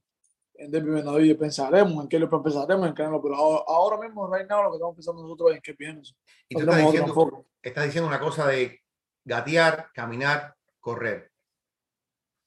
[0.60, 4.64] en Benavides, pensaremos en qué lo pensaremos en Canelo, pero ahora, ahora mismo, right now,
[4.64, 6.18] lo que estamos pensando nosotros es en Kevin Henderson.
[6.50, 8.80] Y No tú estás diciendo, estás diciendo una cosa de
[9.28, 11.32] gatear, caminar, correr.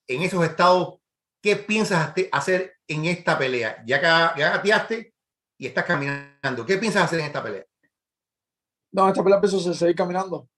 [0.08, 0.98] En esos estados,
[1.42, 3.82] ¿qué piensas hace- hacer en esta pelea?
[3.86, 4.06] Ya que
[4.40, 5.14] ya gateaste
[5.58, 7.64] y estás caminando, ¿qué piensas hacer en esta pelea?
[8.92, 10.48] No, esta pelea a seguir caminando.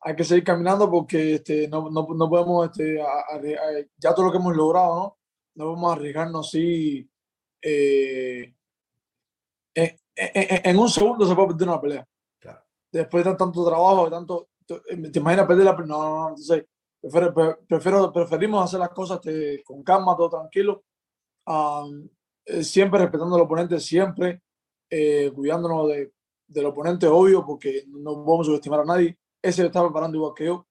[0.00, 4.12] Hay que seguir caminando porque este, no, no, no podemos, este, a- arri- a- ya
[4.14, 5.18] todo lo que hemos logrado, ¿no?
[5.54, 7.08] No podemos arriesgarnos así.
[7.64, 8.52] eh,
[9.74, 12.08] en, en- en un segundo se puede perder una pelea.
[12.40, 12.64] Claro.
[12.90, 14.80] Después de tanto trabajo, de tanto, te,
[15.10, 15.72] te imaginas perder la.
[15.76, 16.28] No, no, no.
[16.30, 16.64] Entonces,
[17.00, 20.84] prefiero, pre- prefiero- preferimos hacer las cosas este, con calma, todo tranquilo.
[22.46, 24.42] eh, siempre respetando al oponente, siempre
[24.90, 26.12] eh, cuidándonos de,
[26.46, 29.16] del oponente, obvio, porque no vamos a subestimar a nadie.
[29.42, 30.66] Ese está preparando igual que yo,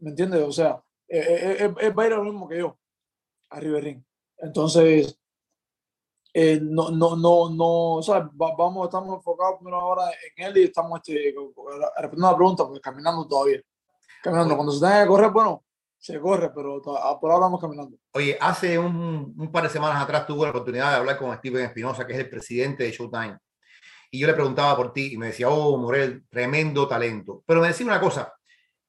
[0.00, 0.42] ¿me entiendes?
[0.42, 2.78] O sea, él va a ir lo mismo que yo,
[3.50, 4.04] a Riverín.
[4.38, 5.18] Entonces,
[6.34, 8.28] eh, no, no, no, no, ¿sabes?
[8.32, 10.04] vamos, estamos enfocados primero ahora
[10.34, 13.60] en él y estamos este, respondiendo la pregunta, pues caminando todavía.
[14.22, 14.56] Caminando.
[14.56, 15.64] Cuando se tenga que correr, bueno,
[15.98, 17.98] se corre, pero por ahora vamos caminando.
[18.12, 21.66] Oye, hace un, un, par de semanas atrás tuve la oportunidad de hablar con Steven
[21.66, 23.36] Espinosa, que es el presidente de Showtime.
[24.10, 27.42] Y yo le preguntaba por ti y me decía, oh, Morel, tremendo talento.
[27.46, 28.32] Pero me decía una cosa,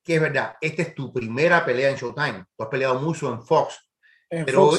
[0.01, 2.45] que es verdad, esta es tu primera pelea en Showtime.
[2.55, 3.89] Tú has peleado mucho en Fox.
[4.29, 4.71] pero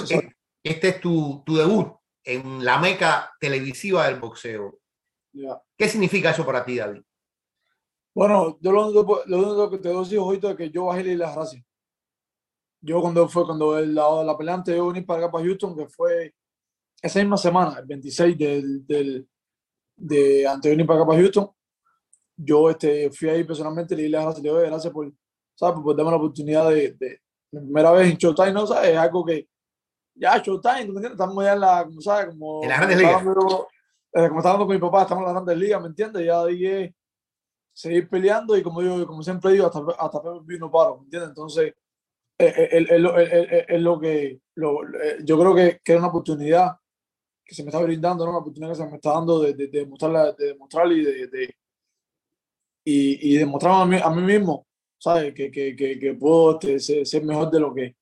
[0.63, 4.81] este es tu, tu debut en la meca televisiva del boxeo.
[5.77, 7.03] ¿Qué significa eso para ti, David?
[8.15, 11.65] Bueno, yo lo único, que te doy ahorita es que yo bajé la gracia.
[12.81, 15.77] Yo cuando fue, cuando el, la, la pelea antes de venir para acá, para Houston,
[15.77, 16.35] que fue
[17.03, 19.29] esa misma semana, el 26 del, del
[19.97, 21.51] de antes de venir para acá, para Houston,
[22.37, 25.13] yo este, fui ahí personalmente, le di las gracias, le doy gracias por,
[25.55, 25.81] ¿sabes?
[25.81, 27.21] por darme la oportunidad de, de,
[27.51, 28.67] la primera vez en Showtime, ¿no?
[28.67, 28.91] ¿sabes?
[28.91, 29.49] Es algo que,
[30.15, 32.63] ya Showtime, ¿me Estamos ya en la, como sabes, como...
[32.63, 33.23] En las grandes ligas.
[33.23, 36.25] Eh, como estaba hablando con mi papá, estamos en las grandes ligas, ¿me entiendes?
[36.25, 36.95] Ya dije
[37.75, 41.31] seguir peleando y como digo, como siempre digo, hasta, hasta no paro, ¿me entiendes?
[41.31, 41.75] Entonces,
[42.39, 44.79] es lo que lo,
[45.25, 46.77] yo creo que, que es una oportunidad
[47.45, 48.31] que se me está brindando, ¿no?
[48.31, 51.57] una oportunidad que se me está dando de, de, de de demostrar y de, de
[52.85, 54.67] y, y demostrar a mí, a mí mismo,
[54.99, 55.35] ¿sabes?
[55.35, 57.97] Que, que, que, que puedo este, ser, ser, mejor de lo que,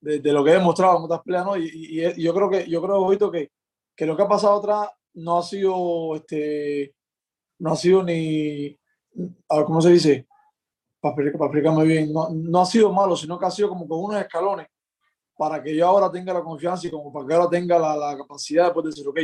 [0.00, 1.56] de, lo que he demostrado en otras peleas, ¿no?
[1.56, 3.50] Y, y, yo creo que, yo creo, que,
[3.94, 6.94] que lo que ha pasado atrás no ha sido, este,
[7.58, 8.78] no ha sido ni,
[9.48, 10.26] a ver, ¿cómo se dice?
[11.00, 14.04] Para, para explicarme bien, no, no ha sido malo, sino que ha sido como con
[14.04, 14.66] unos escalones
[15.36, 18.16] para que yo ahora tenga la confianza y como para que ahora tenga la, la
[18.16, 19.18] capacidad de poder decir, ok,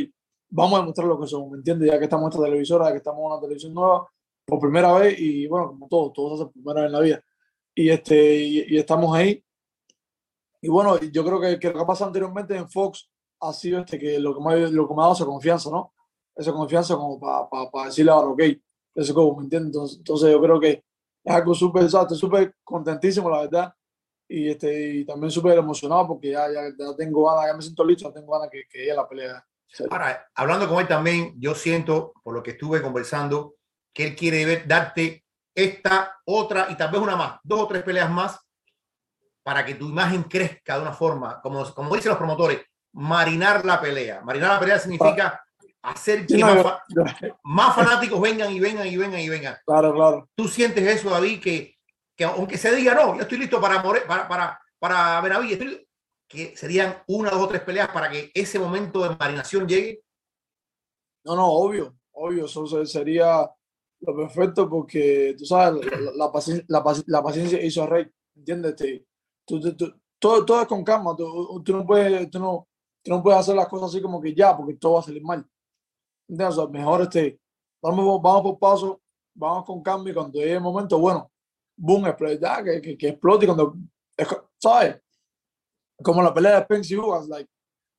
[0.51, 1.91] vamos a demostrar lo que somos, ¿me entiendes?
[1.91, 4.07] Ya que estamos en esta televisora, ya que estamos en una televisión nueva,
[4.45, 7.01] por primera vez, y bueno, como todo, todo se hace por primera vez en la
[7.01, 7.23] vida.
[7.75, 9.43] Y, este, y estamos ahí,
[10.63, 13.11] y bueno, yo creo que, que, lo que ha pasado anteriormente en Fox
[13.41, 15.93] ha sido este, que lo que, me, lo que me ha dado esa confianza, ¿no?
[16.37, 18.43] Esa confianza como para pa, decirle ahora, ok,
[18.95, 19.75] eso como, ¿me entiendes?
[19.75, 20.85] Entonces, entonces, yo creo que
[21.25, 23.75] es algo súper, estoy súper contentísimo, la verdad.
[24.29, 27.85] Y, este, y también súper emocionado porque ya, ya, ya, tengo ganas, ya me siento
[27.85, 29.45] listo, ya tengo ganas que, que ella la pelea.
[29.91, 33.57] Ahora, hablando con él también, yo siento, por lo que estuve conversando,
[33.93, 35.25] que él quiere ver, darte
[35.57, 38.39] esta, otra y tal vez una más, dos o tres peleas más
[39.43, 42.61] para que tu imagen crezca de una forma, como, como dicen los promotores,
[42.93, 44.21] marinar la pelea.
[44.23, 45.43] Marinar la pelea significa
[45.83, 46.45] hacer que
[47.43, 49.57] más, fanáticos vengan y vengan y vengan y vengan.
[49.67, 50.29] Claro, claro.
[50.35, 51.77] ¿Tú sientes eso, David, que,
[52.17, 55.87] que aunque se diga, no, yo estoy listo para, para, para, para Benaví,
[56.29, 60.03] que serían una, dos o tres peleas para que ese momento de marinación llegue?
[61.25, 63.49] No, no, obvio, obvio, eso sería
[64.01, 65.85] lo perfecto porque, tú sabes,
[66.17, 66.31] la,
[66.69, 68.75] la, la, paciencia hizo a Rey, ¿entiendes?
[69.45, 72.69] Todo, todo es con calma, tú, no puedes, tú, no,
[73.07, 75.45] no puedes hacer las cosas así como que ya, porque todo va a salir mal.
[76.29, 77.41] Entonces, mejor este,
[77.83, 79.01] vamos, vamos por paso,
[79.35, 81.31] vamos con calma y cuando llegue el momento, bueno,
[81.77, 82.05] boom,
[82.41, 83.75] ya, que, que, que explote cuando,
[84.59, 85.01] ¿sabes?
[86.03, 87.51] Como la pelea de Spence y Hugas, like,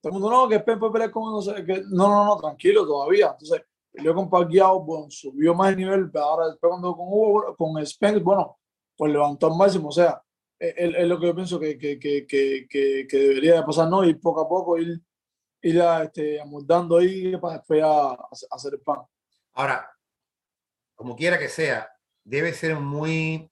[0.02, 2.38] todo el mundo, no, que Spence puede pelear con no sé, que no, no, no,
[2.38, 3.32] tranquilo todavía.
[3.32, 3.62] Entonces,
[3.92, 8.20] peleó con Pacquiao, bueno, subió más el nivel, ahora después cuando con Hugo, con Spence,
[8.20, 8.58] bueno,
[8.96, 10.23] pues levantó al máximo, o sea,
[10.64, 12.26] es, lo que yo pienso que, que, que,
[12.70, 14.04] que, debería de pasar, ¿no?
[14.06, 15.02] Ir poco a poco, ir,
[15.62, 18.18] ir a, este, amoldando ahí para después a,
[18.52, 19.02] hacer el pan.
[19.54, 19.90] Ahora,
[20.96, 21.90] como quiera que sea,
[22.24, 23.50] debe ser muy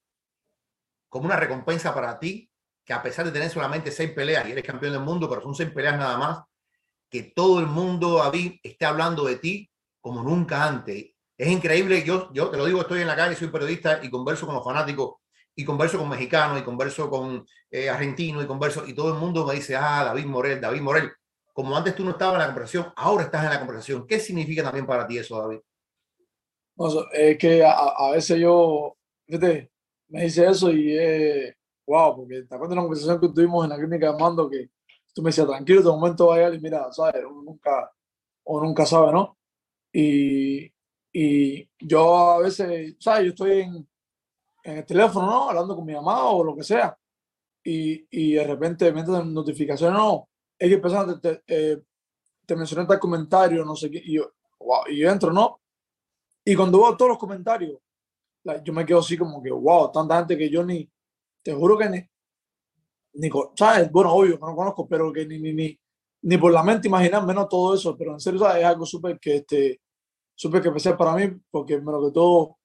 [1.10, 2.50] como una recompensa para ti,
[2.84, 5.54] que a pesar de tener solamente seis peleas y eres campeón del mundo, pero son
[5.54, 6.44] seis peleas nada más,
[7.10, 9.70] que todo el mundo, David, esté hablando de ti
[10.00, 11.10] como nunca antes.
[11.36, 14.46] Es increíble, yo, yo te lo digo, estoy en la calle, soy periodista y converso
[14.46, 15.21] con los fanáticos
[15.54, 19.46] y converso con mexicanos y converso con eh, argentinos y converso y todo el mundo
[19.46, 21.12] me dice, ah, David Morel, David Morel.
[21.52, 24.06] Como antes tú no estabas en la conversación, ahora estás en la conversación.
[24.06, 25.60] ¿Qué significa también para ti eso, David?
[27.12, 28.96] es que a, veces yo,
[29.26, 29.70] fíjate,
[30.08, 31.54] me dice eso y es,
[31.86, 34.70] wow, porque te acuerdas de la conversación que tuvimos en la clínica de Mando que
[35.14, 37.92] tú me decías, tranquilo, de momento vaya y mira, sabes, uno nunca,
[38.44, 39.36] o nunca sabe, ¿no?
[39.92, 40.72] Y,
[41.12, 43.88] y yo a veces, sabes, yo estoy en,
[44.62, 45.50] en el teléfono, ¿no?
[45.50, 46.96] Hablando con mi mamá o lo que sea.
[47.64, 50.28] Y, y de repente me entran notificaciones, no,
[50.58, 51.80] es que persona te, eh,
[52.44, 55.60] te, mencioné tal comentario, no sé qué, y yo, wow, y yo entro, ¿no?
[56.44, 57.78] Y cuando veo todos los comentarios,
[58.64, 60.90] yo me quedo así como que, wow, tanta gente que yo ni,
[61.42, 62.08] te juro que ni,
[63.14, 63.90] ni ¿sabes?
[63.92, 65.80] Bueno, obvio, no conozco, pero que ni, ni, ni,
[66.22, 68.58] ni por la mente imaginar menos todo eso, pero en serio, ¿sabes?
[68.58, 69.80] Es algo súper que, este,
[70.34, 72.58] súper especial para mí porque menos que todo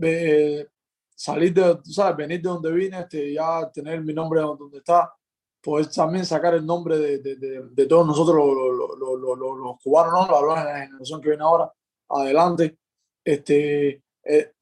[0.00, 0.66] eh,
[1.20, 5.12] salir de, tú sabes, venir de donde vine, este, ya tener mi nombre donde está,
[5.60, 10.26] pues también sacar el nombre de, de, de, todos nosotros los, los, los, los cubanos,
[10.30, 10.46] ¿no?
[10.46, 11.70] la generación que viene ahora,
[12.08, 12.78] adelante.
[13.22, 14.52] Este, eh,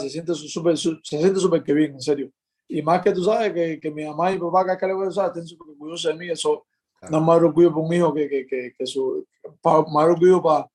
[0.00, 2.30] se siente súper se siente súper que bien, en serio.
[2.66, 5.04] Y más que tú sabes que, que mi mamá y mi papá, que le voy
[5.04, 6.64] a usar, estén súper orgullosos de mí, eso
[7.10, 9.26] no es más orgullo para un hijo que, que, que, que su,
[9.62, 10.66] más orgullo para,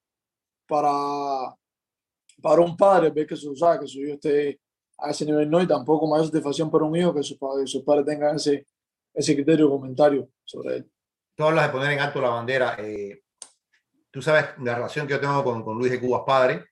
[0.67, 1.55] para,
[2.39, 4.59] para un padre ver que su, sabe, que su hijo esté
[5.03, 7.83] a ese nivel, no, y tampoco más satisfacción para un hijo que sus padres, sus
[7.83, 8.65] padres tengan ese,
[9.13, 10.91] ese criterio comentario sobre él.
[11.35, 12.75] Tú hablas de poner en alto la bandera.
[12.79, 13.23] Eh,
[14.09, 16.65] tú sabes la relación que yo tengo con, con Luis de Cubas padre,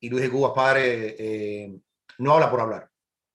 [0.00, 1.80] y Luis de Cubas padre eh,
[2.18, 2.90] no habla por hablar.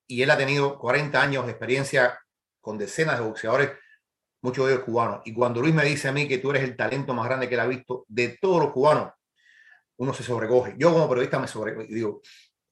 [0.06, 2.20] Y él ha tenido 40 años de experiencia
[2.62, 3.72] con decenas de boxeadores,
[4.42, 5.22] muchos de ellos cubanos.
[5.26, 7.56] Y cuando Luis me dice a mí que tú eres el talento más grande que
[7.56, 9.14] él ha visto de todos los cubanos,
[9.98, 10.76] uno se sobrecoge.
[10.78, 12.22] Yo como periodista me sobrecoge y digo,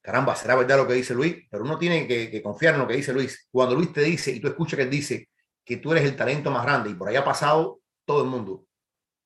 [0.01, 2.95] caramba, será verdad lo que dice Luis, pero uno tiene que, confiar en lo que
[2.95, 3.47] dice Luis.
[3.51, 5.29] Cuando Luis te dice y tú escuchas que él dice
[5.63, 8.65] que tú eres el talento más grande y por ahí ha pasado todo el mundo,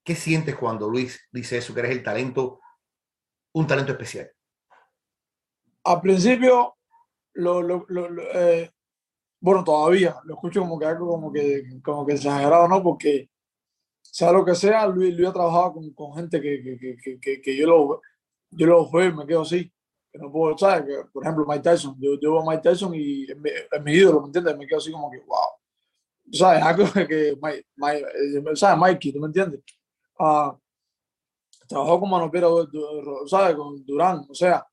[0.04, 2.60] ¿qué sientes cuando Luis dice eso, que eres el talento,
[3.54, 4.30] un talento especial?
[5.86, 6.76] Al principio,
[7.34, 7.86] lo, lo,
[8.34, 8.72] eh,
[9.40, 12.84] bueno, todavía lo escucho como que algo como que, como que exagerado, ¿no?
[12.84, 13.30] Porque
[14.02, 17.56] sea lo que sea, Luis, Luis ha trabajado con, con gente que, que, que, que,
[17.56, 18.02] yo lo
[18.52, 19.72] yo lo veo y me quedo así
[20.18, 20.86] no puedo, ¿sabes?
[20.86, 23.38] Que, por ejemplo, Mike Tyson, yo, yo veo a Mike Tyson y es
[23.84, 24.58] mi, ídolo, ¿me entiendes?
[24.58, 25.38] Me quedo así como que, wow.
[26.32, 26.64] ¿Sabes?
[26.64, 28.06] Algo que, Mike, Mike,
[28.52, 28.80] eh, ¿sabes?
[28.80, 29.62] Mikey, ¿tú me entiendes?
[30.18, 30.54] Uh,
[31.68, 32.68] trabajó con Manopero,
[33.28, 33.56] ¿sabes?
[33.56, 34.66] Con Durán, o sea,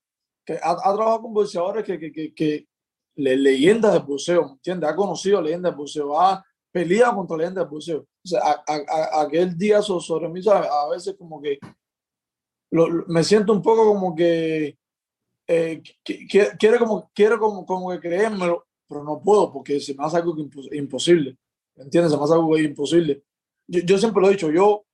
[0.45, 2.69] que ha, ha trabajado con boxeadores que, que, que, que
[3.17, 4.91] le, leyendas de boxeo, ¿me entiendes?
[4.91, 8.01] Ha conocido leyendas de boxeo, ha peleado contra leyendas de boxeo.
[8.01, 10.69] O sea, a, a, aquel día sobre mí, ¿sabes?
[10.71, 11.59] A veces como que
[12.71, 14.79] lo, me siento un poco como que
[15.53, 15.83] eh,
[16.59, 20.35] quiero como, quiero como, como que creérmelo, pero no puedo porque se me hace algo
[20.73, 21.37] imposible.
[21.77, 22.13] ¿Me entiendes?
[22.13, 23.23] Se me hace algo imposible.
[23.67, 24.85] Yo, yo, siempre lo he dicho, yo,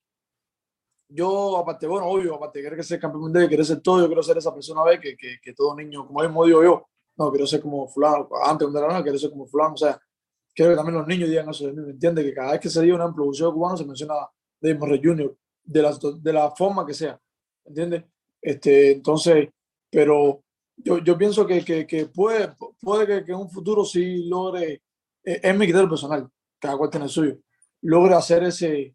[1.09, 4.23] yo aparte, bueno, obvio, aparte de querer ser campeón mundial, querer ser todo, yo quiero
[4.23, 6.87] ser esa persona ve que, que, que, todo niño, como mismo digo yo,
[7.17, 10.01] no, quiero ser como fulano, antes de la nada, quiero ser como fulano, o sea,
[10.55, 12.25] quiero que también los niños digan eso de mí, ¿me entiendes?
[12.25, 14.15] Que cada vez que se diga una producción cubano se menciona
[14.61, 17.21] David Morrey Jr., de la, de la forma que sea,
[17.65, 18.05] ¿me entiendes?
[18.41, 19.49] Este, entonces,
[19.91, 20.43] pero
[20.85, 24.83] yo, yo pienso que, que, que, puede, puede que, que, en un futuro sí logre,
[25.25, 26.29] eh, es mi criterio personal,
[26.59, 27.37] cada cual tiene el suyo,
[27.83, 28.95] logre hacer ese,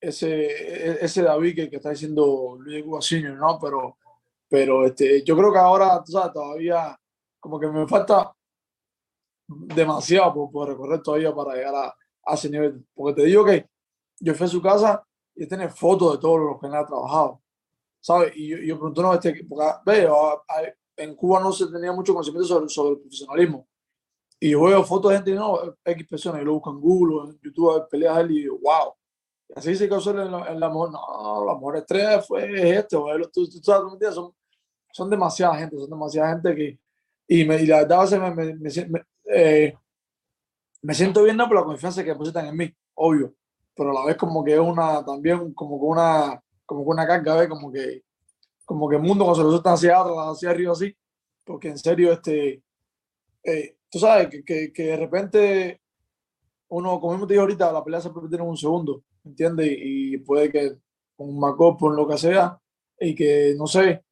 [0.00, 3.58] ese, e, ese David que, está diciendo Luis Guasiño, ¿no?
[3.60, 3.98] Pero,
[4.48, 6.98] pero este, yo creo que ahora, tú sabes, todavía
[7.40, 8.34] como que me falta
[9.46, 11.94] demasiado por, por recorrer todavía para llegar a,
[12.24, 12.86] a, ese nivel.
[12.94, 13.68] Porque te digo que
[14.20, 15.04] yo fui a su casa
[15.34, 17.42] y tiene fotos de todos los que han trabajado.
[18.04, 18.32] ¿sabes?
[18.36, 20.44] Y yo, yo pregunto, no, este, porque, veo,
[20.96, 23.66] en Cuba no se tenía mucho conocimiento sobre, sobre el profesionalismo.
[24.40, 27.40] Y yo veo fotos de gente, no, X personas, y lo busco en Google, en
[27.40, 28.94] YouTube, peleas él, y digo, wow.
[29.48, 32.96] Y así se causó en la, en la mujer, no, la mujer estrella fue este,
[32.96, 34.34] o tú, tú, sabes, son,
[34.92, 36.78] son demasiada gente, son demasiada gente que,
[37.26, 39.74] y, me, y la verdad, me, me, me, eh,
[40.82, 43.34] me siento bien no, por la confianza que depositan en mí, obvio,
[43.74, 47.06] pero a la vez como que es una, también como que una, como que una
[47.06, 47.48] carga, ¿ves?
[47.48, 48.02] Como que,
[48.64, 50.94] como que el mundo cuando se está hacia atrás, hacia arriba así,
[51.44, 52.62] porque en serio, este,
[53.44, 55.80] eh, tú sabes, que, que, que, de repente
[56.68, 59.68] uno, como te dije ahorita, la pelea se puede en un segundo, ¿entiendes?
[59.78, 60.78] Y, puede que
[61.16, 62.58] con un por lo que sea,
[62.98, 64.04] y que, no sé,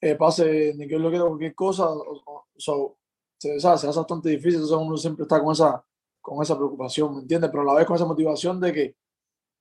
[0.00, 2.96] eh, pase ni que lo quiera cualquier cosa, o, o,
[3.38, 5.84] se, se, hace bastante difícil, entonces uno siempre está con esa,
[6.20, 7.50] con esa preocupación, ¿me entiendes?
[7.50, 8.96] Pero a la vez con esa motivación de que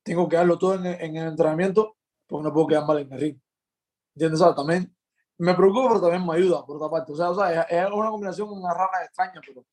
[0.04, 1.96] tengo que darlo todo en, en el entrenamiento
[2.28, 3.43] porque no puedo quedar mal en el ring.
[4.16, 4.42] ¿Entiendes?
[4.42, 4.96] O sea, también
[5.38, 7.12] me preocupa, pero también me ayuda, por otra parte.
[7.12, 9.66] O sea, o sea es, una combinación, una rara extraña, pero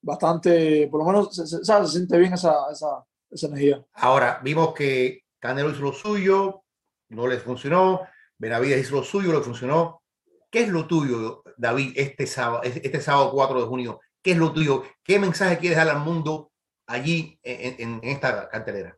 [0.00, 3.84] bastante, por lo menos se, se, se siente bien esa, esa, esa, energía.
[3.94, 6.62] Ahora, vimos que Canelo hizo lo suyo,
[7.08, 8.02] no les funcionó,
[8.38, 10.02] Benavides hizo lo suyo, le funcionó.
[10.50, 14.00] ¿Qué es lo tuyo, David, este sábado, este sábado 4 de junio?
[14.22, 14.82] ¿Qué es lo tuyo?
[15.02, 16.52] ¿Qué mensaje quieres dar al mundo
[16.86, 18.96] allí en, en, en esta cartelera?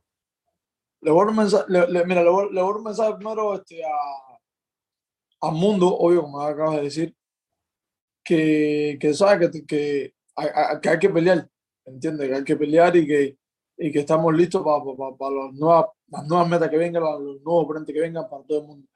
[1.01, 3.15] Le voy a un mensaje, le, le, mira, le voy, le voy a un mensaje
[3.15, 4.30] primero este, a,
[5.41, 7.17] al mundo, obvio, como acabas de decir,
[8.25, 10.15] que, que sabe que, que,
[10.83, 11.49] que hay que pelear,
[11.87, 12.29] ¿entiendes?
[12.29, 13.39] Que hay que pelear y que,
[13.79, 17.43] y que estamos listos para, para, para las, nuevas, las nuevas metas que vengan, los
[17.43, 18.89] nuevos frentes que vengan para todo el mundo.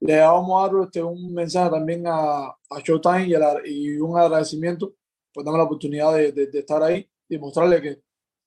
[0.00, 4.18] Le vamos a dar este, un mensaje también a, a Showtime y, a y, un
[4.18, 4.94] agradecimiento
[5.32, 8.02] por darme la oportunidad de, de, de, estar ahí y mostrarle que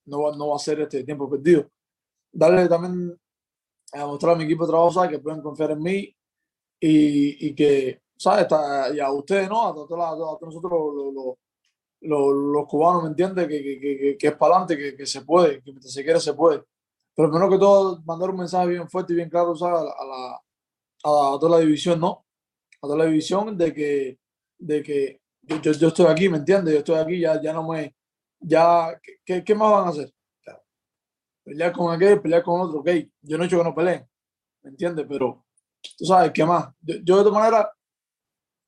[0.06, 1.68] no, no va a ser este tiempo perdido
[2.32, 3.20] darle también
[3.94, 6.16] a mostrar a mi equipo de trabajo que pueden confiar en mí
[6.80, 8.48] y, y que, ¿sabes?
[8.94, 9.68] Y a ustedes, ¿no?
[9.68, 11.36] A todos, a todos nosotros los, los,
[12.02, 13.48] los, los cubanos, ¿me entiendes?
[13.48, 16.20] Que, que, que, que es para adelante, que, que se puede, que mientras se quiere
[16.20, 16.64] se puede.
[17.16, 19.82] Pero primero que todo, mandar un mensaje bien fuerte y bien claro, ¿sabes?
[19.82, 20.40] A
[21.04, 22.26] a, la, a toda la división, ¿no?
[22.82, 24.20] A toda la división de que,
[24.58, 26.74] de que yo, yo estoy aquí, ¿me entiendes?
[26.74, 27.96] Yo estoy aquí, ya, ya no me,
[28.40, 30.14] ya, ¿qué, ¿qué, más van a hacer?
[31.44, 32.90] Pelear con aquel, pelear con otro, ok.
[33.22, 34.08] Yo no he hecho que no peleen,
[34.64, 35.06] ¿me entiendes?
[35.10, 35.46] Pero
[35.98, 36.70] tú sabes, ¿qué más?
[36.82, 37.68] Yo, yo de todas maneras,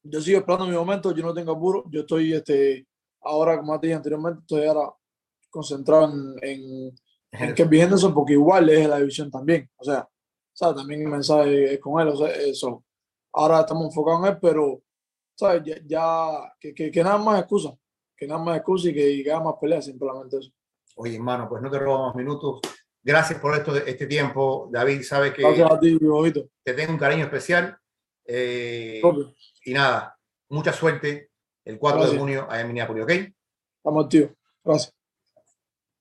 [0.04, 2.88] yo sigo esperando mi momento, yo no tengo apuro, yo estoy, este,
[3.22, 4.94] ahora, como te dije anteriormente, estoy ahora
[5.50, 6.96] concentrado en, en,
[7.32, 10.08] en que Henderson, porque igual es la división también, o sea,
[10.54, 10.78] ¿sabes?
[10.78, 12.84] También el mensaje es con él, o sea, eso.
[13.34, 14.82] Ahora estamos enfocados en él, pero,
[15.36, 15.64] ¿sabes?
[15.66, 17.78] Ya, ya que, que, que, nada más excusa,
[18.18, 20.52] que nada más excusa y que, y que haga más peleas, simplemente eso.
[20.96, 22.60] Oye, hermano, pues no te robo más minutos.
[23.04, 25.02] Gracias por esto, este tiempo, David.
[25.04, 25.98] Sabes que a ti,
[26.64, 27.78] te tengo un cariño especial.
[28.26, 29.02] Eh,
[29.66, 30.18] y nada,
[30.50, 31.32] mucha suerte
[31.66, 32.14] el 4 Gracias.
[32.14, 33.12] de junio allá en Minneapolis, ¿ok?
[33.78, 34.36] Estamos, tío.
[34.64, 34.94] Gracias.